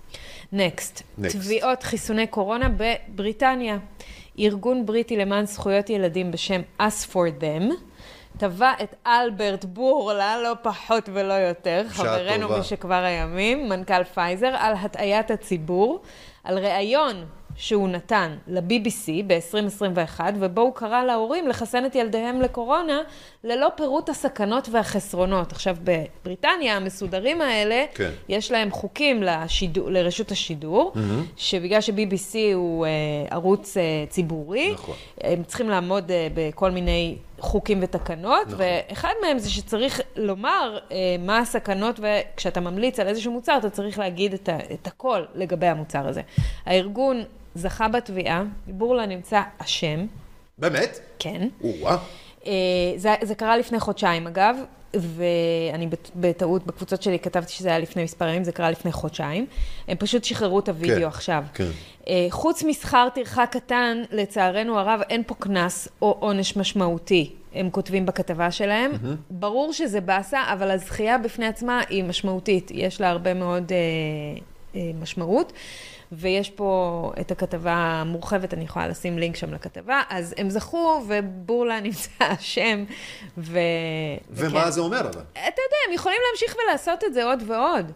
[0.53, 1.32] נקסט, Next.
[1.32, 3.78] תביעות חיסוני קורונה בבריטניה.
[4.39, 7.72] ארגון בריטי למען זכויות ילדים בשם Us for Them,
[8.39, 12.61] תבע את אלברט בורלה, לא פחות ולא יותר, חברנו טובה.
[12.61, 16.01] משכבר הימים, מנכ"ל פייזר, על הטעיית הציבור,
[16.45, 17.24] על ראיון
[17.59, 23.00] שהוא נתן ל-BBC ב-2021, ובו הוא קרא להורים לחסן את ילדיהם לקורונה,
[23.44, 25.52] ללא פירוט הסכנות והחסרונות.
[25.52, 28.11] עכשיו, בבריטניה, המסודרים האלה, כן.
[28.28, 31.24] יש להם חוקים לשידור, לרשות השידור, מהמם.
[31.36, 32.90] שבגלל ש-BBC הוא אה,
[33.30, 34.94] ערוץ אה, ציבורי, נכון.
[35.20, 38.59] הם צריכים לעמוד אה, בכל מיני חוקים ותקנות, נכון.
[38.89, 43.99] ואחד מהם זה שצריך לומר אה, מה הסכנות, וכשאתה ממליץ על איזשהו מוצר, אתה צריך
[43.99, 46.22] להגיד את, ה- את הכל לגבי המוצר הזה.
[46.66, 47.22] הארגון
[47.55, 50.07] זכה בתביעה, בורלה נמצא אשם,
[50.59, 50.99] באמת?
[51.18, 51.49] כן.
[51.64, 51.97] או-אה.
[52.47, 52.53] אה,
[52.97, 54.57] זה, זה קרה לפני חודשיים אגב,
[54.95, 59.47] ואני בטעות בקבוצות שלי כתבתי שזה היה לפני מספר ימים, זה קרה לפני חודשיים.
[59.89, 61.45] הם פשוט שחררו את הוידאו כן, עכשיו.
[61.55, 61.68] כן.
[62.09, 68.07] אה, חוץ משכר טרחה קטן, לצערנו הרב, אין פה קנס או עונש משמעותי, הם כותבים
[68.07, 68.93] בכתבה שלהם.
[69.03, 69.16] מהמם.
[69.30, 73.76] ברור שזה באסה, אבל הזכייה בפני עצמה היא משמעותית, יש לה הרבה מאוד אה,
[74.74, 75.53] אה, משמעות.
[76.12, 81.80] ויש פה את הכתבה המורחבת, אני יכולה לשים לינק שם לכתבה, אז הם זכו, ובורלה
[81.86, 82.84] נמצא אשם,
[83.38, 83.59] ו...
[84.30, 84.70] ומה וכן.
[84.70, 85.09] זה אומר אבל?
[85.32, 87.92] אתה יודע, הם יכולים להמשיך ולעשות את זה עוד ועוד.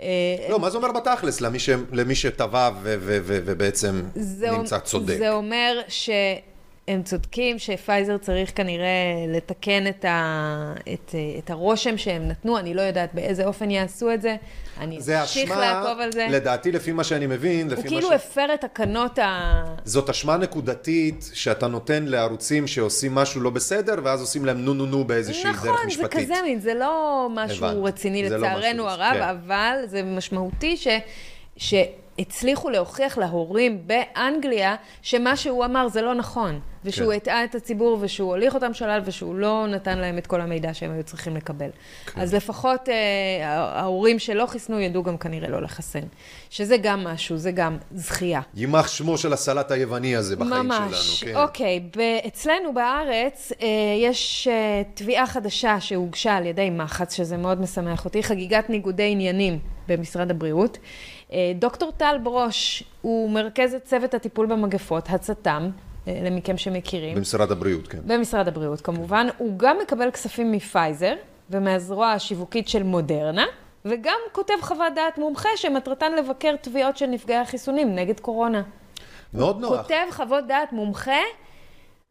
[0.00, 0.06] אה,
[0.48, 4.02] לא, מה זה אומר בתכלס למי ש- למי שטבע ובעצם
[4.52, 5.16] נמצא צודק?
[5.18, 5.80] זה אומר
[6.90, 8.86] שהם צודקים, שפייזר צריך כנראה
[9.28, 14.22] לתקן את, ה, את, את הרושם שהם נתנו, אני לא יודעת באיזה אופן יעשו את
[14.22, 14.36] זה.
[14.80, 16.26] אני זה אמשיך אשמה, לעקוב על זה.
[16.30, 18.20] לדעתי, לפי מה שאני מבין, הוא לפי כאילו מה ש...
[18.22, 19.64] הפר את תקנות ה...
[19.84, 24.86] זאת אשמה נקודתית שאתה נותן לערוצים שעושים משהו לא בסדר, ואז עושים להם נו נו
[24.86, 26.10] נו באיזושהי דרך נכון, זה משפטית.
[26.24, 27.80] כזה מין, זה לא משהו הבנתי.
[27.88, 29.22] רציני זה לא לצערנו משהו- הרב, כן.
[29.22, 30.76] אבל זה משמעותי
[31.56, 31.74] ש...
[32.18, 37.16] שהצליחו להוכיח להורים באנגליה שמה שהוא אמר זה לא נכון, ושהוא כן.
[37.16, 40.92] הטעה את הציבור, ושהוא הוליך אותם שולל, ושהוא לא נתן להם את כל המידע שהם
[40.92, 41.70] היו צריכים לקבל.
[42.06, 42.20] כן.
[42.20, 42.94] אז לפחות אה,
[43.48, 46.00] ההורים שלא חיסנו ידעו גם כנראה לא לחסן.
[46.50, 48.40] שזה גם משהו, זה גם זכייה.
[48.54, 51.20] יימח שמו של הסלט היווני הזה בחיים ממש.
[51.20, 51.32] שלנו.
[51.32, 51.40] כן.
[51.40, 51.80] אוקיי,
[52.26, 53.66] אצלנו בארץ אה,
[54.00, 59.58] יש אה, תביעה חדשה שהוגשה על ידי מח"צ, שזה מאוד משמח אותי, חגיגת ניגודי עניינים
[59.88, 60.78] במשרד הבריאות.
[61.32, 65.70] אה, דוקטור טל ברוש הוא מרכז את צוות הטיפול במגפות, הצט"ם,
[66.06, 67.16] למכם שמכירים.
[67.16, 67.98] במשרד הבריאות, כן.
[68.06, 69.26] במשרד הבריאות כמובן.
[69.38, 71.14] הוא גם מקבל כספים מפייזר
[71.50, 73.44] ומהזרוע השיווקית של מודרנה,
[73.84, 78.62] וגם כותב חוות דעת מומחה שמטרתן לבקר תביעות של נפגעי החיסונים נגד קורונה.
[79.34, 79.82] מאוד נוח.
[79.82, 81.20] כותב חוות דעת מומחה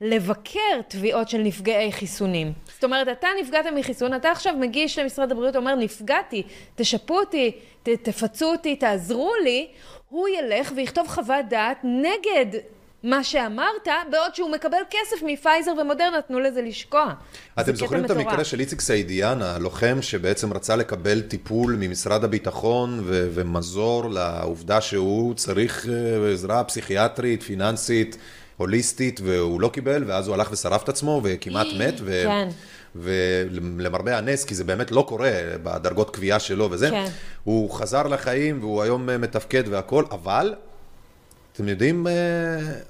[0.01, 2.53] לבקר תביעות של נפגעי חיסונים.
[2.73, 6.43] זאת אומרת, אתה נפגעת מחיסון, אתה עכשיו מגיש למשרד הבריאות, אומר, נפגעתי,
[6.75, 7.51] תשפו אותי,
[7.83, 9.67] ת, תפצו אותי, תעזרו לי,
[10.09, 12.59] הוא ילך ויכתוב חוות דעת נגד
[13.03, 17.13] מה שאמרת, בעוד שהוא מקבל כסף מפייזר ומודרנה, תנו לזה לשקוע.
[17.59, 18.27] אתם זוכרים את מטורף.
[18.27, 25.33] המקרה של איציק סעידיאן, הלוחם שבעצם רצה לקבל טיפול ממשרד הביטחון ו- ומזור לעובדה שהוא
[25.33, 28.17] צריך אה, עזרה פסיכיאטרית, פיננסית,
[28.57, 32.47] הוליסטית, והוא לא קיבל, ואז הוא הלך ושרף את עצמו וכמעט מת, ו- כן.
[32.95, 35.31] ולמרבה הנס, כי זה באמת לא קורה
[35.63, 37.05] בדרגות קביעה שלו וזה, כן.
[37.43, 40.53] הוא חזר לחיים והוא היום אה, מתפקד והכל, אבל
[41.53, 42.13] אתם יודעים אה,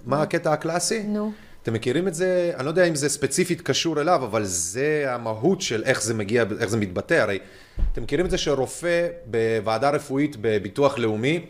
[0.06, 1.04] מה הקטע הקלאסי?
[1.04, 1.32] נו.
[1.64, 5.62] אתם מכירים את זה, אני לא יודע אם זה ספציפית קשור אליו, אבל זה המהות
[5.62, 7.14] של איך זה מגיע, איך זה מתבטא.
[7.14, 7.40] הרי
[7.94, 11.46] אתם מכירים את זה שרופא בוועדה רפואית בביטוח לאומי,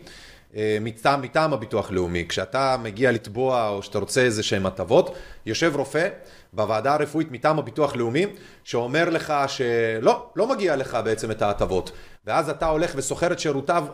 [0.54, 5.14] מטעם, מטעם הביטוח לאומי, כשאתה מגיע לתבוע או שאתה רוצה איזה שהם הטבות,
[5.46, 6.08] יושב רופא
[6.52, 8.26] בוועדה הרפואית מטעם הביטוח לאומי,
[8.64, 11.92] שאומר לך שלא, לא מגיע לך בעצם את ההטבות.
[12.26, 13.86] ואז אתה הולך ושוכר את שירותיו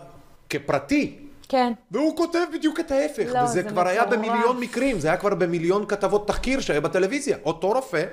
[0.49, 1.19] כפרטי,
[1.53, 1.73] כן.
[1.91, 4.05] והוא כותב בדיוק את ההפך, לא, וזה זה כבר היה.
[4.05, 7.37] במיליון מקרים, זה היה כבר במיליון כתבות תחקיר שהיה בטלוויזיה.
[7.45, 8.05] אותו רופא,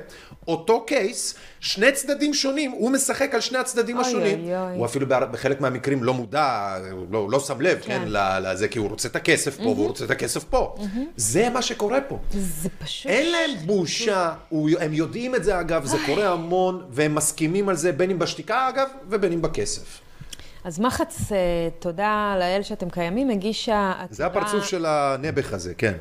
[0.48, 4.40] אותו קייס, שני צדדים שונים, הוא משחק על שני הצדדים אוי, השונים.
[4.44, 4.76] אוי, אוי.
[4.78, 6.78] הוא אפילו בחלק מהמקרים לא מודע,
[7.11, 8.07] לא, לא שם לב, כן, כן.
[8.44, 9.74] לזה, כי הוא רוצה את הכסף פה, מהמם.
[9.76, 10.76] והוא רוצה את הכסף פה.
[10.78, 11.06] מהמם.
[11.18, 12.20] זה מה שקורה פה.
[12.34, 13.11] זה פשוט...
[13.11, 17.76] אין להם בושה, הוא- הם יודעים את זה אגב, זה קורה המון, והם מסכימים על
[17.76, 19.99] זה, בין אם בשתיקה אגב, ובין אם בכסף.
[20.64, 21.38] אז מחץ, אה,
[21.80, 24.07] תודה לאל שאתם קיימים, הגישה עתירה...
[24.11, 25.94] זה הפרצוף של הנעבך הזה, כן.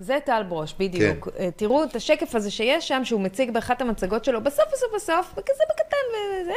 [0.00, 1.28] זה טל ברוש, בדיוק.
[1.38, 1.50] כן.
[1.56, 5.62] תראו את השקף הזה שיש שם, שהוא מציג באחת המצגות שלו, בסוף בסוף בסוף, וכזה
[5.70, 5.85] בקטן
[6.42, 6.52] וזה,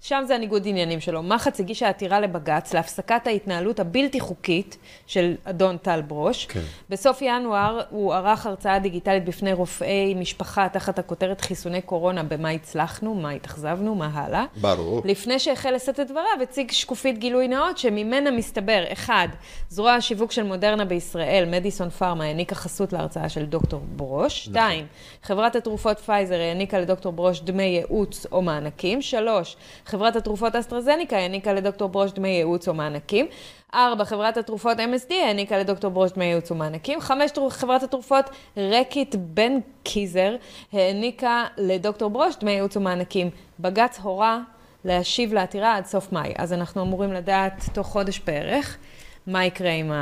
[0.00, 1.22] שם זה הניגוד עניינים שלו.
[1.22, 4.76] מחץ הגישה עתירה לבג"ץ להפסקת ההתנהלות הבלתי חוקית
[5.06, 6.46] של אדון טל ברוש.
[6.46, 6.60] כן.
[6.90, 13.14] בסוף ינואר הוא ערך הרצאה דיגיטלית בפני רופאי משפחה תחת הכותרת חיסוני קורונה, במה הצלחנו,
[13.14, 14.44] מה התאכזבנו, מה הלאה.
[14.60, 15.02] ברור.
[15.04, 19.28] לפני שהחל לשאת את דבריו, הציג שקופית גילוי נאות שממנה מסתבר, אחד,
[19.68, 24.44] זרוע השיווק של מודרנה בישראל, מדיסון פארמה, העניקה חסות להרצאה של דוקטור ברוש.
[24.44, 24.86] שתיים,
[25.22, 28.42] חברת התרופות פייזר העניקה לדוקטור ברוש דמי ייעוץ או
[28.80, 29.02] מענקים.
[29.02, 33.26] שלוש, חברת התרופות אסטרזניקה העניקה לדוקטור ברוש דמי ייעוץ או מענקים.
[33.74, 37.00] ארבע, חברת התרופות MSD העניקה לדוקטור ברוש דמי ייעוץ ומענקים.
[37.00, 38.24] חמש, תרו- חברת התרופות
[38.56, 40.36] רקיט בנקיזר
[40.72, 43.30] העניקה לדוקטור ברוש דמי ייעוץ ומענקים.
[43.60, 44.40] בג"ץ הורה
[44.84, 46.32] להשיב לעתירה עד סוף מאי.
[46.38, 48.76] אז אנחנו אמורים לדעת תוך חודש בערך
[49.26, 49.92] מה יקרה עם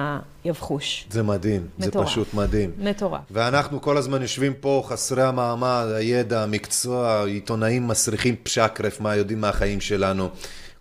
[0.45, 1.07] היבחוש.
[1.11, 2.07] זה מדהים, מטורף.
[2.07, 2.71] זה פשוט מדהים.
[2.79, 3.21] מטורף.
[3.31, 9.81] ואנחנו כל הזמן יושבים פה חסרי המעמד, הידע, המקצוע, עיתונאים מסריחים פשקרף, מה יודעים מהחיים
[9.81, 10.29] שלנו.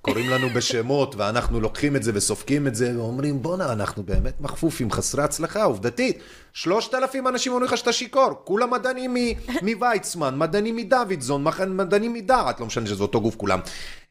[0.01, 4.91] קוראים לנו בשמות, ואנחנו לוקחים את זה וסופגים את זה, ואומרים, בואנה, אנחנו באמת מכפופים,
[4.91, 6.19] חסרי הצלחה, עובדתית.
[6.53, 9.15] שלושת אלפים אנשים אומרים לך שאתה שיכור, כולם מדענים
[9.61, 13.59] מוויצמן, מדענים מדוידזון, מדענים מדעת, לא משנה שזה אותו גוף כולם.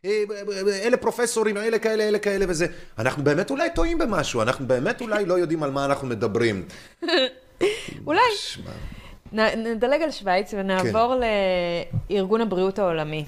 [0.05, 0.23] אה,
[0.83, 2.67] אלה פרופסורים, אלה כאלה, אלה כאלה וזה.
[2.99, 6.65] אנחנו באמת אולי טועים במשהו, אנחנו באמת אולי לא יודעים על מה אנחנו מדברים.
[8.07, 8.21] אולי.
[9.33, 11.15] נדלג על שווייץ ונעבור
[12.11, 13.25] לארגון הבריאות העולמי.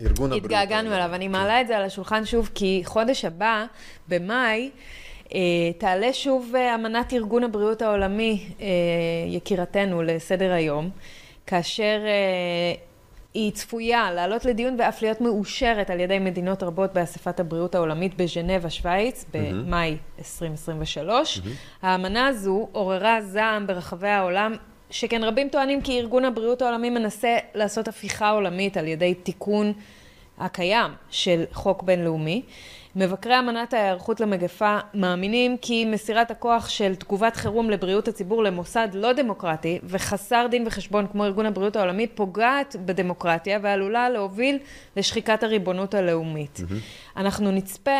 [0.00, 0.44] ארגון הבריאות.
[0.44, 1.14] התגעגענו אליו.
[1.14, 3.66] אני מעלה את זה על השולחן שוב, כי חודש הבא,
[4.08, 4.70] במאי,
[5.34, 5.38] אה,
[5.78, 8.66] תעלה שוב אה, אמנת ארגון הבריאות העולמי, אה,
[9.26, 10.90] יקירתנו, לסדר היום,
[11.46, 12.00] כאשר
[13.34, 18.70] היא צפויה לעלות לדיון ואף להיות מאושרת על ידי מדינות רבות באספת הבריאות העולמית בז'נבה,
[18.70, 21.40] שווייץ, במאי 2023.
[21.82, 24.56] האמנה הזו עוררה זעם ברחבי העולם.
[24.90, 29.72] שכן רבים טוענים כי ארגון הבריאות העולמי מנסה לעשות הפיכה עולמית על ידי תיקון
[30.38, 32.42] הקיים של חוק בינלאומי.
[32.96, 39.12] מבקרי אמנת ההיערכות למגפה מאמינים כי מסירת הכוח של תגובת חירום לבריאות הציבור למוסד לא
[39.12, 44.58] דמוקרטי וחסר דין וחשבון כמו ארגון הבריאות העולמי פוגעת בדמוקרטיה ועלולה להוביל
[44.96, 46.60] לשחיקת הריבונות הלאומית.
[47.16, 47.90] אנחנו נצפה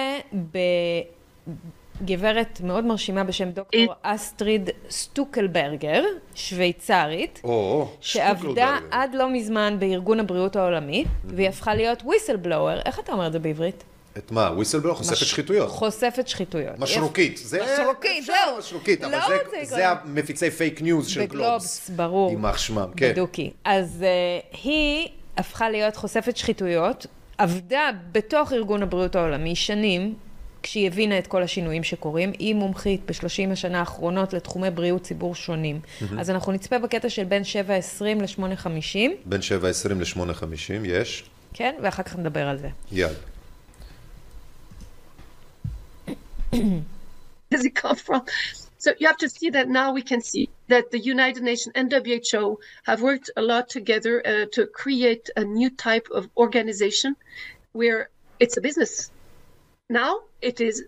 [2.01, 6.03] בגברת מאוד מרשימה בשם דוקטור אסטריד סטוקלברגר,
[6.35, 7.43] שוויצרית,
[8.01, 8.79] שעבדה.
[8.91, 13.39] עד לא מזמן בארגון הבריאות העולמי, והיא הפכה להיות whistleblower, איך אתה אומר את זה
[13.39, 13.85] בעברית?
[14.19, 14.51] את מה?
[14.55, 14.95] whistleblower?
[14.95, 15.69] חושפת מש- שחיתויות.
[15.71, 16.79] חושפת שחיתויות.
[16.79, 17.37] משרוקית.
[17.37, 17.61] זה...
[17.81, 18.59] משרוקית, זהו.
[18.59, 19.89] משרוקית, אבל לא זה- זה.
[19.91, 21.35] המפיצי פייק ניוז של גלובס.
[21.47, 22.31] בגלובס, ברור.
[22.31, 23.13] יימח שמם, כן.
[23.13, 23.51] בדוקי.
[23.65, 27.07] אז uh, היא הפכה להיות חושפת שחיתויות,
[27.39, 27.81] עבדה
[28.13, 30.15] בתוך ארגון הבריאות העולמי שנים,
[30.65, 32.33] כשהיא הבינה את כל השינויים שקורים.
[32.39, 35.81] היא מומחית ב-30 השנה האחרונות לתחומי בריאות ציבור שונים.
[36.01, 36.19] מהמם.
[36.19, 40.47] אז אנחנו נצפה בקטע של בין 7.20 ל-8.50, בין 7.20 ל-8.50,
[40.85, 41.25] יש.
[41.53, 41.75] כן?
[41.83, 42.69] ואחר כך נדבר על זה.
[42.93, 43.19] יאללה.
[47.55, 48.23] does it come from?
[48.79, 51.87] So you have to see that now we can see that the United Nations and
[51.93, 52.59] WHO
[52.89, 57.17] have worked a lot together uh, to create a new type of organization
[57.73, 58.01] where
[58.43, 59.11] it's a business.
[59.91, 60.13] Now
[60.45, 60.85] it is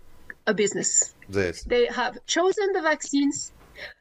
[0.47, 1.15] a business.
[1.29, 1.65] This.
[1.65, 3.53] They have chosen the vaccines.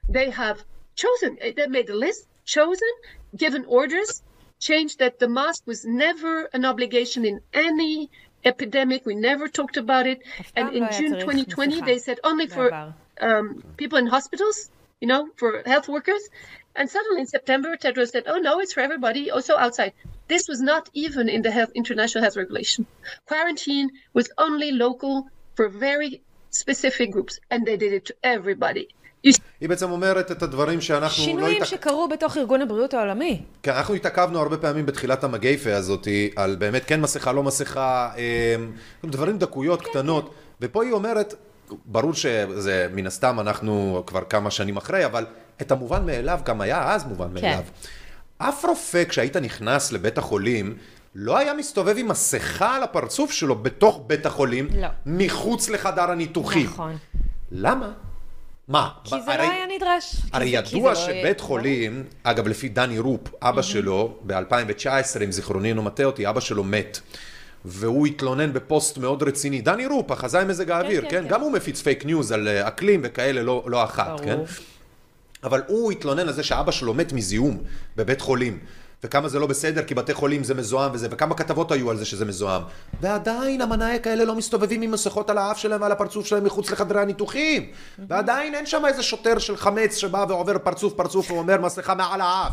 [0.08, 0.64] They have
[0.96, 2.92] chosen, eh, they made a list, chosen,
[3.36, 4.22] given orders,
[4.60, 8.10] changed that the mask was never an obligation in any
[8.44, 9.06] epidemic.
[9.06, 10.20] We never talked about it.
[10.56, 14.70] And in June 2020, they said only for um, people in hospitals,
[15.02, 16.30] you know, for health workers.
[16.76, 19.94] And suddenly in September, Tedros said, oh no, it's for everybody, also outside.
[20.28, 22.86] This was not even in the health, international health regulation.
[23.26, 26.22] Quarantine was only local for very
[26.52, 28.86] specific groups, and they did it to everybody.
[29.62, 31.26] היא בעצם אומרת את הדברים שאנחנו לא...
[31.26, 31.66] שינויים התק...
[31.66, 33.42] שקרו בתוך ארגון הבריאות העולמי.
[33.64, 38.12] כן, אנחנו התעכבנו הרבה פעמים בתחילת המגייפה הזאת, על באמת כן מסכה, לא מסכה,
[39.06, 40.32] דברים דקויות, כן, קטנות, כן.
[40.62, 41.34] ופה היא אומרת,
[41.86, 45.26] ברור שזה מן הסתם אנחנו כבר כמה שנים אחרי, אבל
[45.62, 47.34] את המובן מאליו גם היה אז מובן כן.
[47.34, 47.64] מאליו.
[48.38, 50.78] אף רופא כשהיית נכנס לבית החולים,
[51.16, 54.88] לא היה מסתובב עם מסכה על הפרצוף שלו בתוך בית החולים, לא.
[55.06, 56.66] מחוץ לחדר הניתוחים.
[56.66, 56.98] נכון.
[57.52, 57.92] למה?
[58.68, 58.90] מה?
[59.04, 60.16] כי זה הרי, לא היה נדרש.
[60.34, 61.46] הרי ידוע לא שבית לא...
[61.46, 63.64] חולים, אגב לפי דני רופ, אבא mm-hmm.
[63.64, 67.00] שלו, ב-2019, אם זיכרוני אינו מטעה אותי, אבא שלו מת.
[67.66, 69.62] והוא התלונן בפוסט מאוד רציני.
[69.62, 71.10] דני רופ, החזאי מזג האוויר, כן?
[71.10, 71.28] כן, כן?
[71.28, 74.24] גם הוא מפיץ פייק ניוז על אה, אקלים וכאלה, לא, לא אחת, ברור.
[74.24, 74.38] כן?
[75.44, 77.58] אבל הוא התלונן על זה שאבא שלו מת מזיהום
[77.96, 78.60] בבית חולים.
[79.06, 82.06] וכמה זה לא בסדר, כי בתי חולים זה מזוהם וזה, וכמה כתבות היו על זה
[82.06, 82.62] שזה מזוהם.
[83.02, 87.02] ועדיין המנאייקים האלה לא מסתובבים עם מסכות על האף שלהם ועל הפרצוף שלהם מחוץ לחדרי
[87.02, 87.72] הניתוחים.
[88.08, 92.52] ועדיין אין שם איזה שוטר של חמץ שבא ועובר פרצוף פרצוף ואומר מסכה מעל האף.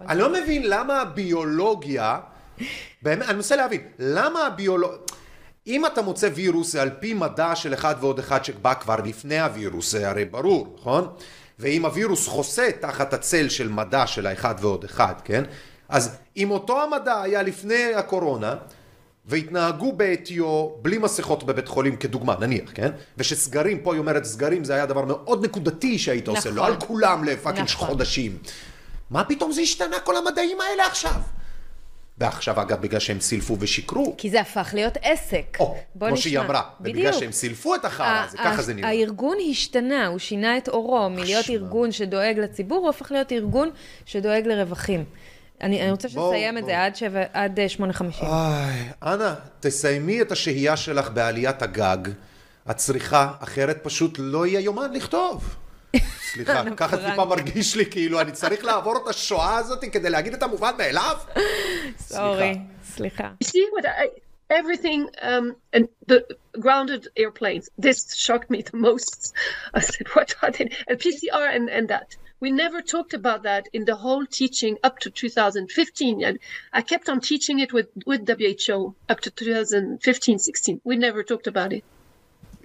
[0.00, 2.18] אני לא מבין למה הביולוגיה,
[3.02, 4.98] באמת, אני מנסה להבין, למה הביולוגיה...
[5.66, 9.40] אם אתה מוצא וירוס זה על פי מדע של אחד ועוד אחד שבא כבר לפני
[9.40, 11.08] הווירוס, זה הרי ברור, נכון?
[11.58, 15.44] ואם הווירוס חוסה תחת הצל של מדע של האחד ועוד אחד, כן?
[15.88, 18.54] אז אם אותו המדע היה לפני הקורונה,
[19.26, 22.90] והתנהגו בעטיו בלי מסכות בבית חולים כדוגמה, נניח, כן?
[23.18, 26.36] ושסגרים, פה היא אומרת סגרים זה היה דבר מאוד נקודתי שהיית נכון.
[26.36, 27.88] עושה, לא על כולם לפאקינג נכון.
[27.88, 28.38] חודשים.
[29.10, 31.20] מה פתאום זה השתנה כל המדעים האלה עכשיו?
[32.18, 34.14] ועכשיו אגב בגלל שהם סילפו ושיקרו.
[34.18, 35.56] כי זה הפך להיות עסק.
[35.60, 36.16] או, כמו נשמע.
[36.16, 36.62] שהיא אמרה.
[36.80, 36.96] בדיוק.
[36.96, 38.88] ובגלל שהם סילפו את החרא הזה, ככה זה נראה.
[38.88, 43.70] הארגון השתנה, הוא שינה את אורו מלהיות ארגון שדואג לציבור, הוא הפך להיות ארגון
[44.04, 45.04] שדואג לרווחים.
[45.60, 48.24] אני, אני רוצה שתסיים את זה עד, שבע, עד 8.50.
[48.24, 51.98] איי, אנא, תסיימי את השהייה שלך בעליית הגג.
[52.70, 55.56] את צריכה, אחרת פשוט לא יהיה יומן לכתוב.
[56.31, 60.43] סליחה, ככה טיפה מרגיש לי כאילו אני צריך לעבור את השואה הזאת כדי להגיד את
[60.43, 61.17] המובן מאליו?
[61.99, 63.29] סורי, סליחה.
[64.51, 66.19] everything um, and the
[66.59, 67.69] grounded airplanes.
[67.77, 69.33] This shocked me the most.
[69.73, 70.69] I said, what are they?
[70.87, 72.17] And PCR and, and that.
[72.41, 76.23] We never talked about that in the whole teaching up to 2015.
[76.23, 76.39] And
[76.73, 80.81] I kept on teaching it with, with WHO up to 2015 16.
[80.83, 81.83] We never talked about it.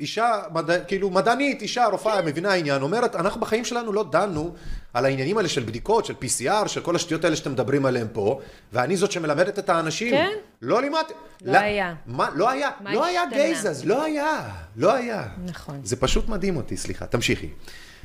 [0.01, 0.85] אישה, מד...
[0.87, 4.53] כאילו מדענית, אישה, רופאה, מבינה העניין, אומרת, אנחנו בחיים שלנו לא דנו
[4.93, 8.39] על העניינים האלה של בדיקות, של PCR, של כל השטויות האלה שאתם מדברים עליהן פה,
[8.73, 10.11] ואני זאת שמלמדת את האנשים.
[10.11, 10.31] כן?
[10.61, 11.13] לא לימדתי.
[11.41, 11.93] לא, לא היה.
[12.05, 12.29] מה?
[12.35, 12.69] לא היה.
[12.79, 14.49] מה לא היה גייזז, לא היה.
[14.75, 15.27] לא היה.
[15.45, 15.79] נכון.
[15.83, 17.05] זה פשוט מדהים אותי, סליחה.
[17.05, 17.49] תמשיכי.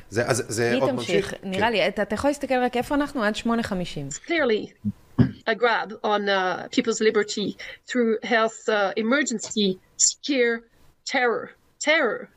[0.09, 1.33] זה, אז, זה עוד ממשיך.
[1.43, 1.71] נראה כן.
[1.71, 3.47] לי, אתה, אתה יכול להסתכל רק איפה אנחנו עד 8.50.
[4.27, 4.89] Clearly.
[5.47, 7.57] a grab on uh, people's liberty
[7.87, 10.61] through health uh, emergency, scare,
[11.05, 11.51] terror.
[11.78, 12.28] terror.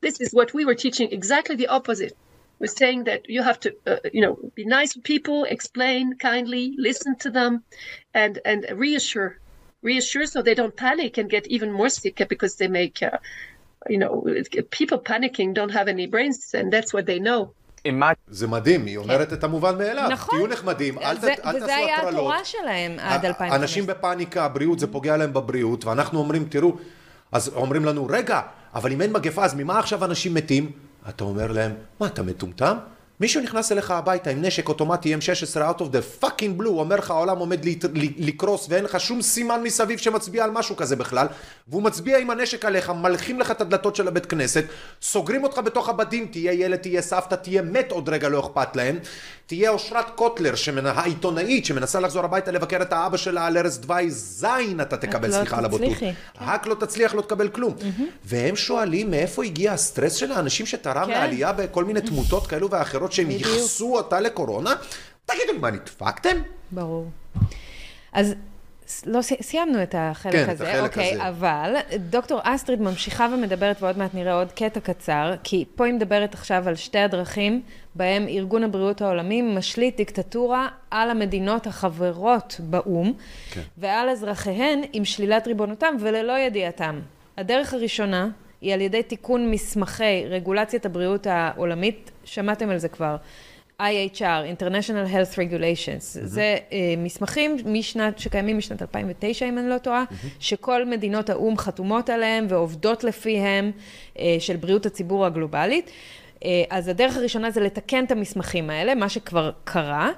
[0.00, 2.16] This is what we were teaching exactly the opposite.
[2.58, 6.74] We're saying that you have to, uh, you know, be nice with people, explain kindly,
[6.78, 7.52] listen to them,
[8.14, 9.38] and and reassure,
[9.82, 13.18] reassure so they don't panic and get even more sick because they make, uh,
[13.92, 14.12] you know,
[14.70, 17.52] people panicking don't have any brains, and that's what they know.
[18.28, 20.08] זה מדהים, היא אומרת את המובן מאליו.
[20.10, 20.38] נכון.
[20.38, 21.62] תהיו נחמדים, אל תעשו הטרלות.
[21.62, 23.56] וזה היה התורה שלהם עד 2015.
[23.56, 26.76] אנשים בפאניקה, הבריאות, זה פוגע להם בבריאות, ואנחנו אומרים, תראו,
[27.32, 28.40] אז אומרים לנו, רגע,
[28.75, 30.71] אבל אם אין מגפה, אז ממה עכשיו אנשים מתים?
[31.09, 32.77] אתה אומר להם, מה, אתה מטומטם?
[33.21, 37.11] מישהו נכנס אליך הביתה עם נשק אוטומטי M16 out of the fucking blue, אומר לך
[37.11, 37.65] העולם עומד
[38.17, 41.27] לקרוס ואין לך שום סימן מסביב שמצביע על משהו כזה בכלל,
[41.67, 44.63] והוא מצביע עם הנשק עליך, מלכים לך את הדלתות של הבית כנסת,
[45.01, 48.99] סוגרים אותך בתוך הבדים, תהיה ילד, תהיה סבתא, תהיה מת עוד רגע, לא אכפת להם,
[49.51, 50.53] תהיה אושרת קוטלר,
[50.85, 55.33] העיתונאית, שמנסה לחזור הביתה לבקר את האבא שלה על ערש דווי, זין אתה תקבל, לא
[55.33, 55.97] סליחה על הבוטות.
[55.99, 56.13] כן.
[56.41, 57.75] רק לא תצליח, לא תקבל כלום.
[58.25, 61.09] והם שואלים מאיפה הגיע הסטרס של האנשים שתרם כן.
[61.09, 64.73] לעלייה בכל מיני תמותות כאלו ואחרות שהם ייחסו אותה לקורונה?
[65.25, 66.37] תגידו מה, נדפקתם?
[66.71, 67.09] ברור.
[68.13, 68.33] אז
[69.05, 71.29] לא, סיימנו את החלק כן, הזה, את החלק אוקיי, הזה.
[71.29, 71.75] אבל
[72.09, 76.63] דוקטור אסטריד ממשיכה ומדברת, ועוד מעט נראה עוד קטע קצר, כי פה היא מדברת עכשיו
[76.67, 77.61] על שתי הדרכים
[77.95, 83.13] בהם ארגון הבריאות העולמי משליט דיקטטורה על המדינות החברות באו"ם,
[83.51, 83.61] כן.
[83.77, 86.99] ועל אזרחיהן עם שלילת ריבונותם וללא ידיעתם.
[87.37, 88.29] הדרך הראשונה
[88.61, 93.15] היא על ידי תיקון מסמכי רגולציית הבריאות העולמית, שמעתם על זה כבר.
[93.81, 96.25] IHR, International Health Regulations, mm-hmm.
[96.25, 100.27] זה uh, מסמכים משנת, שקיימים משנת 2009, אם אני לא טועה, mm-hmm.
[100.39, 103.71] שכל מדינות האו"ם חתומות עליהם ועובדות לפיהם,
[104.15, 105.87] uh, של בריאות הציבור הגלובלית.
[105.87, 105.91] Uh,
[106.45, 110.09] אה, אז הדרך הראשונה זה לתקן את המסמכים האלה, מה שכבר קרה,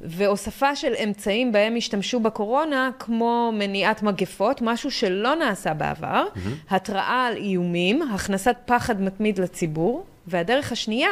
[0.00, 6.24] והוספה של אמצעים בהם השתמשו בקורונה, כמו מניעת מגפות, משהו שלא נעשה בעבר,
[6.70, 11.10] התראה על איומים, הכנסת פחד מתמיד לציבור, והדרך השנייה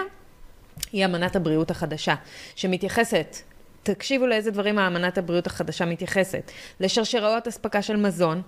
[0.93, 2.15] היא אמנת הבריאות החדשה,
[2.57, 3.37] שמתייחסת
[3.83, 6.51] תקשיבו לאיזה דברים האמנת הבריאות החדשה מתייחסת.
[6.81, 8.43] לשרשראות אספקה של מזון,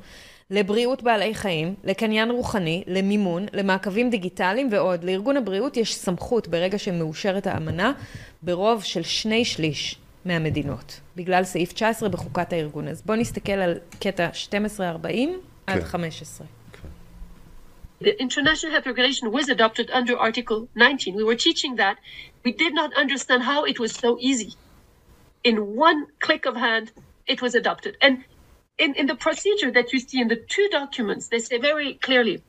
[0.50, 5.04] לבריאות בעלי חיים, לקניין רוחני, למימון, למעקבים דיגיטליים ועוד.
[5.04, 7.92] לארגון הבריאות יש סמכות ברגע שמאושרת האמנה
[8.42, 12.88] ברוב של שני שליש מהמדינות, בגלל סעיף 19 בחוקת הארגון.
[12.88, 15.84] אז בואו נסתכל על קטע 1240 עד כן.
[15.84, 16.46] 15.
[18.00, 21.14] The international health regulation was adopted under Article 19.
[21.14, 21.98] We were teaching that.
[22.44, 24.54] We did not understand how it was so easy.
[25.44, 26.92] In one click of hand,
[27.26, 27.96] it was adopted.
[28.00, 28.24] And
[28.78, 32.42] in, in the procedure that you see in the two documents, they say very clearly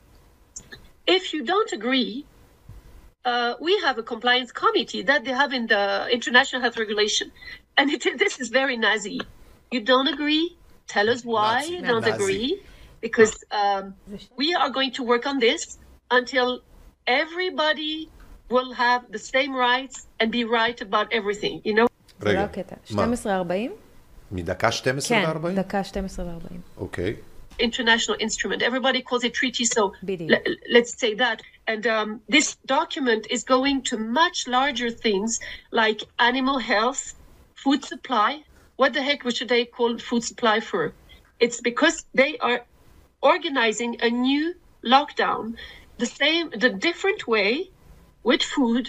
[1.06, 2.26] if you don't agree,
[3.24, 7.32] uh, we have a compliance committee that they have in the international health regulation.
[7.76, 9.20] And it, this is very Nazi.
[9.70, 10.56] You don't agree?
[10.86, 11.74] Tell us why Nazi.
[11.74, 12.10] you don't Nazi.
[12.12, 12.62] agree
[13.01, 13.93] Because um,
[14.35, 15.77] we are going to work on this
[16.09, 16.61] until
[17.05, 18.09] everybody
[18.49, 21.87] will have the same rights and be right about everything, you know?
[22.19, 22.75] זה לא הקטע.
[22.91, 23.71] 1240?
[24.31, 25.49] מדקה 12 כן, ל-40?
[25.55, 26.77] דקה 12 ו-40.
[26.77, 27.15] אוקיי.
[27.59, 28.61] international instrument.
[28.61, 29.93] Everybody calls it treaty, so
[30.33, 30.45] le-
[30.75, 31.41] let's say that.
[31.67, 35.39] And um, this document is going to much larger things
[35.71, 37.01] like animal health,
[37.63, 38.43] food supply.
[38.75, 40.93] What the heck should they call food supply for?
[41.39, 42.59] It's because they are
[43.21, 44.53] organizing a new
[44.85, 45.55] lockdown,
[45.97, 47.69] the same, the different way
[48.23, 48.85] with food,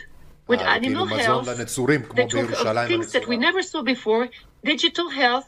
[0.48, 1.48] with אה, animal כאילו מזון health.
[1.58, 3.40] לנצורים, כמו They talk of בירושלים things that we הנצורה.
[3.40, 4.28] never saw before,
[4.64, 5.46] digital health,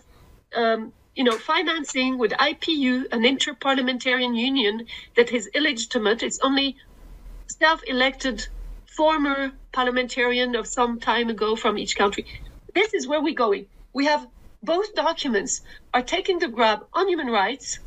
[0.55, 4.87] um, you know, financing with IPU, an interparliamentarian union
[5.17, 6.23] that is illegitimate.
[6.23, 6.77] It's only
[7.61, 8.47] self-elected
[8.87, 12.25] former parliamentarian of some time ago from each country.
[12.75, 13.67] This is where we're going.
[13.93, 14.27] We have
[14.63, 15.53] both documents
[15.95, 17.79] are taking the grab on human rights,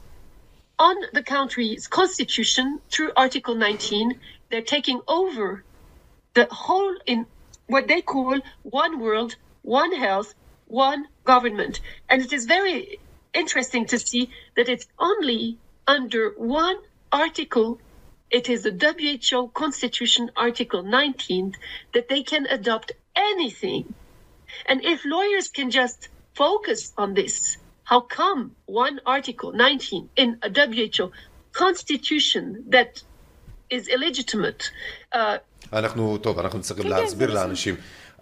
[0.79, 4.19] on the country's constitution through Article 19.
[4.51, 5.65] They're taking over
[6.35, 7.27] the whole in
[7.67, 10.35] what they call one world, one health,
[10.67, 11.81] one government.
[12.09, 12.99] And it is very
[13.35, 16.79] interesting to see that it's only under one
[17.11, 17.81] article,
[18.31, 21.55] it is the WHO Constitution, Article 19,
[21.95, 23.95] that they can adopt anything.
[24.67, 27.57] And if lawyers can just focus on this,
[27.91, 31.11] how come one Article 19 in a WHO
[31.53, 33.03] constitution that
[33.71, 34.71] is illegitimate
[35.15, 35.39] uh,
[35.73, 37.75] אנחנו, טוב, אנחנו נצטרך גם כן, להסביר זה לאנשים.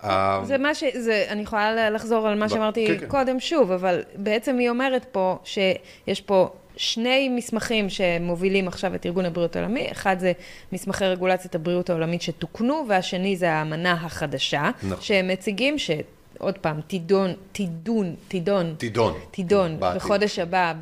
[0.05, 0.85] אה, זה מה ש...
[0.95, 3.07] זה, אני יכולה לחזור על מה ב- שאמרתי כן, כן.
[3.07, 9.25] קודם שוב, אבל בעצם היא אומרת פה שיש פה שני מסמכים שמובילים עכשיו את ארגון
[9.25, 10.33] הבריאות העולמי, אחד זה
[10.73, 15.03] מסמכי רגולציית הבריאות העולמית שתוקנו, והשני זה האמנה החדשה, נכון.
[15.05, 15.91] שהם מציגים ש...
[16.39, 19.13] עוד פעם, תידון, תידון, תידון, תידון.
[19.31, 20.03] תידון בעתיד.
[20.03, 20.73] בחודש הבא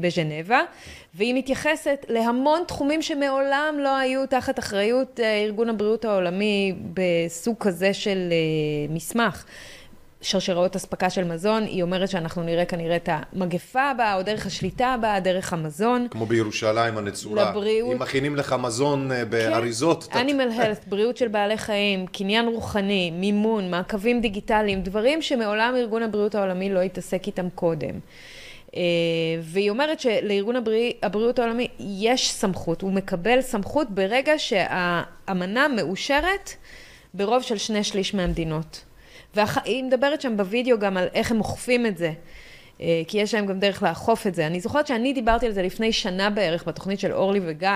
[0.00, 0.60] בז'נבה,
[1.14, 7.94] והיא מתייחסת להמון תחומים שמעולם לא היו תחת אחריות אה, ארגון הבריאות העולמי בסוג כזה
[7.94, 9.44] של אה, מסמך.
[10.20, 14.86] שרשראות אספקה של מזון, היא אומרת שאנחנו נראה כנראה את המגפה הבאה, או דרך השליטה
[14.86, 16.06] הבאה, דרך המזון.
[16.10, 17.50] כמו בירושלים הנצורה.
[17.50, 17.92] לבריאות.
[17.94, 23.10] אם מכינים לך מזון אה, באריזות, אתה- Animal health, בריאות של בעלי חיים, קניין רוחני,
[23.10, 27.94] מימון, מעקבים דיגיטליים, דברים שמעולם ארגון הבריאות העולמי לא התעסק איתם קודם.
[28.76, 28.80] אה,
[29.42, 30.92] והיא אומרת שלארגון הברי...
[31.02, 36.50] הבריאות העולמי יש סמכות, הוא מקבל סמכות ברגע שהאמנה מאושרת
[37.14, 38.84] ברוב של שני שליש מהמדינות.
[39.34, 42.12] והיא מדברת שם בווידאו גם על איך הם אוכפים את זה.
[42.80, 44.46] אה, כי יש להם גם דרך לאכוף את זה.
[44.46, 47.68] אני זוכרת שאני דיברתי על זה לפני שנה בערך בתוכנית של אורלי וגיא,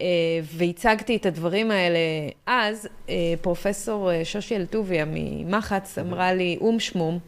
[0.00, 0.06] אה,
[0.42, 1.98] והצגתי את הדברים האלה
[2.46, 7.18] אז, אה, פרופסור שושי אלטוביה ממחץ אמרה לי, אום שמום,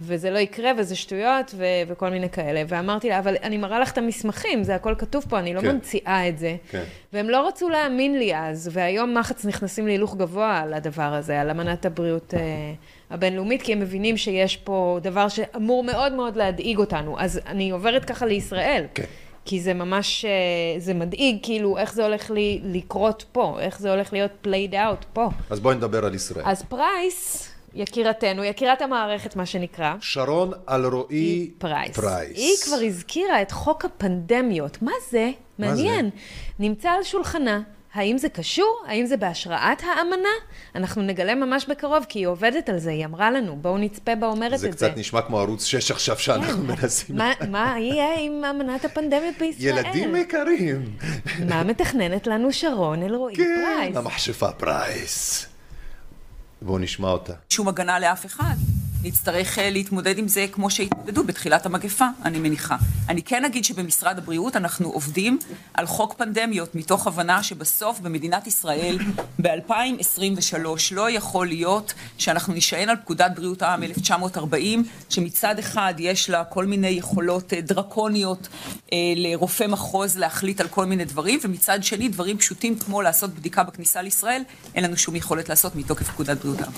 [0.00, 2.62] וזה לא יקרה וזה שטויות ו- וכל מיני כאלה.
[2.68, 5.70] ואמרתי לה, אבל אני מראה לך את המסמכים, זה הכל כתוב פה, אני לא כן.
[5.74, 6.56] ממציאה את זה.
[6.70, 6.82] כן.
[7.12, 11.50] והם לא רצו להאמין לי אז, והיום מחץ נכנסים להילוך גבוה על הדבר הזה, על
[11.50, 12.40] אמנת הבריאות אה,
[13.10, 17.20] הבינלאומית, כי הם מבינים שיש פה דבר שאמור מאוד מאוד להדאיג אותנו.
[17.20, 18.84] אז אני עוברת ככה לישראל.
[18.94, 19.04] כן.
[19.46, 20.30] כי זה ממש, אה,
[20.80, 25.04] זה מדאיג, כאילו, איך זה הולך לי, לקרות פה, איך זה הולך להיות played out
[25.12, 25.28] פה.
[25.50, 26.44] אז בואי נדבר על ישראל.
[26.46, 31.96] אז פרייס, יקירתנו, יקירת המערכת, מה שנקרא, שרון אלרועי פרייס.
[31.96, 32.38] פרייס.
[32.38, 34.82] היא כבר הזכירה את חוק הפנדמיות.
[34.82, 35.30] מה זה?
[35.58, 35.82] מה זה?
[35.82, 36.10] מעניין.
[36.58, 37.60] נמצא על שולחנה
[37.94, 38.82] האם זה קשור?
[38.86, 40.28] האם זה בהשראת האמנה?
[40.74, 44.26] אנחנו נגלה ממש בקרוב, כי היא עובדת על זה, היא אמרה לנו, בואו נצפה בה
[44.26, 44.88] אומרת זה את זה.
[44.88, 47.16] קצת נשמע כמו ערוץ 6 עכשיו שאנחנו מנסים.
[47.16, 49.78] מה, מה יהיה עם אמנת הפנדמיות בישראל?
[49.78, 50.84] ילדים יקרים.
[51.48, 53.96] מה מתכננת לנו שרון אלרועי פרייס?
[53.96, 55.46] המכשפה פרייס.
[56.64, 57.32] בואו נשמע אותה.
[57.48, 58.54] שום הגנה לאף אחד.
[59.04, 62.76] נצטרך אה, להתמודד עם זה כמו שהתמודדו בתחילת המגפה, אני מניחה.
[63.08, 65.38] אני כן אגיד שבמשרד הבריאות אנחנו עובדים
[65.74, 68.98] על חוק פנדמיות, מתוך הבנה שבסוף במדינת ישראל
[69.42, 70.56] ב-2023
[70.92, 76.66] לא יכול להיות שאנחנו נשען על פקודת בריאות העם 1940, שמצד אחד יש לה כל
[76.66, 78.48] מיני יכולות אה, דרקוניות
[78.92, 83.62] אה, לרופא מחוז להחליט על כל מיני דברים, ומצד שני דברים פשוטים כמו לעשות בדיקה
[83.62, 84.42] בכניסה לישראל,
[84.74, 86.72] אין לנו שום יכולת לעשות מתוקף פקודת בריאות העם.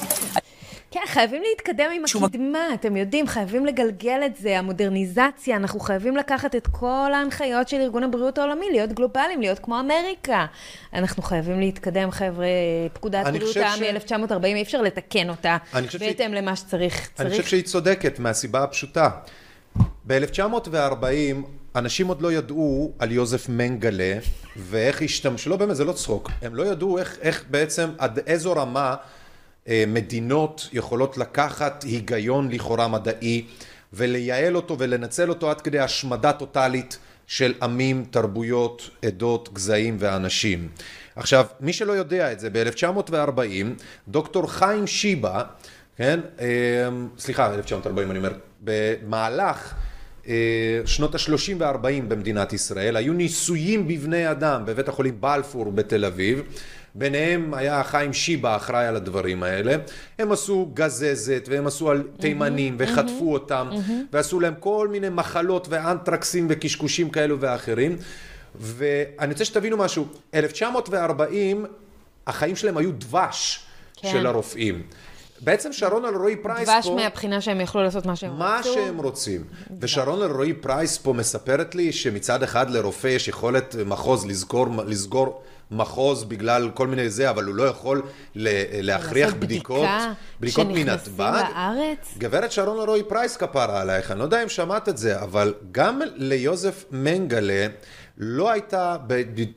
[0.90, 6.54] כן, חייבים להתקדם עם הקדמה, אתם יודעים, חייבים לגלגל את זה, המודרניזציה, אנחנו חייבים לקחת
[6.54, 10.46] את כל ההנחיות של ארגון הבריאות העולמי, להיות גלובליים, להיות כמו אמריקה.
[10.92, 12.46] אנחנו חייבים להתקדם, חבר'ה,
[12.92, 16.34] פקודת בריאות העם מ-1940, אי אפשר לתקן אותה בהתאם ש...
[16.34, 17.10] למה שצריך.
[17.18, 19.10] אני חושב שהיא צודקת, מהסיבה הפשוטה.
[20.06, 21.36] ב-1940
[21.76, 24.18] אנשים עוד לא ידעו על יוזף מנגלה
[24.56, 28.52] ואיך השתמשו, לא באמת, זה לא צחוק, הם לא ידעו איך, איך בעצם, עד איזו
[28.52, 28.94] רמה
[29.86, 33.44] מדינות יכולות לקחת היגיון לכאורה מדעי
[33.92, 40.68] ולייעל אותו ולנצל אותו עד כדי השמדה טוטאלית של עמים, תרבויות, עדות, גזעים ואנשים.
[41.16, 43.40] עכשיו, מי שלא יודע את זה, ב-1940
[44.08, 45.42] דוקטור חיים שיבה,
[45.96, 46.20] כן,
[47.18, 49.74] סליחה, 1940 אני אומר, במהלך
[50.86, 56.42] שנות ה-30 וה-40 במדינת ישראל היו ניסויים בבני אדם בבית החולים בלפור בתל אביב
[56.98, 59.76] ביניהם היה חיים שיבה אחראי על הדברים האלה.
[60.18, 63.68] הם עשו גזזת והם עשו על תימנים וחטפו אותם
[64.12, 67.96] ועשו להם כל מיני מחלות ואנטרקסים וקשקושים כאלו ואחרים.
[68.54, 71.66] ואני רוצה שתבינו משהו, 1940
[72.26, 73.66] החיים שלהם היו דבש
[73.96, 74.08] כן.
[74.08, 74.82] של הרופאים.
[75.40, 76.90] בעצם שרון אלרועי פרייס דבש פה...
[76.90, 78.68] דבש מהבחינה שהם יכלו לעשות מה שהם מה רצו.
[78.68, 79.44] מה שהם רוצים.
[79.80, 86.24] ושרון אלרועי פרייס פה מספרת לי שמצד אחד לרופא יש יכולת מחוז לסגור, לסגור מחוז
[86.24, 88.02] בגלל כל מיני זה, אבל הוא לא יכול
[88.34, 89.88] להכריח בדיקות,
[90.40, 91.42] בדיקות מנתב"ג.
[92.18, 96.00] גברת שרון אלרועי פרייס כפרה עלייך, אני לא יודע אם שמעת את זה, אבל גם
[96.14, 97.66] ליוזף מנגלה
[98.18, 98.96] לא הייתה,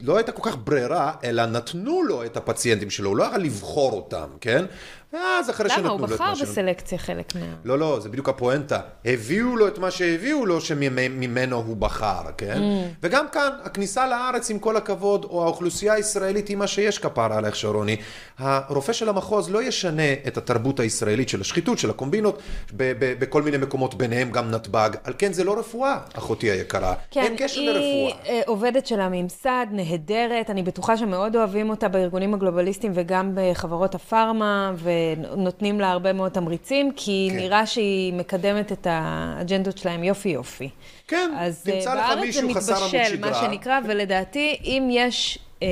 [0.01, 3.91] לא הייתה כל כך ברירה, אלא נתנו לו את הפציינטים שלו, הוא לא היה לבחור
[3.93, 4.65] אותם, כן?
[5.14, 6.27] ואז אחרי שנתנו לו את מה למה?
[6.30, 7.41] הוא בחר בסלקציה חלק מה...
[7.64, 8.80] לא, לא, זה בדיוק הפואנטה.
[9.06, 12.57] הביאו לו את מה שהביאו לו, שממנו הוא בחר, כן?
[12.57, 12.95] Mm.
[13.03, 17.56] וגם כאן, הכניסה לארץ, עם כל הכבוד, או האוכלוסייה הישראלית, היא מה שיש כפרה עליך,
[17.56, 17.98] שרוני.
[18.38, 22.41] הרופא של המחוז לא ישנה את התרבות הישראלית של השחיתות, של הקומבינות,
[22.73, 24.90] בכל מיני מקומות, ביניהם גם נתב"ג.
[25.03, 26.94] על כן, זה לא רפואה, אחותי היקרה.
[27.11, 27.81] כן, אין קשר לרפואה.
[28.23, 30.49] היא עובדת של הממסד, נהדרת.
[30.49, 34.90] אני בטוחה שמאוד אוהבים אותה בארגונים הגלובליסטיים וגם בחברות הפארמה, ו...
[35.18, 37.38] ונותנים לה הרבה מאוד תמריצים, כי כן.
[37.38, 40.70] נראה שהיא מקדמת את האג'נדות שלהם יופי יופי.
[41.08, 41.32] כן,
[41.64, 43.04] תמצא לך מישהו חסר עמוד שדרה.
[43.04, 45.68] אז בארץ זה מתבשל, מה שנקרא, ולדעתי, אם יש אה,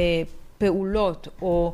[0.57, 1.73] פעולות או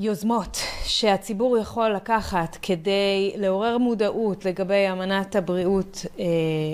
[0.00, 6.24] יוזמות שהציבור יכול לקחת כדי לעורר מודעות לגבי אמנת הבריאות אה,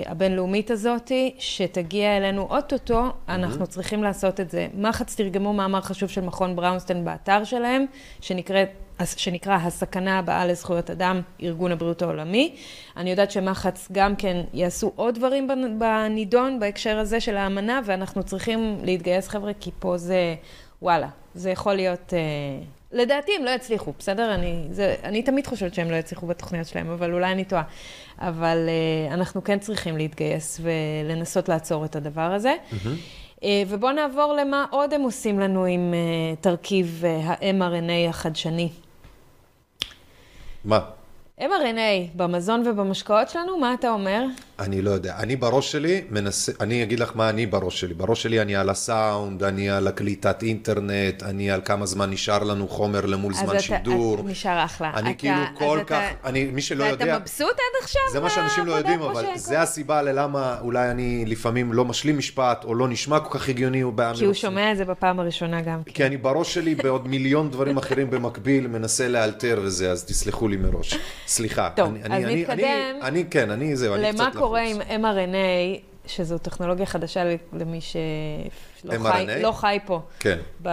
[0.05, 3.31] הבינלאומית הזאת, שתגיע אלינו אוטוטו, mm-hmm.
[3.31, 4.67] אנחנו צריכים לעשות את זה.
[4.73, 7.85] מחץ תרגמו מאמר חשוב של מכון בראונסטיין באתר שלהם,
[8.21, 8.69] שנקראת
[9.05, 12.55] שנקרא הסכנה הבאה לזכויות אדם, ארגון הבריאות העולמי.
[12.97, 15.47] אני יודעת שמחץ גם כן יעשו עוד דברים
[15.79, 20.35] בנידון בהקשר הזה של האמנה, ואנחנו צריכים להתגייס חבר'ה, כי פה זה,
[20.81, 22.13] וואלה, זה יכול להיות...
[22.13, 22.19] אה,
[22.91, 24.35] לדעתי הם לא יצליחו, בסדר?
[24.35, 27.63] אני, זה, אני תמיד חושבת שהם לא יצליחו בתוכניות שלהם, אבל אולי אני טועה.
[28.19, 28.69] אבל
[29.09, 32.55] uh, אנחנו כן צריכים להתגייס ולנסות לעצור את הדבר הזה.
[32.71, 32.75] Mm-hmm.
[33.37, 38.69] Uh, ובואו נעבור למה עוד הם עושים לנו עם uh, תרכיב uh, ה-mRNA החדשני.
[40.69, 40.79] מה?
[41.39, 44.25] mRNA במזון ובמשקאות שלנו, מה אתה אומר?
[44.59, 45.15] אני לא יודע.
[45.19, 47.93] אני בראש שלי מנסה, אני אגיד לך מה אני בראש שלי.
[47.93, 52.67] בראש שלי אני על הסאונד, אני על הקליטת אינטרנט, אני על כמה זמן נשאר לנו
[52.67, 54.19] חומר למול זמן אתה, שידור.
[54.19, 54.91] אז נשאר אחלה.
[54.93, 57.05] אני אתה, כאילו כל כך, אתה, אני, מי שלא יודע...
[57.05, 58.01] ואתה מבסוט עד עכשיו?
[58.11, 62.63] זה מה שאנשים לא יודעים, אבל זה הסיבה ללמה אולי אני לפעמים לא משלים משפט,
[62.63, 63.83] או לא נשמע כל כך הגיוני.
[64.15, 65.83] כי הוא שומע את זה בפעם הראשונה גם.
[65.85, 70.57] כי אני בראש שלי בעוד מיליון דברים אחרים במקביל, מנסה לאלתר וזה, אז תסלחו לי
[70.57, 70.97] מראש.
[71.27, 71.69] סליחה.
[71.75, 72.57] טוב, אני, אז אני, נתקדם.
[72.57, 77.23] אני, אני, כן, אני זהו, אני קצת קורה עם mRNA, שזו טכנולוגיה חדשה
[77.53, 80.01] למי שלא חי, לא חי פה.
[80.19, 80.37] כן.
[80.63, 80.69] ב...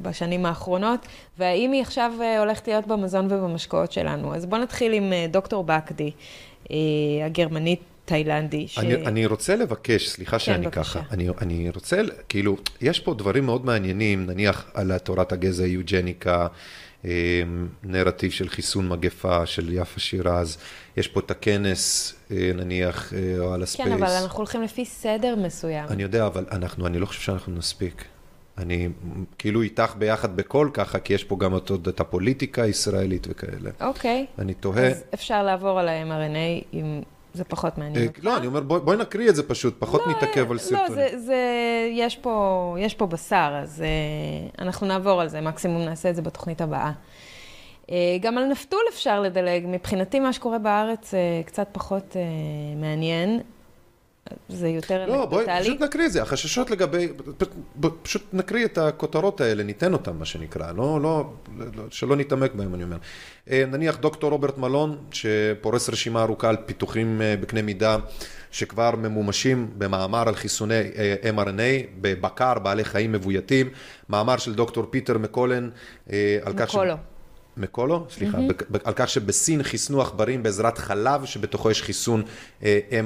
[0.00, 1.06] בשנים האחרונות,
[1.38, 4.34] והאם היא עכשיו אה, הולכת להיות במזון ובמשקאות שלנו.
[4.34, 6.10] אז בואו נתחיל עם אה, דוקטור בקדי,
[6.70, 6.76] אה,
[7.26, 8.68] הגרמנית תאילנדי.
[8.68, 8.78] ש...
[8.78, 10.82] אני, אני רוצה לבקש, סליחה כן, שאני בבקשה.
[10.82, 16.46] ככה, אני, אני רוצה, כאילו, יש פה דברים מאוד מעניינים, נניח על תורת הגזע היוג'ניקה,
[17.84, 20.58] נרטיב של חיסון מגפה של יפה שירז,
[20.96, 22.14] יש פה את הכנס,
[22.54, 23.88] נניח, או על הספייס.
[23.88, 25.88] כן, אבל אנחנו הולכים לפי סדר מסוים.
[25.90, 28.04] אני יודע, אבל אנחנו, אני לא חושב שאנחנו נספיק.
[28.58, 28.88] אני
[29.38, 31.56] כאילו איתך ביחד בכל ככה, כי יש פה גם
[31.88, 33.70] את הפוליטיקה הישראלית וכאלה.
[33.80, 34.26] אוקיי.
[34.38, 34.88] אני תוהה...
[34.88, 37.02] אז אפשר לעבור על ה-mRNA אם
[37.34, 38.24] זה פחות מעניין אותך.
[38.24, 40.90] לא, אני אומר, בואי נקריא את זה פשוט, פחות לא, נתעכב על סרטונים.
[40.90, 41.36] לא, זה, זה,
[41.92, 43.84] יש פה, יש פה בשר, אז
[44.58, 46.92] אנחנו נעבור על זה, מקסימום נעשה את זה בתוכנית הבאה.
[48.20, 51.14] גם על נפתול אפשר לדלג, מבחינתי מה שקורה בארץ
[51.46, 52.16] קצת פחות
[52.76, 53.40] מעניין.
[54.48, 57.08] זה יותר לא, בואי פשוט נקריא את זה, החששות לגבי,
[58.02, 61.24] פשוט נקריא את הכותרות האלה, ניתן אותן, מה שנקרא, לא, לא,
[61.90, 62.96] שלא נתעמק בהם, אני אומר.
[63.50, 67.96] נניח דוקטור רוברט מלון, שפורס רשימה ארוכה על פיתוחים בקנה מידה,
[68.50, 70.80] שכבר ממומשים במאמר על חיסוני
[71.36, 73.70] mRNA, בבקר, בעלי חיים מבויתים,
[74.08, 75.70] מאמר של דוקטור פיטר מקולן,
[76.42, 76.74] על כך ש...
[76.74, 76.94] מקולו.
[77.56, 78.78] מקולו, סליחה, mm-hmm.
[78.84, 82.22] על כך שבסין חיסנו עכברים בעזרת חלב שבתוכו יש חיסון
[82.60, 82.64] uh,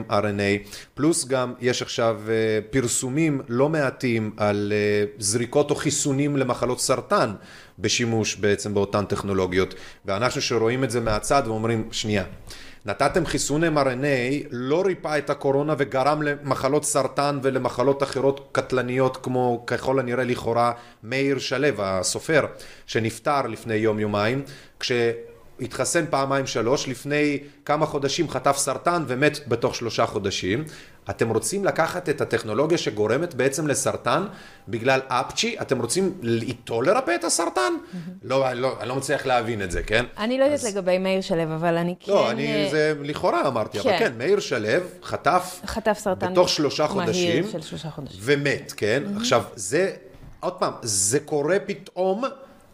[0.09, 6.81] mRNA, פלוס גם יש עכשיו uh, פרסומים לא מעטים על uh, זריקות או חיסונים למחלות
[6.81, 7.35] סרטן
[7.79, 9.75] בשימוש בעצם באותן טכנולוגיות,
[10.05, 12.25] ואנחנו שרואים את זה מהצד ואומרים, שנייה.
[12.87, 19.99] נתתם חיסון mRNA, לא ריפא את הקורונה וגרם למחלות סרטן ולמחלות אחרות קטלניות כמו ככל
[19.99, 20.73] הנראה לכאורה
[21.03, 22.47] מאיר שלו, הסופר,
[22.87, 24.43] שנפטר לפני יום יומיים,
[24.81, 24.93] כש...
[25.61, 30.65] התחסן פעמיים שלוש, לפני כמה חודשים חטף סרטן ומת בתוך שלושה חודשים.
[31.11, 34.27] אתם רוצים לקחת את הטכנולוגיה שגורמת בעצם לסרטן
[34.69, 35.57] בגלל אפצ'י?
[35.61, 37.73] אתם רוצים איתו לרפא את הסרטן?
[38.23, 40.05] לא, אני לא, אני לא מצליח להבין את זה, כן?
[40.19, 40.67] אני לא יודעת אז...
[40.67, 42.13] לגבי מאיר שלו, אבל אני כן...
[42.13, 43.89] לא, אני, זה לכאורה אמרתי, כן.
[43.89, 44.69] אבל כן, מאיר שלו
[45.03, 45.61] חטף...
[45.67, 47.45] חטף סרטן בתוך שלושה חודשים.
[47.53, 48.21] של שלושה חודשים.
[48.23, 49.03] ומת, כן?
[49.17, 49.91] עכשיו, זה,
[50.41, 52.25] עוד פעם, זה קורה פתאום...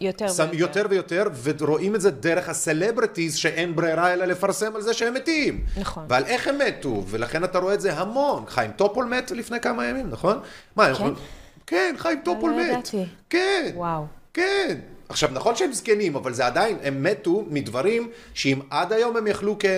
[0.07, 0.57] יותר ויותר.
[0.57, 1.25] יותר ויותר,
[1.59, 5.65] ורואים את זה דרך ה celebrities שאין ברירה אלא לפרסם על זה שהם מתים.
[5.81, 6.05] נכון.
[6.09, 8.45] ועל איך הם מתו, ולכן אתה רואה את זה המון.
[8.49, 10.39] חיים טופול מת לפני כמה ימים, נכון?
[10.77, 10.91] מה, כן?
[10.93, 11.15] יכולים...
[11.67, 12.69] כן, חיים טופול לא מת.
[12.71, 13.05] ידעתי.
[13.31, 13.71] כן.
[13.75, 14.05] וואו.
[14.35, 14.79] כן.
[15.09, 19.57] עכשיו, נכון שהם זקנים, אבל זה עדיין, הם מתו מדברים שאם עד היום הם יכלו
[19.59, 19.71] כ- אה,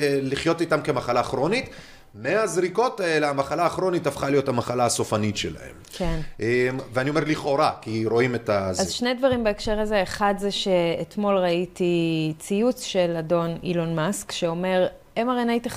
[0.00, 1.68] אה, לחיות איתם כמחלה כרונית,
[2.14, 5.74] מהזריקות האלה המחלה הכרונית הפכה להיות המחלה הסופנית שלהם.
[5.92, 6.20] כן.
[6.40, 6.46] אמ,
[6.92, 8.68] ואני אומר לכאורה, כי רואים את ה...
[8.68, 14.86] אז שני דברים בהקשר הזה, אחד זה שאתמול ראיתי ציוץ של אדון אילון מאסק, שאומר,
[15.16, 15.68] mRNA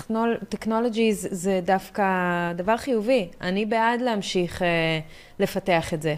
[0.56, 2.04] Technologies זה דווקא
[2.56, 4.68] דבר חיובי, אני בעד להמשיך אה,
[5.40, 6.16] לפתח את זה.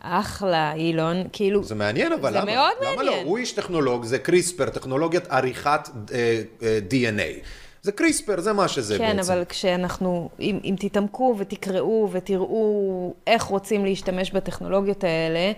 [0.00, 1.64] אחלה, אילון, כאילו...
[1.64, 2.54] זה מעניין, אבל זה למה?
[2.54, 3.24] מאוד למה מעניין.
[3.24, 3.28] לא?
[3.30, 7.46] הוא איש טכנולוג, זה קריספר, טכנולוגיית עריכת אה, אה, DNA.
[7.82, 9.32] זה קריספר, זה מה שזה כן, בעצם.
[9.32, 15.52] אבל כשאנחנו, אם, אם תתעמקו ותקראו ותראו איך רוצים להשתמש בטכנולוגיות האלה,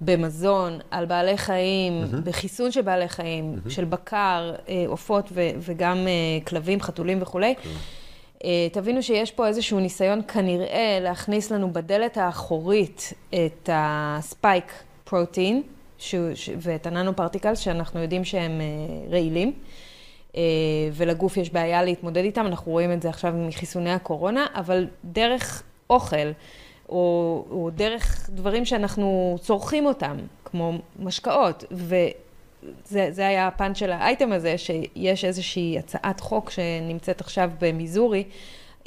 [0.00, 2.24] במזון, על בעלי חיים, מהמם.
[2.24, 3.70] בחיסון של בעלי חיים, מהמם.
[3.70, 7.54] של בקר, אה, עופות ו- וגם אה, כלבים, חתולים וכולי,
[8.44, 14.72] אה, תבינו שיש פה איזשהו ניסיון כנראה להכניס לנו בדלת האחורית את ה spike
[15.04, 15.62] protein
[15.98, 18.60] שהוא- ש- ואת ה nano particles, שאנחנו יודעים שהם
[19.10, 19.52] רעילים.
[20.36, 20.40] אה,
[20.92, 26.30] ולגוף יש בעיה להתמודד איתם, אנחנו רואים את זה עכשיו מחיסוני הקורונה, אבל דרך אוכל,
[26.88, 34.32] או, או דרך דברים שאנחנו צורכים אותם, כמו משקאות, וזה זה היה הפן של האייטם
[34.32, 38.24] הזה, שיש איזושהי הצעת חוק שנמצאת עכשיו במיזורי,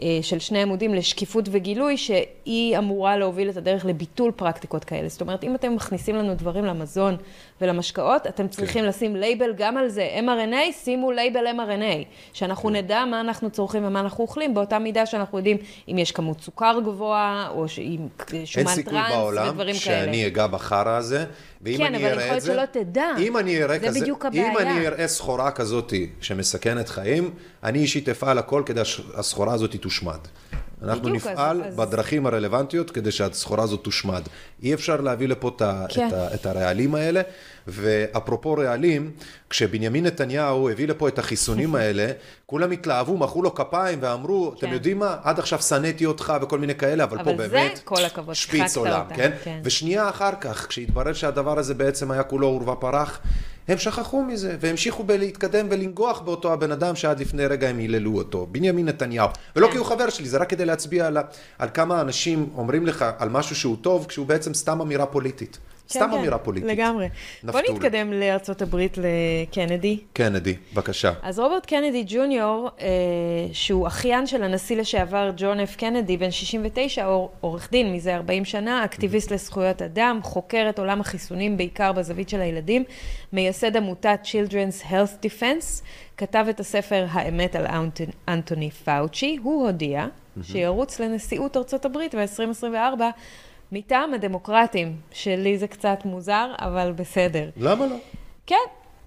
[0.01, 5.09] אה, של שני עמודים לשקיפות וגילוי, שהיא אמורה להוביל את הדרך לביטול פרקטיקות כאלה.
[5.09, 7.17] זאת אומרת, אם אתם מכניסים לנו דברים למזון
[7.61, 8.87] ולמשקאות, אתם צריכים כן.
[8.87, 10.09] לשים לייבל גם על זה.
[10.19, 12.05] mRNA, שימו label mRNA.
[12.33, 15.57] שאנחנו נדע מה אנחנו צורכים ומה אנחנו אוכלים, באותה מידה שאנחנו יודעים
[15.87, 20.05] אם יש כמות סוכר גבוהה, או אם אין שומן סיכוי טראנס בעולם ודברים כאלה.
[20.05, 21.25] שאני אגע בחרא הזה,
[21.61, 22.53] ואם כן, אני אבל יכול אראה להיות את זה...
[22.53, 23.07] שלא תדע.
[23.19, 23.99] אם אני אראה זה כזה...
[23.99, 24.71] בדיוק אם הבעיה.
[24.71, 27.31] אני אראה סחורה כזאת שמסכנת חיים,
[27.63, 30.19] אני אישית אפעל הכל כדי שהסחורה הזאת תושמד.
[30.83, 34.21] אנחנו בדיוק, אז- נפעל אז- בדרכים הרלוונטיות כדי שהסחורה הזאת תושמד.
[34.63, 36.07] אי אפשר להביא לפה את כן.
[36.07, 37.21] את ה- את הרעלים האלה,
[37.67, 39.11] ואפרופו רעלים,
[39.49, 42.11] כשבנימין נתניהו הביא לפה את החיסונים האלה,
[42.45, 44.73] כולם התלהבו, מחאו לו כפיים ואמרו, אתם כן.
[44.73, 48.35] יודעים מה, עד עכשיו שנאתי אותך וכל מיני כאלה, אבל, פה אבל באמת, כל הכבוד,
[48.35, 49.31] שפיץ עולם, כן?
[49.43, 49.59] כן.
[49.63, 53.19] ושנייה אחר כך, כשהתברר שהדבר הזה בעצם היה כולו עורבא פרח,
[53.67, 58.47] הם שכחו מזה, והמשיכו בלהתקדם ולנגוח באותו הבן אדם שעד לפני רגע הם היללו אותו,
[58.51, 59.29] בנימין נתניהו.
[59.55, 59.71] ולא כן.
[59.71, 61.17] כי הוא חבר שלי, זה רק כדי להצביע על,
[61.59, 65.57] על כמה אנשים אומרים לך על משהו שהוא טוב, כשהוא בעצם סתם אמירה פוליטית.
[65.89, 66.69] סתם כן, אמירה כן, פוליטית.
[66.69, 67.07] לגמרי.
[67.43, 67.75] בוא נפתול.
[67.75, 69.99] נתקדם לארצות הברית לקנדי.
[70.13, 71.11] קנדי, בבקשה.
[71.21, 72.87] אז רוברט קנדי ג'וניור, אה,
[73.53, 78.45] שהוא אחיין של הנשיא לשעבר ג'ון אף קנדי, בן 69, עור- עורך דין מזה 40
[78.45, 82.83] שנה, אקטיביסט לזכויות אדם, חוקר את עולם החיסונים בעיקר בזווית של הילדים,
[83.33, 85.81] מייסד עמותת Children's Health Defense,
[86.17, 87.65] כתב את הספר האמת על
[88.27, 90.05] אנטוני- פאוצ'י, הוא הודיע
[90.43, 93.01] שירוץ לנשיאות ארצות הברית ב-2024
[93.71, 97.49] מטעם הדמוקרטים, שלי זה קצת מוזר, אבל בסדר.
[97.57, 97.95] למה לא?
[98.45, 98.55] כן,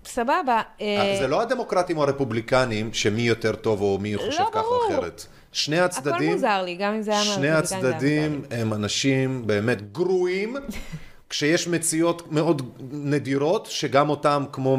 [0.05, 0.63] סבבה.
[0.81, 4.89] אה, זה לא הדמוקרטים או הרפובליקנים שמי יותר טוב או מי חושב לא, ככה או.
[4.89, 5.27] אחרת.
[5.53, 8.73] שני הכל הצדדים, מוזר לי, גם אם זה היה שני מהרפובליקנים, זה היה הצדדים הם
[8.73, 10.57] אנשים באמת גרועים,
[11.31, 12.63] כשיש מציאות מאוד
[12.93, 14.77] נדירות, שגם אותם כמו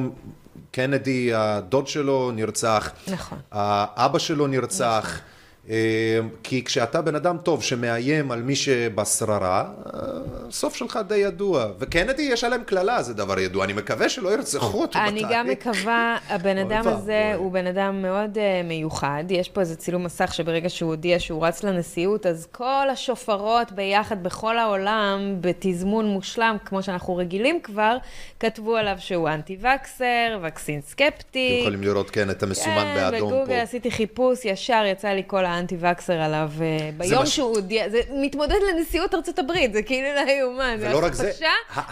[0.71, 3.37] קנדי, הדוד שלו נרצח, נכון.
[3.51, 5.21] האבא שלו נרצח.
[5.25, 5.30] אה,
[6.43, 9.99] כי כשאתה בן אדם טוב שמאיים על מי שבשררה, אה,
[10.49, 11.67] הסוף שלך די ידוע.
[11.79, 13.65] וקנדי יש עליהם קללה, זה דבר ידוע.
[13.65, 15.67] אני מקווה שלא ירצחו אותו אני גם בתהליך.
[15.67, 16.87] מקווה, הבן אדם.
[16.87, 19.23] הזה הוא בן אדם מאוד uh, מיוחד.
[19.29, 24.23] יש פה איזה צילום מסך שברגע שהוא הודיע שהוא רץ לנשיאות, אז כל השופרות ביחד
[24.23, 27.97] בכל העולם, בתזמון מושלם, כמו שאנחנו רגילים כבר,
[28.39, 31.49] כתבו עליו שהוא אנטי-וקסר, וקסין סקפטי.
[31.53, 33.61] אתם יכולים לראות, כן, את המסומן כן, באדום בגוגל פה.
[33.61, 38.55] עשיתי חיפוש, ישר יצא לי כל האנטי-וקסר עליו אה, ביום מש- שהוא הודיע, זה מתמודד
[38.73, 41.47] לנשיאות ארצות הברית, זה כאילו לא יאומן, ולא רק זה, הכפשה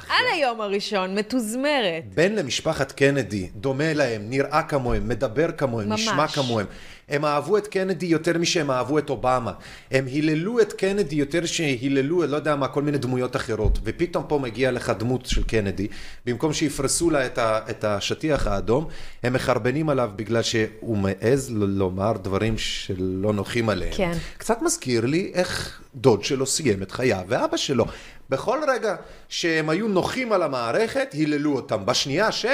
[0.10, 2.04] על היום הראשון, מתוזמרת.
[2.14, 6.02] בן למשפחת קנדי, דומה להם, נראה כמוהם, מדבר כמוהם, ממש.
[6.08, 6.66] נשמע כמוהם.
[7.10, 9.52] הם אהבו את קנדי יותר משהם אהבו את אובמה.
[9.92, 13.80] הם היללו את קנדי יותר שהיללו, לא יודע מה, כל מיני דמויות אחרות.
[13.84, 15.88] ופתאום פה מגיע לך דמות של קנדי,
[16.26, 18.88] במקום שיפרסו לה את, ה, את השטיח האדום,
[19.24, 23.94] הם מחרבנים עליו בגלל שהוא מעז לומר דברים שלא נוחים עליהם.
[23.96, 24.12] כן.
[24.38, 27.86] קצת מזכיר לי איך דוד שלו סיים את חייו, ואבא שלו.
[28.30, 28.96] בכל רגע
[29.30, 31.86] שהם היו נוחים על המערכת, היללו אותם.
[31.86, 32.46] בשנייה ש...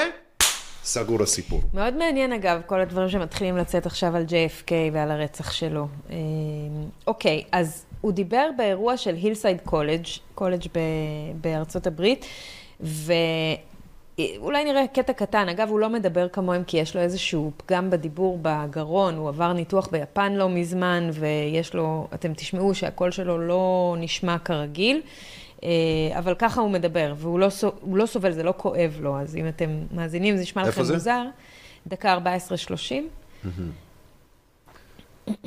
[0.85, 1.61] סגור הסיפור.
[1.73, 5.87] מאוד מעניין אגב, כל הדברים שמתחילים לצאת עכשיו על JFK ועל הרצח שלו.
[6.09, 6.15] אה,
[7.07, 10.05] אוקיי, אז הוא דיבר באירוע של הילסייד קולג',
[10.35, 10.65] קולג'
[11.41, 12.25] בארצות הברית,
[12.79, 15.49] ואולי נראה קטע קטן.
[15.49, 19.87] אגב, הוא לא מדבר כמוהם כי יש לו איזשהו פגם בדיבור בגרון, הוא עבר ניתוח
[19.91, 25.01] ביפן לא מזמן, ויש לו, אתם תשמעו שהקול שלו לא נשמע כרגיל.
[25.63, 25.69] אה,
[26.17, 27.47] אבל ככה הוא מדבר, והוא לא,
[27.93, 30.93] לא סובל, זה לא כואב לו, אז אם אתם מאזינים, זה נשמע לכם זה?
[30.93, 31.23] מוזר.
[31.87, 33.47] דקה 14-30.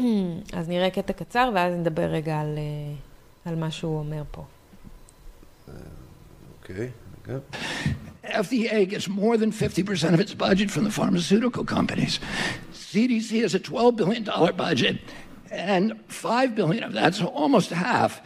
[0.58, 2.94] אז נראה קטע קצר, ואז נדבר רגע על, אה,
[3.44, 4.44] על מה שהוא אומר פה.
[6.62, 6.88] אוקיי,
[7.28, 7.38] רגע.
[8.24, 12.20] FDA gets more than 50% of its budget from the pharmaceutical companies.
[12.72, 14.24] CDC has a $12 billion
[14.54, 14.96] budget,
[15.50, 18.20] and $5 billion of that, so almost half,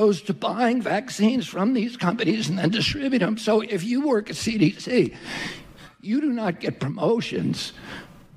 [0.00, 3.36] goes to buying vaccines from these companies and then distribute them.
[3.48, 4.88] So if you work at CDC,
[6.10, 7.56] you do not get promotions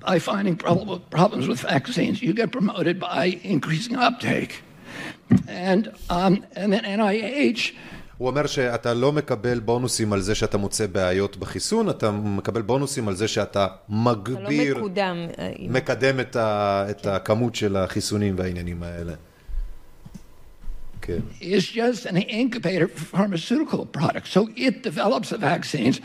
[0.08, 2.16] by finding prob- problems with vaccines.
[2.26, 3.24] You get promoted by
[3.54, 4.52] increasing uptake.
[5.70, 5.82] And,
[6.18, 7.72] um, and then NIH
[8.18, 13.08] הוא אומר שאתה לא מקבל בונוסים על זה שאתה מוצא בעיות בחיסון, אתה מקבל בונוסים
[13.08, 15.16] על זה שאתה אתה לא מגביר, מקודם.
[15.38, 19.12] אה, עם- מקדם את, ה, את הכמות של החיסונים והעניינים האלה.
[21.39, 24.31] is just an incubator for pharmaceutical products.
[24.31, 25.99] So it develops the vaccines,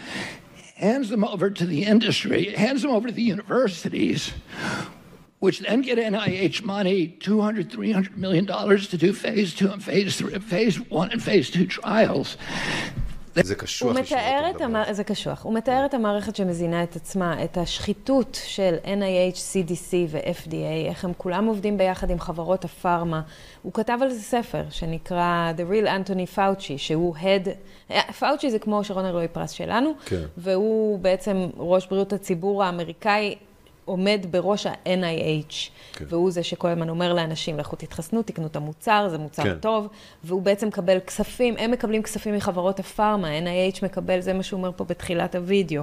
[0.76, 4.32] hands them over to the industry, hands them over to the universities,
[5.38, 10.16] which then get NIH money, 200, 300 million dollars to do phase two and phase
[10.16, 12.36] three, phase one and phase two trials.
[13.34, 14.76] זה קשוח הוא מתאר את המ...
[14.90, 15.44] זה קשוח.
[15.44, 21.12] הוא מתאר את המערכת שמזינה את עצמה, את השחיתות של NIH, CDC ו-FDA, איך הם
[21.16, 23.22] כולם עובדים ביחד עם חברות הפארמה.
[23.62, 27.48] הוא כתב על זה ספר שנקרא The Real Anthony Fauci, שהוא Head...
[28.18, 30.22] פאוצ'י זה כמו שרון אלרועי פרס שלנו, כן.
[30.36, 33.34] והוא בעצם ראש בריאות הציבור האמריקאי.
[33.88, 35.54] עומד בראש ה-NIH,
[35.92, 36.04] כן.
[36.08, 39.58] והוא זה שכל הזמן אומר לאנשים, לכו תתחסנו, תקנו את המוצר, זה מוצר כן.
[39.58, 39.88] טוב,
[40.24, 44.70] והוא בעצם מקבל כספים, הם מקבלים כספים מחברות הפארמה, NIH מקבל, זה מה שהוא אומר
[44.76, 45.82] פה בתחילת הוידאו.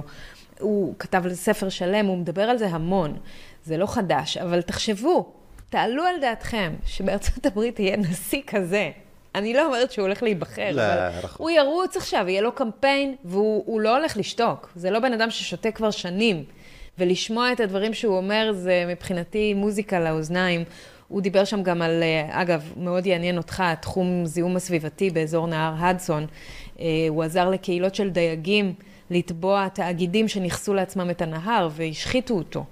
[0.60, 3.16] הוא כתב על ספר שלם, הוא מדבר על זה המון.
[3.64, 5.32] זה לא חדש, אבל תחשבו,
[5.68, 8.90] תעלו על דעתכם שבארצות הברית יהיה נשיא כזה.
[9.34, 11.40] אני לא אומרת שהוא הולך להיבחר, לא, אבל רחוק.
[11.40, 14.72] הוא ירוץ עכשיו, יהיה לו קמפיין, והוא הוא לא הולך לשתוק.
[14.76, 16.44] זה לא בן אדם ששותה כבר שנים.
[16.98, 20.64] ולשמוע את הדברים שהוא אומר זה מבחינתי מוזיקה לאוזניים.
[21.08, 25.74] הוא דיבר שם גם על, אה, אגב, מאוד יעניין אותך, תחום זיהום הסביבתי באזור נהר
[25.78, 26.26] הדסון.
[26.80, 28.74] אה, הוא עזר לקהילות של דייגים
[29.10, 32.64] לתבוע תאגידים שנכסו לעצמם את הנהר והשחיתו אותו.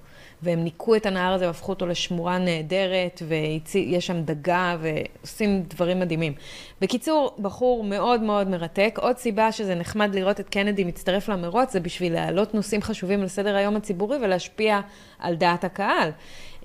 [0.43, 6.33] והם ניקו את הנהר הזה והפכו אותו לשמורה נהדרת, ויש שם דגה, ועושים דברים מדהימים.
[6.81, 8.99] בקיצור, בחור מאוד מאוד מרתק.
[9.03, 13.29] עוד סיבה שזה נחמד לראות את קנדי מצטרף למרוץ, זה בשביל להעלות נושאים חשובים על
[13.29, 14.81] סדר היום הציבורי ולהשפיע
[15.19, 16.11] על דעת הקהל.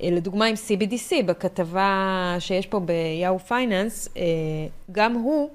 [0.03, 4.23] אה, לדוגמה עם CBDC, בכתבה שיש פה ביאו פייננס, אה,
[4.91, 5.49] גם הוא,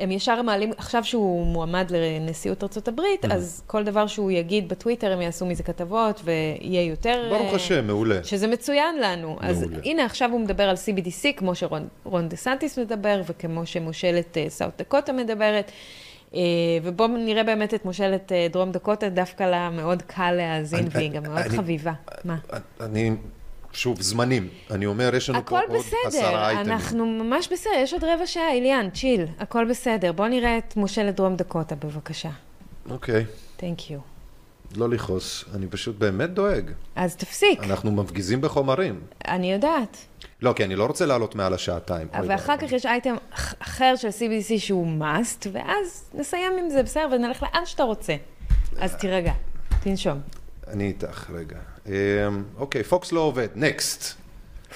[0.00, 3.34] הם ישר מעלים, עכשיו שהוא מועמד לנשיאות ארה"ב, mm-hmm.
[3.34, 7.26] אז כל דבר שהוא יגיד בטוויטר, הם יעשו מזה כתבות, ויהיה יותר...
[7.30, 8.24] ברוך השם, מעולה.
[8.24, 9.28] שזה מצוין לנו.
[9.28, 9.48] מעולה.
[9.48, 11.88] אז הנה, עכשיו הוא מדבר על CBDC, כמו שרון
[12.28, 15.70] דה סנטיס מדבר, וכמו שמושלת South Dakota מדברת.
[16.82, 21.42] ובואו נראה באמת את מושלת דרום דקוטה, דווקא לה מאוד קל להאזין, והיא גם מאוד
[21.42, 21.92] חביבה.
[22.24, 22.36] מה?
[22.80, 23.10] אני
[23.72, 24.48] שוב, זמנים.
[24.70, 26.16] אני אומר, יש לנו פה עוד עשרה אייטמים.
[26.16, 30.12] הכל בסדר, אנחנו ממש בסדר, יש עוד רבע שעה, אליאן, chill, הכל בסדר.
[30.12, 32.30] בוא נראה את מושלת דרום דקוטה, בבקשה.
[32.90, 33.24] אוקיי.
[33.56, 33.98] thank you.
[34.76, 36.70] לא לכעוס, אני פשוט באמת דואג.
[36.96, 37.64] אז תפסיק.
[37.64, 39.00] אנחנו מפגיזים בחומרים.
[39.28, 39.96] אני יודעת.
[40.42, 42.08] לא, כי אני לא רוצה לעלות מעל השעתיים.
[42.26, 43.14] ואחר כך יש אייטם
[43.60, 48.16] אחר של CBC שהוא must, ואז נסיים עם זה, בסדר, ונלך לאן שאתה רוצה.
[48.78, 49.32] אז תירגע,
[49.82, 50.20] תנשום.
[50.68, 51.56] אני איתך, רגע.
[51.86, 51.92] אמ,
[52.58, 54.14] אוקיי, פוקס לא עובד, next.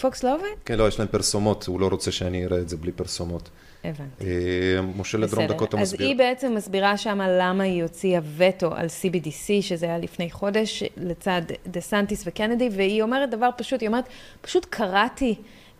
[0.00, 0.44] פוקס לא עובד?
[0.64, 3.50] כן, לא, יש להם פרסומות, הוא לא רוצה שאני אראה את זה בלי פרסומות.
[3.84, 4.24] הבנתי.
[4.24, 6.00] אמ, משה לדרום דקות המסביר.
[6.00, 10.82] אז היא בעצם מסבירה שם למה היא הוציאה וטו על CBDC, שזה היה לפני חודש,
[10.96, 14.04] לצד דה סנטיס וקנדי, והיא אומרת דבר פשוט, היא אומרת,
[14.40, 15.34] פשוט קראתי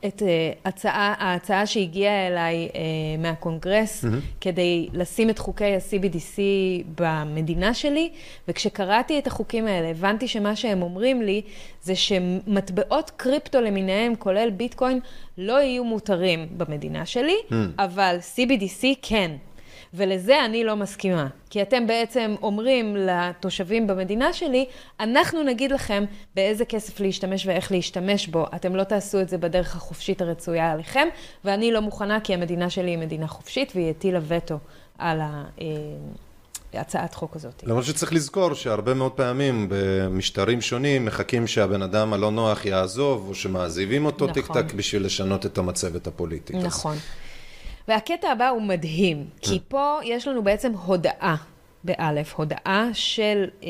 [0.06, 0.24] את uh,
[0.68, 2.76] הצעה, ההצעה שהגיעה אליי uh,
[3.18, 4.09] מהקונגרס mm-hmm.
[4.40, 6.39] כדי לשים את חוקי ה-CBDC
[7.01, 8.10] במדינה שלי,
[8.48, 11.43] וכשקראתי את החוקים האלה, הבנתי שמה שהם אומרים לי
[11.82, 15.01] זה שמטבעות קריפטו למיניהם, כולל ביטקוין,
[15.39, 17.55] לא יהיו מותרים במדינה שלי, mm.
[17.78, 19.31] אבל CBDC כן.
[19.94, 21.26] ולזה אני לא מסכימה.
[21.50, 24.66] כי אתם בעצם אומרים לתושבים במדינה שלי,
[25.00, 26.04] אנחנו נגיד לכם
[26.34, 28.46] באיזה כסף להשתמש ואיך להשתמש בו.
[28.54, 31.08] אתם לא תעשו את זה בדרך החופשית הרצויה עליכם,
[31.44, 34.58] ואני לא מוכנה כי המדינה שלי היא מדינה חופשית והיא הטילה וטו
[34.98, 35.44] על ה...
[35.60, 35.66] אה,
[36.80, 37.62] הצעת חוק הזאת.
[37.66, 43.34] למרות שצריך לזכור שהרבה מאוד פעמים במשטרים שונים מחכים שהבן אדם הלא נוח יעזוב, או
[43.34, 44.34] שמעזיבים אותו נכון.
[44.34, 46.56] טיק טק בשביל לשנות את המצבת הפוליטית.
[46.56, 46.92] נכון.
[46.96, 47.00] אז...
[47.89, 51.36] והקטע הבא הוא מדהים, כי פה יש לנו בעצם הודעה,
[51.85, 53.69] באלף, הודעה של אה,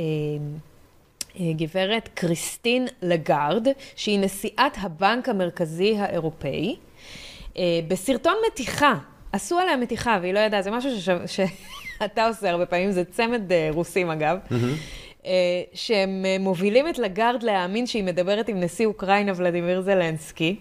[1.41, 6.77] אה, גברת קריסטין לגארד, שהיא נשיאת הבנק המרכזי האירופאי,
[7.57, 8.95] אה, בסרטון מתיחה,
[9.33, 11.41] עשו עליה מתיחה, והיא לא ידעה, זה משהו שש...
[11.99, 14.39] שאתה עושה הרבה פעמים, זה צמד אה, רוסים אגב.
[14.51, 15.25] Mm-hmm.
[15.75, 20.57] שהם מובילים את לגארד להאמין שהיא מדברת עם נשיא אוקראינה ולדימיר זלנסקי,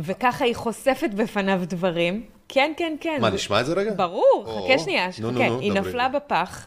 [0.00, 2.22] וככה היא חושפת בפניו דברים.
[2.54, 3.18] כן, כן, כן.
[3.20, 3.92] מה, נשמע את זה רגע?
[3.96, 5.44] ברור, חכה שנייה, חכה.
[5.60, 6.66] היא נפלה בפח,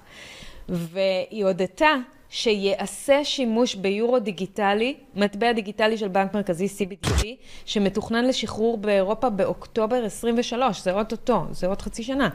[0.69, 1.95] והיא הודתה
[2.29, 7.25] שיעשה שימוש ביורו דיגיטלי, מטבע דיגיטלי של בנק מרכזי CBDC,
[7.65, 12.29] שמתוכנן לשחרור באירופה באוקטובר 23, זה אוטוטו, זה עוד חצי שנה.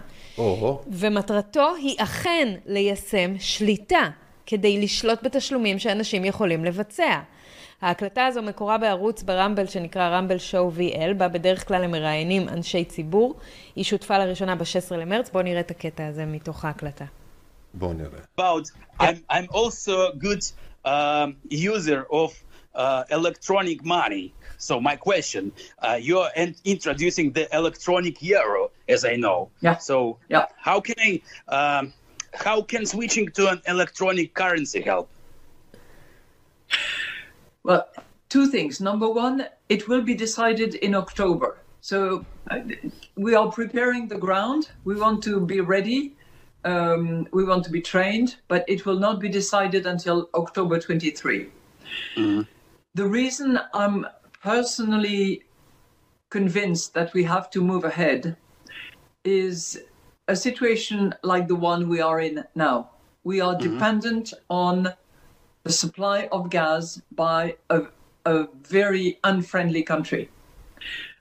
[0.91, 4.09] ומטרתו היא אכן ליישם שליטה,
[4.47, 7.21] כדי לשלוט בתשלומים שאנשים יכולים לבצע.
[7.81, 12.85] ההקלטה הזו מקורה בערוץ ברמבל שנקרא רמבל שואו VL, בה בדרך כלל הם מראיינים אנשי
[12.85, 13.35] ציבור.
[13.77, 17.05] היא שותפה לראשונה ב-16 למרץ, בואו נראה את הקטע הזה מתוך ההקלטה.
[17.75, 18.19] בואו נראה.
[18.39, 18.71] About,
[19.01, 20.43] I'm, I'm also good
[20.85, 22.31] um, user of
[22.75, 24.33] uh, electronic money.
[24.59, 26.31] So my question, uh, you're
[26.65, 29.49] introducing the electronic euro, as I know.
[29.61, 29.79] Yeah.
[29.79, 30.47] So yeah.
[30.57, 31.11] how can I,
[31.59, 31.93] um,
[32.35, 35.09] how can switching to an electronic currency help?
[37.71, 37.87] Well,
[38.29, 38.81] two things.
[38.81, 41.59] Number one, it will be decided in October.
[41.81, 42.63] So uh,
[43.15, 44.71] we are preparing the ground.
[44.83, 46.17] We want to be ready.
[46.65, 51.47] Um, we want to be trained, but it will not be decided until October 23.
[52.17, 52.43] Mm-hmm.
[52.95, 54.05] The reason I'm
[54.43, 55.45] personally
[56.29, 58.37] convinced that we have to move ahead
[59.23, 59.81] is
[60.27, 62.91] a situation like the one we are in now.
[63.23, 63.75] We are mm-hmm.
[63.75, 64.93] dependent on
[65.71, 67.83] the supply of gas by a,
[68.27, 68.49] a
[68.79, 70.29] very unfriendly country.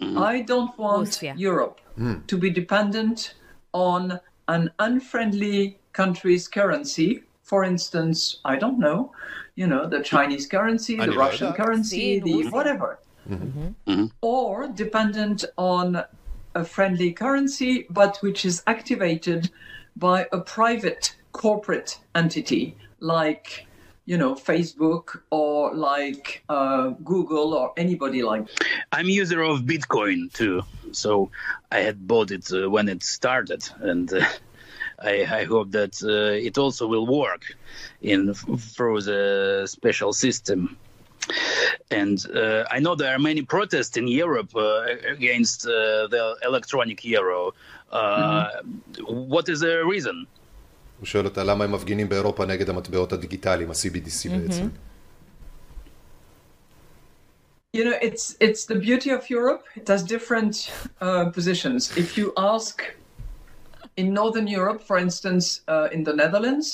[0.01, 0.19] Mm.
[0.19, 2.25] I don't want Europe mm.
[2.25, 3.35] to be dependent
[3.73, 7.21] on an unfriendly country's currency.
[7.43, 9.11] For instance, I don't know,
[9.53, 12.97] you know, the Chinese currency, the Russian currency, the whatever.
[13.29, 13.67] Mm-hmm.
[13.85, 14.05] Mm-hmm.
[14.21, 16.03] Or dependent on
[16.55, 19.51] a friendly currency, but which is activated
[19.95, 23.67] by a private corporate entity like
[24.09, 28.43] you know facebook or like uh, google or anybody like
[28.91, 31.29] i'm user of bitcoin too so
[31.71, 34.25] i had bought it uh, when it started and uh,
[35.01, 37.43] I, I, hope that uh, it also will work
[38.01, 40.77] in through the special system
[41.91, 47.05] And uh, I know there are many protests in Europe uh, against uh, the electronic
[47.05, 47.53] euro.
[47.91, 48.49] Uh,
[49.07, 50.27] What is the reason?
[50.98, 54.68] הוא שואל אותה למה הם מפגינים באירופה נגד המטבעות הדיגיטליים, ה-CBDC בעצם.
[57.74, 59.64] You know, it's it's the beauty of Europe.
[59.74, 60.54] It has different
[61.00, 61.80] uh, positions.
[61.96, 62.74] If you ask
[63.96, 66.66] in Northern Europe, for instance, uh, in the Netherlands,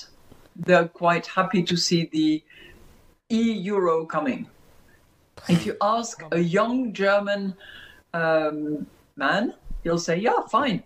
[0.66, 2.42] they're quite happy to see the
[3.30, 4.40] e-euro coming.
[5.48, 7.54] If you ask a young German
[8.12, 8.86] um,
[9.16, 10.82] man, he'll say, "Yeah, fine."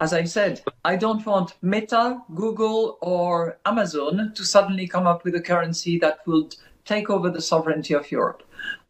[0.00, 5.34] As I said, I don't want Meta, Google, or Amazon to suddenly come up with
[5.36, 8.42] a currency that would take over the sovereignty of Europe.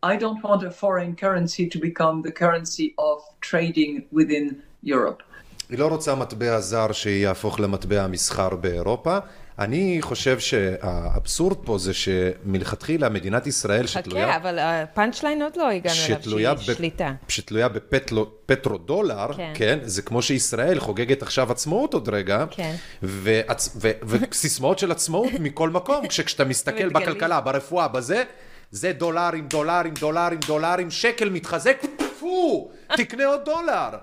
[0.02, 5.22] I don't want a foreign currency to become the currency of trading within Europe.
[5.68, 9.18] היא לא רוצה מטבע זר שיהפוך למטבע המסחר באירופה.
[9.59, 14.27] אני חושב שהאבסורד פה זה שמלכתחילה מדינת ישראל שתלויה...
[14.27, 17.13] חכה, אבל הפאנצ' ליין עוד לא הגענו אליו, שהיא ב- שליטה.
[17.27, 19.51] שתלויה בפטרו-דולר, כן.
[19.55, 22.75] כן, זה כמו שישראל חוגגת עכשיו עצמאות עוד רגע, כן.
[23.03, 26.89] ועצ- ו- וסיסמאות של עצמאות מכל מקום, כשאתה מסתכל.
[26.89, 28.23] בכלכלה, ברפואה, בזה,
[28.71, 31.77] זה דולרים, דולרים, דולרים, דולרים, שקל מתחזק,
[32.19, 33.89] פו, תקנה עוד דולר.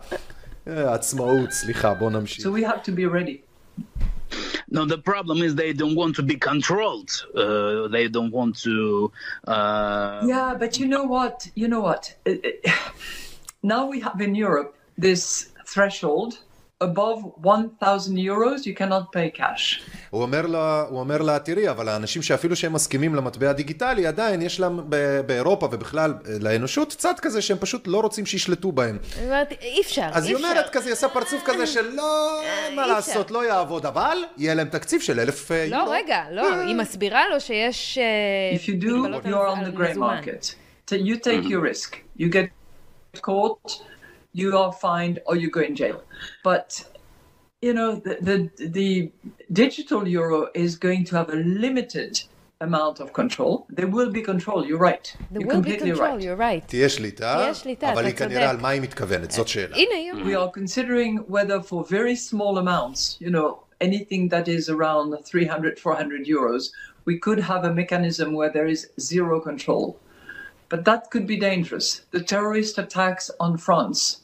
[0.69, 2.47] אה, עצמאות, סליחה, בוא נמשיך.
[2.47, 3.37] So we have to be ready.
[4.70, 7.11] No, the problem is they don't want to be controlled.
[7.35, 9.12] Uh, they don't want to.
[9.47, 11.48] Uh, Yeah, but you know what?
[11.55, 12.15] You know what?
[12.27, 12.32] Uh,
[12.66, 12.70] uh,
[13.62, 16.39] Now we have in Europe this threshold
[16.85, 19.81] above 1,000 euros, you cannot pay cash.
[20.11, 24.43] הוא אומר לה, הוא אומר לה, תראי, אבל האנשים שאפילו שהם מסכימים למטבע הדיגיטלי, עדיין
[24.43, 24.81] יש להם
[25.27, 28.98] באירופה ובכלל אה, לאנושות צד כזה שהם פשוט לא רוצים שישלטו בהם.
[29.19, 30.36] אני אומרת, אי אפשר, אז היא.
[30.36, 32.86] אומרת כזה, היא עושה פרצוף כזה של לא, אין מה.
[32.86, 35.90] לעשות, לא יעבוד, אבל יהיה להם תקציב של אלף אה, לא, יורו.
[35.90, 38.86] רגע, לא, היא מסבירה לו שיש אה, If you do,
[39.27, 40.20] you're on the מזומן.
[40.20, 40.55] market.
[40.90, 41.97] So you take your risk.
[42.19, 42.48] You get
[43.20, 43.73] caught,
[44.34, 46.02] you are fined, or you go in jail.
[46.44, 46.84] But
[47.62, 49.12] you know the the, the
[49.52, 52.22] digital euro is going to have a limited
[52.62, 53.66] amount of control.
[53.70, 54.66] There will be control.
[54.66, 55.16] You're right.
[55.32, 56.22] There you're will be completely control, right.
[56.22, 56.68] you're right.
[56.68, 58.50] תהיה שליטה, תהיה שליטה, אבל אתה היא כנראה צודק.
[58.50, 59.76] על מה היא מתכוונת, זאת שאלה.
[59.76, 64.70] הנה, היא We are considering whether for very small amounts, you know, anything that is
[64.70, 66.72] around 300, 400 euros,
[67.06, 69.98] we could have a mechanism where there is zero control.
[70.70, 72.02] But that could be dangerous.
[72.12, 74.18] The terrorist attacks on France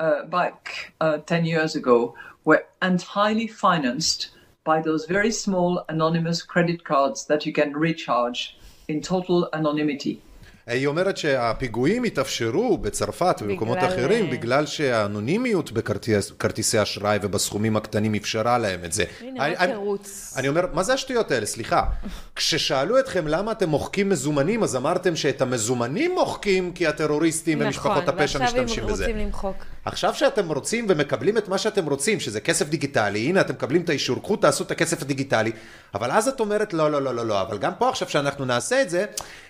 [0.00, 2.14] uh, back uh, 10 years ago
[2.44, 4.30] were entirely financed
[4.64, 8.56] by those very small anonymous credit cards that you can recharge
[8.86, 10.22] in total anonymity.
[10.68, 18.14] היא אומרת שהפיגועים התאפשרו בצרפת ובמקומות בגלל, אחרים אה, בגלל שהאנונימיות בכרטיסי אשראי ובסכומים הקטנים
[18.14, 19.04] אפשרה להם את זה.
[19.20, 20.34] הנה, אני- אני- תירוץ.
[20.36, 21.46] אני אומר, מה זה השטויות האלה?
[21.46, 21.82] סליחה.
[22.36, 28.38] כששאלו אתכם למה אתם מוחקים מזומנים, אז אמרתם שאת המזומנים מוחקים כי הטרוריסטים ומשפחות הפשע
[28.44, 29.04] משתמשים נכון, ועכשיו בזה.
[29.04, 29.56] הם רוצים למחוק.
[29.84, 33.88] עכשיו שאתם רוצים ומקבלים את מה שאתם רוצים, שזה כסף דיגיטלי, הנה אתם מקבלים את
[33.88, 35.52] האישור, קחו תעשו את הכסף הדיגיטלי,
[35.94, 38.82] אבל אז את אומרת לא, לא, לא, לא, לא, אבל גם פה עכשיו שאנחנו נעשה
[38.82, 39.04] את זה,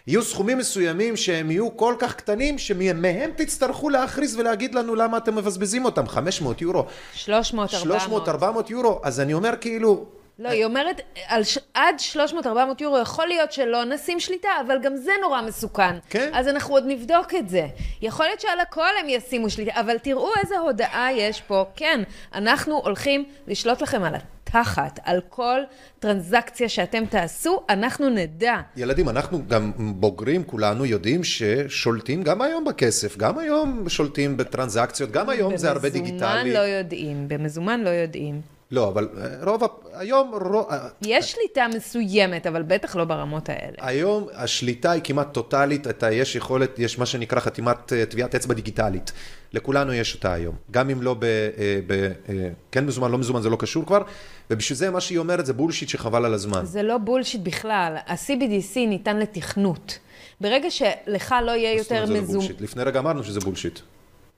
[0.09, 5.37] יהיו סכומים מסוימים שהם יהיו כל כך קטנים, שמהם תצטרכו להכריז ולהגיד לנו למה אתם
[5.37, 8.01] מבזבזים אותם, 500 יורו, 300, 400.
[8.01, 10.05] 300, 400 יורו, אז אני אומר כאילו,
[10.39, 11.59] לא, היא אומרת, על ש...
[11.75, 12.47] עד 300-400
[12.81, 15.97] יורו יכול להיות שלא נשים שליטה, אבל גם זה נורא מסוכן.
[16.11, 16.31] כן.
[16.35, 17.67] אז אנחנו עוד נבדוק את זה.
[18.03, 21.65] יכול להיות שעל הכל הם ישימו שליטה, אבל תראו איזה הודעה יש פה.
[21.77, 22.01] כן,
[22.35, 24.15] אנחנו הולכים לשלוט לכם על
[24.49, 25.61] התחת, על כל
[25.99, 28.57] טרנזקציה שאתם תעשו, אנחנו נדע.
[28.77, 35.29] ילדים, אנחנו גם בוגרים, כולנו יודעים ששולטים גם היום בכסף, גם היום שולטים בטרנזקציות, גם
[35.29, 36.19] היום זה הרבה דיגיטלי.
[36.19, 38.41] במזומן לא יודעים, במזומן לא יודעים.
[38.71, 39.63] לא, אבל אה, רוב,
[39.93, 40.67] היום, רוב,
[41.03, 43.77] יש שליטה מסוימת, אבל בטח לא ברמות האלה.
[43.79, 48.55] היום השליטה היא כמעט טוטאלית, אתה, יש יכולת, יש מה שנקרא חתימת אה, טביעת אצבע
[48.55, 49.13] דיגיטלית.
[49.53, 50.55] לכולנו יש אותה היום.
[50.71, 51.25] גם אם לא ב...
[51.25, 54.03] אה, ב אה, כן מזומן, לא מזומן, זה לא קשור כבר,
[54.51, 56.65] ובשביל זה מה שהיא אומרת זה bullshit שחבל על הזמן.
[56.65, 57.97] זה לא bullshit בכלל.
[58.07, 59.99] ה-CBDC ניתן לתכנות.
[60.41, 62.39] ברגע שלך לא יהיה יותר זה לא מזומן...
[62.39, 62.61] bullshit?
[62.61, 63.81] לפני רגע אמרנו שזה bullshit.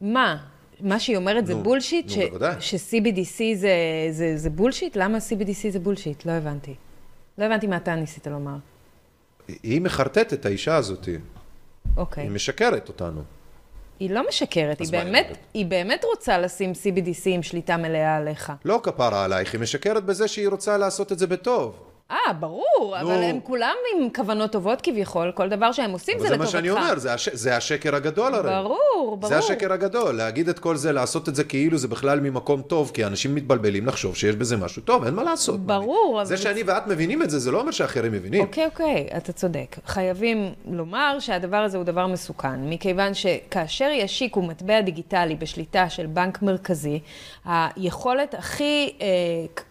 [0.01, 0.37] מה?
[0.81, 2.07] מה שהיא אומרת זה נו, bullshit?
[2.07, 2.55] נו, ש- בוודאי.
[2.61, 3.71] ש-CBDC זה,
[4.11, 4.97] זה, זה bullshit?
[4.97, 6.27] למה CBDC זה bullshit?
[6.27, 6.75] לא הבנתי.
[7.39, 8.57] לא הבנתי מה אתה ניסית לומר.
[9.63, 11.09] היא מחרטטת, האישה הזאת.
[11.97, 12.25] אוקיי.
[12.25, 13.23] היא משקרת אותנו.
[14.01, 18.53] היא לא משקרת, היא באמת, היא באמת רוצה לשים CBDC עם שליטה מלאה עליך.
[18.65, 21.90] לא כפרה עלייך, היא משקרת בזה שהיא רוצה לעשות את זה בטוב.
[22.11, 22.97] אה, ברור, נו.
[23.01, 26.55] אבל הם כולם עם כוונות טובות כביכול, כל דבר שהם עושים אבל זה זה לטובתך.
[26.55, 27.29] מה שאני אומר, זה, הש...
[27.29, 28.51] זה השקר הגדול הרי.
[28.51, 29.29] ברור, ברור.
[29.29, 32.91] זה השקר הגדול, להגיד את כל זה, לעשות את זה כאילו זה בכלל ממקום טוב,
[32.95, 35.61] כי אנשים מתבלבלים לחשוב שיש בזה משהו טוב, אין מה לעשות.
[35.61, 36.43] ברור, זה אבל...
[36.43, 38.41] שאני ואת מבינים את זה, זה לא אומר שאחרים מבינים.
[38.41, 39.77] אוקיי, אוקיי, אתה צודק.
[39.87, 46.43] חייבים לומר שהדבר הזה הוא דבר מסוכן, מכיוון שכאשר ישיקו מטבע דיגיטלי בשליטה של בנק
[46.43, 47.01] מרכזי,
[47.45, 49.07] היכולת הכי אה,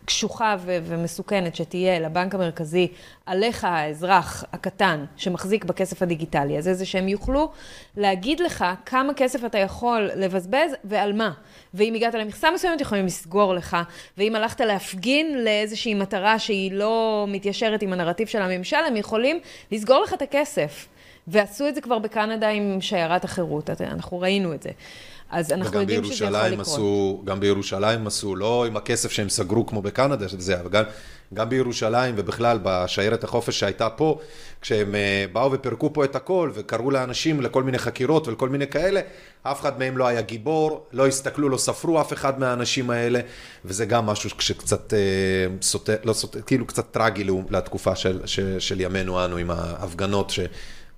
[0.06, 2.88] קשוחה ו- ומסוכנת שתהיה לבנק המרכזי
[3.26, 7.52] עליך, האזרח הקטן שמחזיק בכסף הדיגיטלי הזה, זה שהם יוכלו
[7.98, 11.32] להגיד לך כמה כסף אתה יכול לבזבז ועל מה.
[11.74, 13.78] ואם הגעת למכסה מסוימת, יכולים לסגור לך,
[14.18, 19.40] ואם הלכת להפגין לאיזושהי מטרה שהיא לא מתיישרת עם הנרטיב של הממשל, הם יכולים
[19.72, 20.88] לסגור לך את הכסף.
[21.28, 24.70] ועשו את זה כבר בקנדה עם שיירת החירות, אנחנו ראינו את זה.
[25.30, 26.68] אז אנחנו יודעים שזה יכול לקרות.
[26.68, 30.84] עשו, גם בירושלים עשו, לא עם הכסף שהם סגרו כמו בקנדה, שזה, אבל גם,
[31.34, 34.20] גם בירושלים ובכלל בשיירת החופש שהייתה פה,
[34.62, 39.02] כשהם אה, באו ופירקו פה את הכל וקראו לאנשים לכל מיני חקירות ולכל מיני כאלה,
[39.44, 43.20] אף אחד מהם לא היה גיבור, לא הסתכלו, לא ספרו אף אחד מהאנשים האלה,
[43.66, 45.00] וזה גם משהו שקצת אה,
[45.62, 50.30] סוטה, לא סוטה, כאילו קצת טרגי לתקופה של, של, של ימינו אנו עם ההפגנות,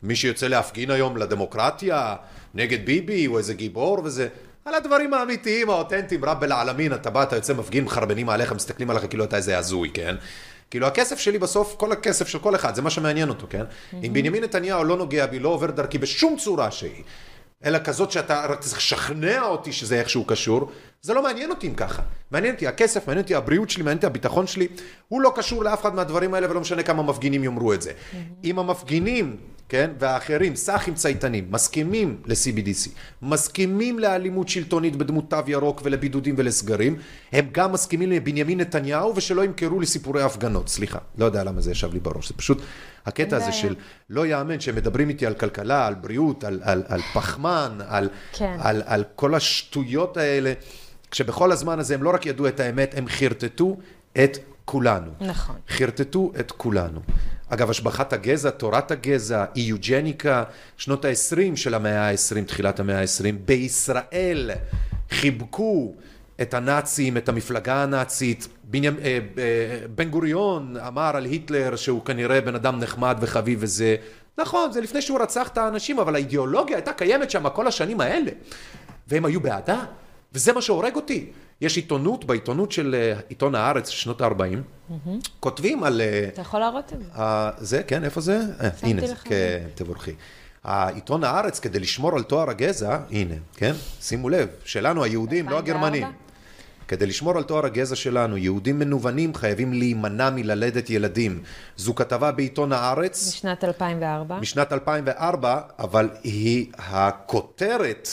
[0.01, 2.15] שמי שיוצא להפגין היום לדמוקרטיה,
[2.53, 4.27] נגד ביבי, הוא איזה גיבור וזה...
[4.65, 9.05] על הדברים האמיתיים, האותנטיים, רב אל-עלמין, אתה בא, אתה יוצא מפגין, מחרבנים עליך, מסתכלים עליך
[9.09, 10.15] כאילו אתה איזה הזוי, כן?
[10.69, 13.63] כאילו הכסף שלי בסוף, כל הכסף של כל אחד, זה מה שמעניין אותו, כן?
[14.03, 17.03] אם בנימין נתניהו לא נוגע בי, לא עובר דרכי בשום צורה שהיא,
[17.65, 20.71] אלא כזאת שאתה רק צריך לשכנע אותי שזה איכשהו קשור,
[21.01, 22.01] זה לא מעניין אותי אם ככה.
[22.31, 24.67] מעניין אותי הכסף, מעניין אותי הבריאות שלי, מעניין אותי הביטחון שלי,
[25.07, 27.91] הוא לא קשור לאף אחד מהדברים האלה ולא משנה כמה מפגינים יאמרו את זה.
[28.43, 29.37] אם המפגינים,
[29.71, 32.89] כן, והאחרים, סאחים צייתנים, מסכימים ל-CBDC,
[33.21, 36.95] מסכימים לאלימות שלטונית בדמות תו ירוק ולבידודים ולסגרים,
[37.31, 40.69] הם גם מסכימים לבנימין נתניהו ושלא ימכרו לי סיפורי הפגנות.
[40.69, 42.61] סליחה, לא יודע למה זה ישב לי בראש, זה פשוט
[43.05, 43.51] הקטע הזה.
[43.51, 43.75] של
[44.09, 48.57] לא יאמן שהם מדברים איתי על כלכלה, על בריאות, על, על, על פחמן, על, כן.
[48.59, 50.53] על, על כל השטויות האלה,
[51.11, 53.77] כשבכל הזמן הזה הם לא רק ידעו את האמת, הם חרטטו
[54.23, 55.11] את כולנו.
[55.21, 55.55] נכון.
[55.69, 56.99] חרטטו את כולנו.
[57.53, 60.43] אגב, השבחת הגזע, תורת הגזע, איוג'ניקה,
[60.77, 64.51] שנות ה-20 של המאה ה-20, תחילת המאה ה-20, בישראל
[65.09, 65.93] חיבקו
[66.41, 68.47] את הנאצים, את המפלגה הנאצית.
[68.63, 68.97] בנימ...
[68.97, 73.95] אה, אה, בן גוריון אמר על היטלר שהוא כנראה בן אדם נחמד וחביב וזה.
[74.37, 78.31] נכון, זה לפני שהוא רצח את האנשים, אבל האידיאולוגיה הייתה קיימת שם כל השנים האלה.
[79.07, 79.83] והם היו בעדה,
[80.33, 81.31] וזה מה שהורג אותי.
[81.61, 85.19] יש עיתונות, בעיתונות של אה, עיתון הארץ, שנות ה-40, מהמם.
[85.39, 86.01] כותבים על...
[86.01, 87.65] אה, אתה יכול להראות את זה.
[87.65, 88.39] זה, כן, איפה זה?
[88.61, 89.01] אה, הנה.
[89.23, 90.11] כן, תבורכי.
[90.63, 93.73] העיתון הארץ, כדי לשמור על טוהר הגזע, הנה, כן?
[94.01, 95.87] שימו לב, שלנו היהודים, לא 2004?
[95.87, 96.17] הגרמנים.
[96.87, 101.43] כדי לשמור על טוהר הגזע שלנו, יהודים מנוונים חייבים להימנע מללדת ילדים.
[101.77, 104.39] זו כתבה בעיתון הארץ בשנת 2004.
[104.39, 108.09] משנת 2004, אבל היא הכותרת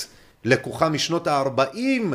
[0.48, 2.14] לקוחה משנות ה-40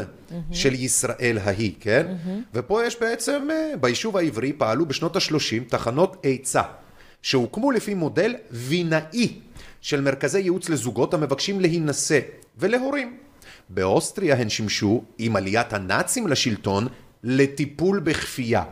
[0.52, 2.16] של ישראל ההיא, כן?
[2.54, 6.62] ופה יש בעצם, אה, ביישוב העברי פעלו בשנות ה-30 תחנות עצה,
[7.22, 9.40] שהוקמו לפי מודל וינאי
[9.82, 12.20] של מרכזי ייעוץ לזוגות המבקשים להינשא
[12.58, 13.18] ולהורים.
[13.70, 16.88] באוסטריה הן שימשו, עם עליית הנאצים לשלטון,
[17.24, 18.64] לטיפול בכפייה.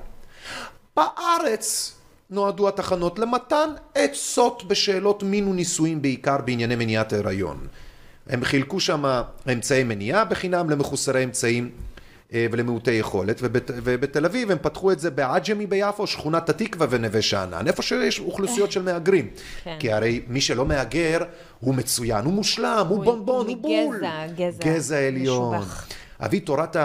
[0.95, 1.95] בארץ
[2.29, 7.67] נועדו התחנות למתן עצות בשאלות מין ונישואים, בעיקר בענייני מניעת ההיריון.
[8.31, 9.21] הם חילקו שם
[9.51, 11.69] אמצעי מניעה בחינם למחוסרי אמצעים
[12.33, 17.21] אה, ולמעוטי יכולת, ובת, ובתל אביב הם פתחו את זה בעג'מי ביפו, שכונת התקווה ונווה
[17.21, 19.27] שאנן, איפה שיש אוכלוסיות של מהגרים.
[19.63, 19.75] כן.
[19.79, 21.19] כי הרי מי שלא מהגר
[21.59, 23.97] הוא מצוין, הוא מושלם, הוא בונבון, הוא בול.
[23.97, 24.63] גזע, גזע.
[24.63, 25.55] גזע עליון.
[25.55, 25.87] משובח.
[26.19, 26.75] אבי תורת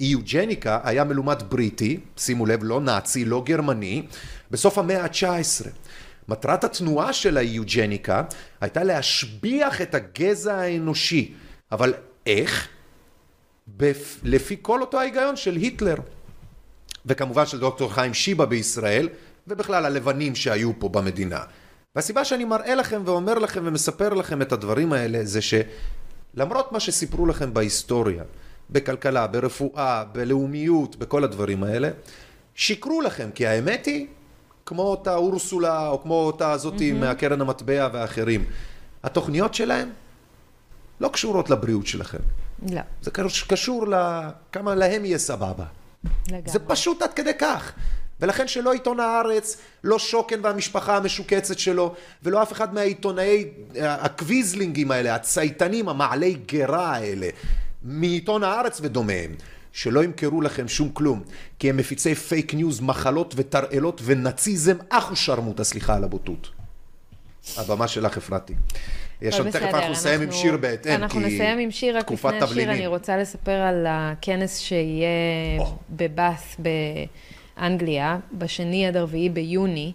[0.00, 4.02] האיוג'ניקה היה מלומד בריטי, שימו לב, לא נאצי, לא גרמני,
[4.50, 5.68] בסוף המאה ה-19.
[6.28, 8.22] מטרת התנועה של האיוג'ניקה
[8.60, 11.34] הייתה להשביח את הגזע האנושי,
[11.72, 11.94] אבל
[12.26, 12.68] איך?
[13.68, 14.20] בפ...
[14.22, 15.96] לפי כל אותו ההיגיון של היטלר,
[17.06, 19.08] וכמובן של דוקטור חיים שיבה בישראל,
[19.46, 21.40] ובכלל הלבנים שהיו פה במדינה.
[21.96, 27.26] והסיבה שאני מראה לכם ואומר לכם ומספר לכם את הדברים האלה זה שלמרות מה שסיפרו
[27.26, 28.22] לכם בהיסטוריה,
[28.70, 31.90] בכלכלה, ברפואה, בלאומיות, בכל הדברים האלה,
[32.54, 34.06] שיקרו לכם, כי האמת היא,
[34.68, 37.04] כמו אותה אורסולה, או כמו אותה הזאתי מהמם.
[37.04, 38.44] מהקרן המטבע ואחרים,
[39.02, 39.90] התוכניות שלהם
[41.00, 42.18] לא קשורות לבריאות שלכם.
[42.70, 45.64] לא, זה קש- קשור לכמה להם יהיה סבבה.
[46.28, 46.42] לגמרי.
[46.46, 47.72] זה פשוט עד כדי כך.
[48.20, 53.44] ולכן שלא עיתון הארץ, לא שוקן והמשפחה המשוקצת שלו, ולא אף אחד מהעיתונאי
[53.80, 57.28] הקוויזלינגים האלה, הצייתנים, המעלי גרה האלה,
[57.82, 59.34] מעיתון הארץ ודומיהם,
[59.72, 61.22] שלא ימכרו לכם שום כלום,
[61.58, 66.50] כי הם מפיצי פייק ניוז, מחלות ותרעלות ונאציזם, אחושרמוטה, סליחה על הבוטות.
[67.56, 68.54] הבמה שלך, אפרתי.
[69.22, 72.72] יש שם, תכף אנחנו נסיים עם שיר בהתאם, אנחנו נסיים עם שיר, רק לפני השיר
[72.72, 75.08] אני רוצה לספר על הכנס שיהיה
[75.90, 76.56] בבאס
[77.56, 79.92] באנגליה, בשני עד הרביעי ביוני,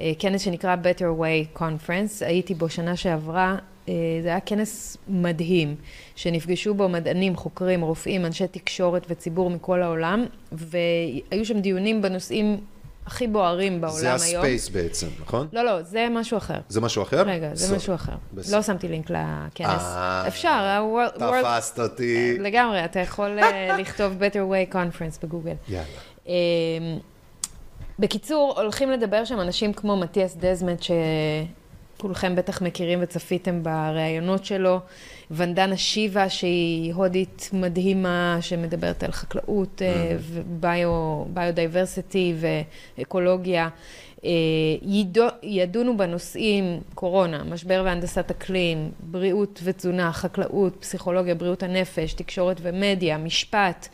[0.00, 3.56] אה, כנס שנקרא Better Way Conference, הייתי בו שנה שעברה,
[4.22, 5.76] זה היה כנס מדהים,
[6.16, 12.60] שנפגשו בו מדענים, חוקרים, רופאים, אנשי תקשורת וציבור מכל העולם, והיו שם דיונים בנושאים
[13.06, 14.18] הכי בוערים בעולם זה היום.
[14.18, 15.48] זה הספייס בעצם, נכון?
[15.52, 16.58] לא, לא, זה משהו אחר.
[16.68, 17.22] זה משהו אחר?
[17.22, 17.76] רגע, זה סוף.
[17.76, 18.12] משהו אחר.
[18.34, 18.56] בסדר.
[18.56, 19.82] לא שמתי לינק לכנס.
[19.82, 21.18] אה, אפשר, ה-World...
[21.18, 22.38] תפסת אותי.
[22.38, 25.54] לגמרי, אתה יכול אה, לכתוב Better Way Conference בגוגל.
[25.68, 25.84] יאללה.
[26.26, 26.32] אמ,
[27.98, 30.82] בקיצור, הולכים לדבר שם אנשים כמו מתיאס דזמט,
[31.96, 34.80] שכולכם בטח מכירים וצפיתם בראיונות שלו,
[35.30, 39.82] ונדנה שיבה, שהיא הודית מדהימה, שמדברת על חקלאות,
[40.60, 42.34] וביודייברסיטי
[42.98, 43.68] ואקולוגיה.
[44.24, 44.30] אה,
[44.82, 53.18] ידו, ידונו בנושאים קורונה, משבר והנדסת אקלים, בריאות ותזונה, חקלאות, פסיכולוגיה, בריאות הנפש, תקשורת ומדיה,
[53.18, 53.88] משפט.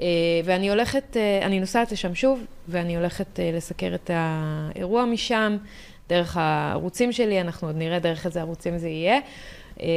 [0.00, 0.06] אה,
[0.44, 5.56] ואני הולכת, אה, אני נוסעת לשם שוב, ואני הולכת אה, לסקר את האירוע משם,
[6.08, 9.18] דרך הערוצים שלי, אנחנו עוד נראה דרך איזה ערוצים זה יהיה.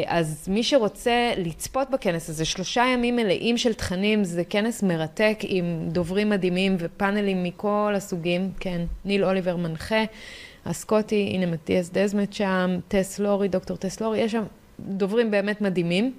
[0.06, 5.90] אז מי שרוצה לצפות בכנס הזה, שלושה ימים מלאים של תכנים, זה כנס מרתק עם
[5.92, 10.04] דוברים מדהימים ופאנלים מכל הסוגים, כן, ניל אוליבר מנחה,
[10.66, 14.44] הסקוטי, הנה מתיאס דזמט שם, טס לורי, דוקטור טס לורי, יש שם
[14.80, 16.14] דוברים באמת מדהימים.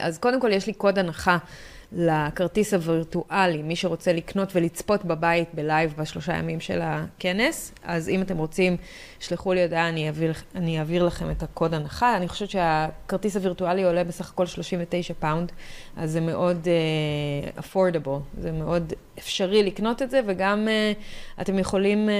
[0.00, 1.38] אז קודם כל יש לי קוד הנחה.
[1.92, 7.74] לכרטיס הווירטואלי, מי שרוצה לקנות ולצפות בבית בלייב בשלושה ימים של הכנס.
[7.84, 8.76] אז אם אתם רוצים,
[9.20, 10.10] שלחו לי הודעה, אני
[10.54, 12.16] אני אעביר לכם את הקוד הנחה.
[12.16, 15.52] אני חושבת שהכרטיס הווירטואלי עולה בסך הכל 39 pound,
[15.96, 22.08] אז זה מאוד אה, affordable, זה מאוד אפשרי לקנות את זה, וגם אה, אתם יכולים
[22.08, 22.12] אה,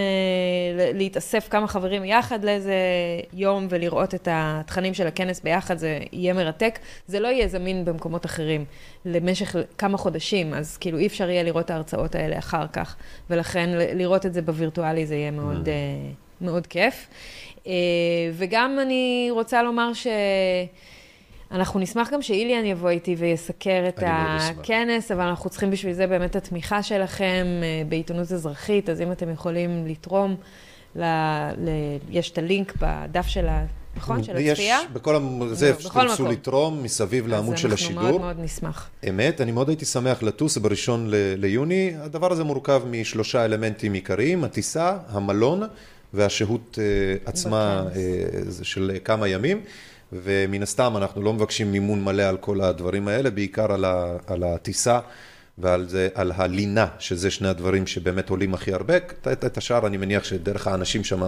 [0.95, 2.75] להתאסף כמה חברים יחד לאיזה
[3.33, 6.79] יום ולראות את התכנים של הכנס ביחד, זה יהיה מרתק.
[7.07, 8.65] זה לא יהיה זמין במקומות אחרים
[9.05, 12.97] למשך כמה חודשים, אז כאילו אי אפשר יהיה לראות את ההרצאות האלה אחר כך,
[13.31, 17.09] ולכן לראות את זה בווירטואלי זה יהיה מאוד, uh, מאוד כיף.
[17.57, 17.69] Uh,
[18.33, 20.07] וגם אני רוצה לומר ש...
[21.53, 26.31] אנחנו נשמח גם שאיליאן יבוא איתי ויסקר את הכנס, אבל אנחנו צריכים בשביל זה באמת
[26.31, 27.47] את התמיכה שלכם
[27.89, 30.37] בעיתונות אזרחית, אז אם אתם יכולים לתרום,
[30.97, 31.03] ל...
[31.59, 31.69] ל...
[32.11, 33.65] יש את הלינק בדף של ה...
[33.97, 34.23] נכון?
[34.23, 34.55] של הצפייה?
[34.55, 35.17] יש, בכל
[35.53, 38.01] זה, שתרצו לתרום מסביב לעמוד של השידור.
[38.01, 38.89] אז אנחנו מאוד מאוד נשמח.
[39.09, 41.93] אמת, אני מאוד הייתי שמח לטוס בראשון ל- ליוני.
[42.01, 45.63] הדבר הזה מורכב משלושה אלמנטים עיקריים, הטיסה, המלון
[46.15, 49.61] והשהות uh, עצמה uh, של כמה ימים.
[50.13, 54.43] ומן הסתם אנחנו לא מבקשים מימון מלא על כל הדברים האלה, בעיקר על, ה, על
[54.43, 55.01] הטיסה
[55.61, 58.97] ועל זה, על הלינה, שזה שני הדברים שבאמת עולים הכי הרבה.
[58.97, 61.21] את, את השאר אני מניח שדרך האנשים שם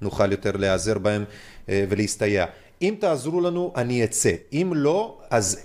[0.00, 1.24] נוכל יותר להיעזר בהם
[1.68, 2.46] ולהסתייע.
[2.82, 4.30] אם תעזרו לנו, אני אצא.
[4.52, 5.64] אם לא, אז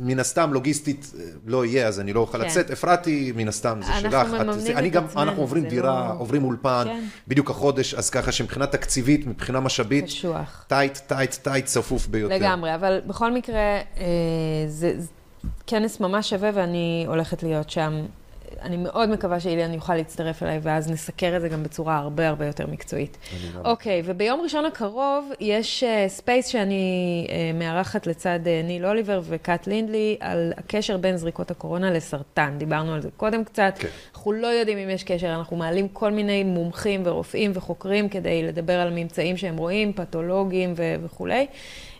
[0.00, 1.12] מן הסתם לוגיסטית
[1.46, 2.44] לא יהיה, אז אני לא אוכל כן.
[2.46, 2.70] לצאת.
[2.70, 4.14] אפרתי, מן הסתם זה שלך.
[4.14, 5.22] אנחנו מממנים את גם, עצמנו.
[5.22, 6.20] אנחנו עוברים דירה, לא...
[6.20, 7.04] עוברים אולפן, כן.
[7.28, 10.64] בדיוק החודש, אז ככה שמבחינה תקציבית, מבחינה משאבית, קשוח.
[10.68, 12.34] tight, tight, tight, צפוף ביותר.
[12.34, 14.04] לגמרי, אבל בכל מקרה, אה,
[14.68, 14.92] זה
[15.66, 18.06] כנס ממש שווה ואני הולכת להיות שם.
[18.62, 22.46] אני מאוד מקווה שאיליאן יוכל להצטרף אליי, ואז נסקר את זה גם בצורה הרבה הרבה
[22.46, 23.18] יותר מקצועית.
[23.64, 29.20] אוקיי, אוקיי, וביום ראשון הקרוב יש space אה, שאני אה, מארחת לצד אה, ניל אוליבר
[29.24, 32.54] וקאט לינדלי על הקשר בין זריקות הקורונה לסרטן.
[32.58, 33.74] דיברנו על זה קודם קצת.
[33.78, 33.86] אוקיי.
[34.14, 38.80] אנחנו לא יודעים אם יש קשר, אנחנו מעלים כל מיני מומחים ורופאים וחוקרים כדי לדבר
[38.80, 41.46] על ממצאים שהם רואים, פתולוגיים ו- וכולי.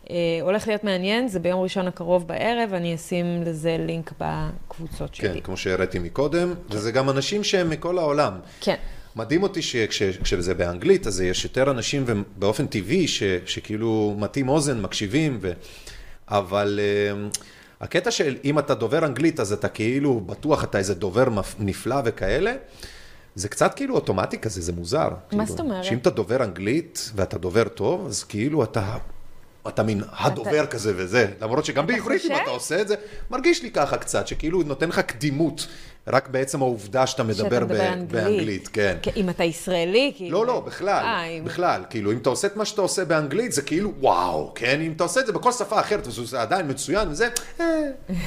[0.09, 0.11] אה,
[0.43, 5.29] הולך להיות מעניין, זה ביום ראשון הקרוב בערב, אני אשים לזה לינק בקבוצות שלי.
[5.29, 6.77] כן, כמו שהראיתי מקודם, כן.
[6.77, 8.33] וזה גם אנשים שהם מכל העולם.
[8.61, 8.75] כן.
[9.17, 12.05] מדהים אותי שכשזה באנגלית, אז יש יותר אנשים
[12.37, 15.53] באופן טבעי ש, שכאילו מתאים אוזן, מקשיבים, ו...
[16.29, 16.81] אבל
[17.33, 17.39] uh,
[17.81, 21.29] הקטע של אם אתה דובר אנגלית, אז אתה כאילו בטוח אתה איזה דובר
[21.59, 22.55] נפלא וכאלה.
[23.35, 25.09] זה קצת כאילו אוטומטי כזה, זה מוזר.
[25.09, 25.85] מה כאילו, זאת אומרת?
[25.85, 28.97] שאם אתה דובר אנגלית ואתה דובר טוב, אז כאילו אתה...
[29.69, 30.67] אתה מין הדובר אתה...
[30.67, 32.95] כזה וזה, למרות שגם בעברית אם אתה עושה את זה,
[33.31, 35.67] מרגיש לי ככה קצת, שכאילו נותן לך קדימות,
[36.07, 38.11] רק בעצם העובדה שאתה מדבר, מדבר ב- אנגלית.
[38.11, 38.97] באנגלית, כן.
[39.17, 40.41] אם אתה ישראלי, כאילו...
[40.41, 43.63] לא, לא, בכלל, אה, בכלל, כאילו, אם אתה עושה את מה שאתה עושה באנגלית, זה
[43.63, 44.81] כאילו, וואו, כן?
[44.81, 47.29] אם אתה עושה את זה בכל שפה אחרת, זה עדיין מצוין, וזה,
[47.61, 47.67] אה,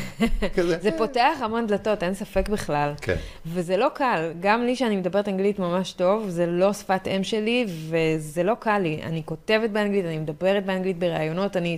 [0.56, 0.78] כזה.
[0.82, 2.94] זה פותח המון דלתות, אין ספק בכלל.
[3.02, 3.16] כן.
[3.46, 7.66] וזה לא קל, גם לי שאני מדברת אנגלית ממש טוב, זה לא שפת אם שלי,
[7.90, 9.00] וזה לא קל לי.
[9.04, 11.00] אני כותבת באנגלית, אני מדברת באנגלית.
[11.00, 11.78] בראיונות אני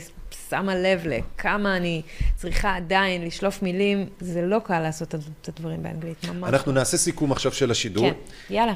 [0.50, 2.02] שמה לב לכמה אני
[2.36, 6.50] צריכה עדיין לשלוף מילים, זה לא קל לעשות את הדברים באנגלית, ממש.
[6.50, 8.10] אנחנו נעשה סיכום עכשיו של השידור.
[8.10, 8.16] כן,
[8.50, 8.74] יאללה.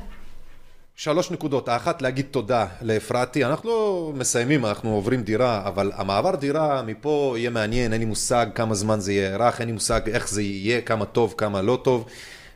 [0.96, 1.70] שלוש נקודות.
[1.70, 3.46] האחת, להגיד תודה לאפרתי.
[3.46, 8.46] אנחנו לא מסיימים, אנחנו עוברים דירה, אבל המעבר דירה מפה יהיה מעניין, אין לי מושג
[8.56, 12.06] כמה זמן זה יארך, אין לי מושג איך זה יהיה, כמה טוב, כמה לא טוב.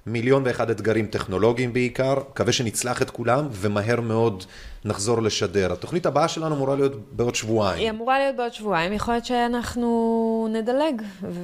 [0.05, 4.43] מיליון ואחד אתגרים טכנולוגיים בעיקר, מקווה שנצלח את כולם, ומהר מאוד
[4.85, 5.73] נחזור לשדר.
[5.73, 7.79] התוכנית הבאה שלנו אמורה להיות בעוד שבועיים.
[7.79, 11.01] היא אמורה להיות בעוד שבועיים, יכול להיות שאנחנו נדלג.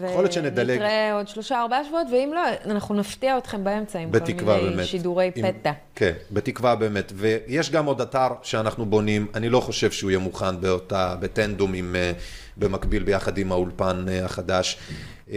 [0.09, 0.69] יכול להיות שנדלג.
[0.69, 4.85] ונתראה עוד שלושה, ארבעה שבועות, ואם לא, אנחנו נפתיע אתכם באמצע עם כל מיני באמת.
[4.85, 5.51] שידורי עם...
[5.51, 5.72] פתע.
[5.95, 7.11] כן, בתקווה באמת.
[7.15, 11.95] ויש גם עוד אתר שאנחנו בונים, אני לא חושב שהוא יהיה מוכן באותה, בטנדום עם,
[11.95, 12.11] אה,
[12.57, 14.77] במקביל ביחד עם האולפן אה, החדש.
[15.30, 15.35] אמ,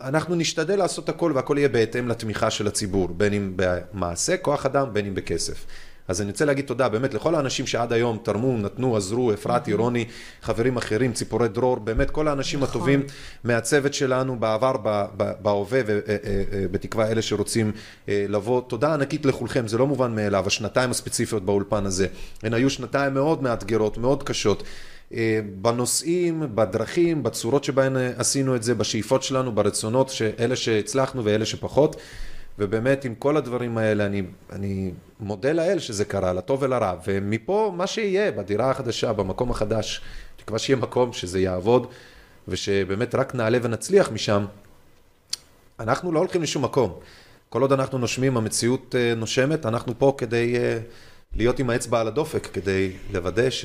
[0.00, 4.92] אנחנו נשתדל לעשות הכל והכל יהיה בהתאם לתמיכה של הציבור, בין אם במעשה, כוח אדם,
[4.92, 5.66] בין אם בכסף.
[6.08, 10.04] אז אני רוצה להגיד תודה באמת לכל האנשים שעד היום תרמו, נתנו, עזרו, אפרתי, רוני,
[10.42, 12.70] חברים אחרים, ציפורי דרור, באמת כל האנשים נכון.
[12.70, 13.02] הטובים
[13.44, 14.76] מהצוות שלנו בעבר,
[15.16, 17.72] בהווה ובתקווה אה, אה, אה, אלה שרוצים
[18.08, 18.60] לבוא.
[18.60, 22.06] תודה ענקית לכולכם, זה לא מובן מאליו, השנתיים הספציפיות באולפן הזה.
[22.42, 24.62] הן היו שנתיים מאוד מאתגרות, מאוד קשות.
[25.60, 31.96] בנושאים, בדרכים, בצורות שבהן עשינו את זה, בשאיפות שלנו, ברצונות, אלה שהצלחנו ואלה שפחות.
[32.58, 34.22] ובאמת עם כל הדברים האלה אני,
[34.52, 40.00] אני מודה לאל שזה קרה, לטוב ולרע, ומפה מה שיהיה בדירה החדשה, במקום החדש,
[40.36, 41.86] תקווה שיהיה מקום שזה יעבוד,
[42.48, 44.44] ושבאמת רק נעלה ונצליח משם,
[45.80, 46.98] אנחנו לא הולכים לשום מקום.
[47.48, 50.78] כל עוד אנחנו נושמים, המציאות אה, נושמת, אנחנו פה כדי אה,
[51.36, 53.64] להיות עם האצבע על הדופק, כדי לוודא ש...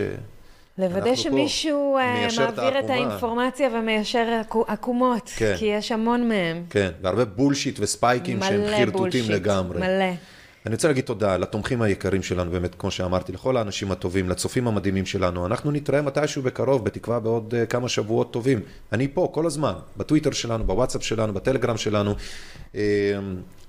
[0.78, 5.56] לוודא שמישהו אה, מעביר את האינפורמציה ומיישר עקומות, כן.
[5.58, 6.64] כי יש המון מהם.
[6.70, 9.80] כן, והרבה בולשיט וספייקים שהם חרטוטים לגמרי.
[9.80, 10.14] מלא.
[10.66, 15.06] אני רוצה להגיד תודה לתומכים היקרים שלנו, באמת, כמו שאמרתי, לכל האנשים הטובים, לצופים המדהימים
[15.06, 15.46] שלנו.
[15.46, 18.60] אנחנו נתראה מתישהו בקרוב, בתקווה בעוד uh, כמה שבועות טובים.
[18.94, 22.16] אני פה כל הזמן, בטוויטר שלנו, בוואטסאפ שלנו, בטלגרם שלנו.
[22.72, 22.76] Uh,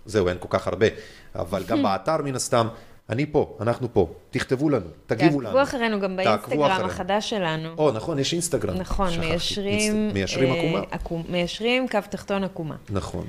[0.07, 0.87] זהו, אין כל כך הרבה,
[1.35, 2.69] אבל גם באתר מן הסתם.
[3.13, 5.51] אני פה, אנחנו פה, תכתבו לנו, תגיבו לנו.
[5.51, 7.69] תעקבו אחרינו גם באינסטגרם החדש שלנו.
[7.79, 8.77] או, נכון, יש אינסטגרם.
[8.77, 10.13] נכון, מיישרים...
[10.13, 10.53] מיישרים
[10.91, 11.25] עקומה.
[11.29, 12.77] מיישרים קו תחתון עקומה.
[12.91, 13.27] נכון,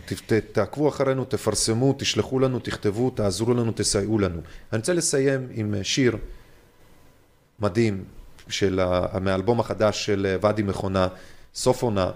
[0.51, 4.41] תעקבו אחרינו, תפרסמו, תשלחו לנו, תכתבו, תעזרו לנו, תסייעו לנו.
[4.73, 6.18] אני רוצה לסיים עם שיר
[7.60, 8.03] מדהים
[8.49, 8.80] של,
[9.22, 11.07] מהאלבום החדש של ואדי מכונה,
[11.55, 12.11] סוף עונה.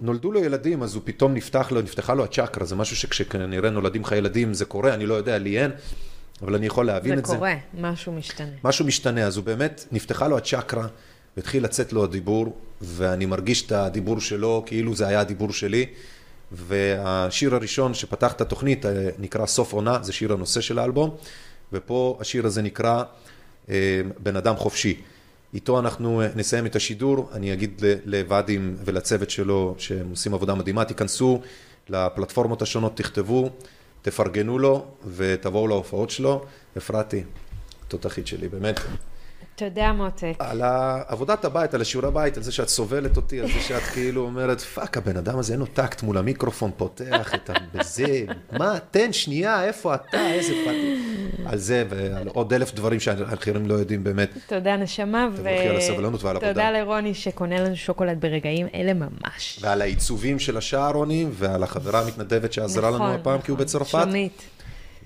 [0.00, 4.02] נולדו לו ילדים, אז הוא פתאום נפתח לו, נפתחה לו הצ'קרה, זה משהו שכשכנראה נולדים
[4.02, 5.70] לך ילדים זה קורה, אני לא יודע, לי אין.
[6.42, 7.32] אבל אני יכול להבין את זה.
[7.32, 8.50] זה קורה, משהו משתנה.
[8.64, 10.86] משהו משתנה, אז הוא באמת, נפתחה לו הצ'קרה,
[11.36, 15.86] והתחיל לצאת לו הדיבור, ואני מרגיש את הדיבור שלו כאילו זה היה הדיבור שלי.
[16.52, 21.16] והשיר הראשון שפתח את התוכנית אה, נקרא סוף עונה, זה שיר הנושא של האלבום,
[21.72, 23.02] ופה השיר הזה נקרא
[23.68, 25.00] אה, בן אדם חופשי.
[25.54, 30.84] איתו אנחנו אה, נסיים את השידור, אני אגיד לוואדים ולצוות שלו שהם עושים עבודה מדהימה,
[30.84, 31.40] תיכנסו
[31.88, 33.50] לפלטפורמות השונות, תכתבו.
[34.02, 36.44] תפרגנו לו ותבואו להופעות שלו.
[36.78, 37.24] אפרתי,
[37.88, 38.80] תותחית שלי, באמת.
[39.68, 40.34] תודה, מותק.
[40.38, 40.62] על
[41.06, 44.60] עבודת הבית, על השיעורי הבית, על זה שאת סובלת אותי, על זה שאת כאילו אומרת,
[44.60, 47.52] fuck, הבן אדם הזה אין לו טקט מול המיקרופון, פותח את ה...
[47.74, 50.96] בזה, מה, תן שנייה, איפה אתה, איזה פאטי.
[51.46, 54.28] על זה ועל עוד אלף דברים שהאחרים לא יודעים באמת.
[54.46, 55.36] תודה, נשמה, ו...
[55.36, 56.52] תברכי על הסבלנות ועל עבודה.
[56.52, 59.58] תודה לרוני שקונה לנו שוקולד ברגעים אלה ממש.
[59.60, 63.66] ועל העיצובים של השער, רוני, ועל החברה המתנדבת שעזרה לנו נכון, הפעם, כי הוא נכון.
[63.66, 63.90] בצרפת.
[63.90, 64.42] שלומית.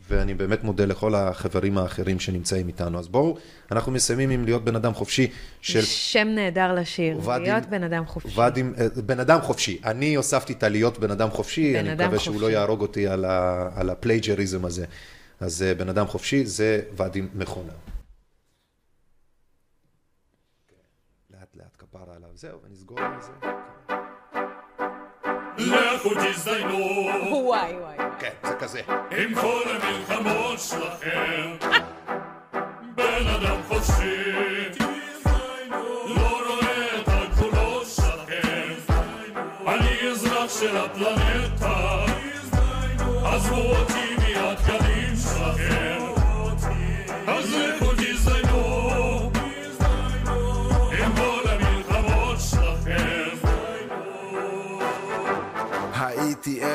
[0.08, 2.98] ואני באמת מודה לכל החברים האחרים שנמצאים איתנו.
[2.98, 3.36] אז בואו,
[3.70, 5.30] אנחנו מסיימים עם להיות בן אדם חופשי
[5.60, 5.82] של...
[5.82, 8.40] שם נהדר לשיר, ודים, להיות בן אדם חופשי.
[8.40, 9.80] ודים, אה, בן אדם חופשי.
[9.84, 12.24] אני הוספתי את הלהיות בן אדם חופשי, בן אני אדם מקווה חופשי.
[12.24, 14.86] שהוא לא יהרוג אותי על, ה, על ה plagiarism הזה.
[15.40, 17.72] אז אה, בן אדם חופשי זה ודים מכונה.
[21.30, 22.30] לאט לאט כפרה עליו.
[22.34, 23.65] זהו, ונסגור עם זה.
[25.70, 26.78] לכו תזדיינו.
[27.32, 27.96] וואי וואי.
[28.18, 28.80] כן, זה כזה.
[29.10, 31.56] עם כל המלחמות שלכם.
[32.94, 34.22] בן אדם חופשי.
[36.06, 38.74] לא רואה את הגבולות שלכם.
[39.66, 42.05] אני אזרח של הפלנטה.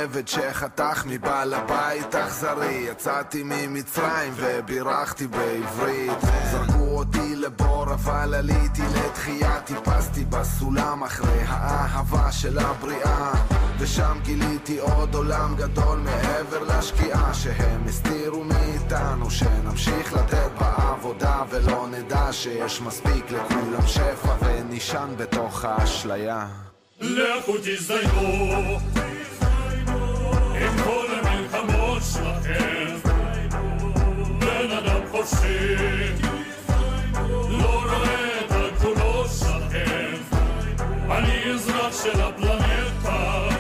[0.04, 6.22] עבד שחתך מבעל הבית אכזרי יצאתי ממצרים ובירכתי בעברית.
[6.52, 9.62] זרקו אותי לבור אבל עליתי לתחייה.
[9.62, 13.32] טיפסתי בסולם אחרי האהבה של הבריאה.
[13.80, 17.34] ושם גיליתי עוד עולם גדול מעבר לשקיעה.
[17.34, 26.48] שהם הסתירו מאיתנו שנמשיך לתת בעבודה ולא נדע שיש מספיק לכולם שפע ונישן בתוך האשליה.
[27.02, 28.80] לכו תזדיינו
[30.62, 32.96] עם כל המלחמות שלכם.
[34.40, 35.76] בן אדם חופשי
[37.50, 40.16] לא רואה את הגבולות שלכם.
[41.12, 43.51] אני אזרח של הפלנטה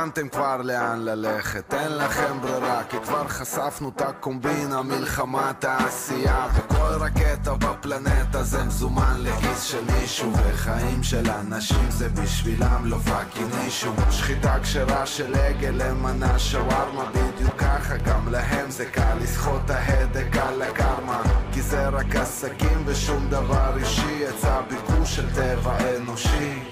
[0.00, 6.92] הבנתם כבר לאן ללכת, אין לכם ברירה כי כבר חשפנו את הקומבינה, מלחמה, תעשייה וכל
[7.00, 13.92] רקטה בפלנטה זה מזומן לכיס של מישהו וחיים של אנשים זה בשבילם לא fucking issue
[14.10, 20.62] שחיטה כשרה של עגל למנה שווארמה בדיוק ככה גם להם זה קל לסחוט ההדק על
[20.62, 21.22] הקרמה
[21.52, 26.62] כי זה רק עסקים ושום דבר אישי יצא ביקוש של טבע אנושי.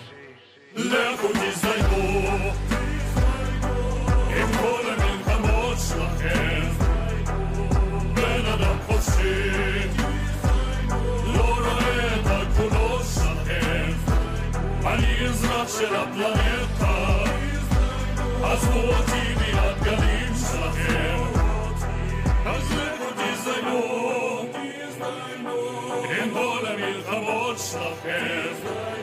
[0.74, 2.97] לכו תזדיינו
[15.78, 17.24] של הפלנטה
[18.42, 21.18] עזבו אותי מהדגלים שלכם
[22.46, 24.42] אז לכו תזדיינו
[26.10, 28.97] עם כל המלחמות שלכם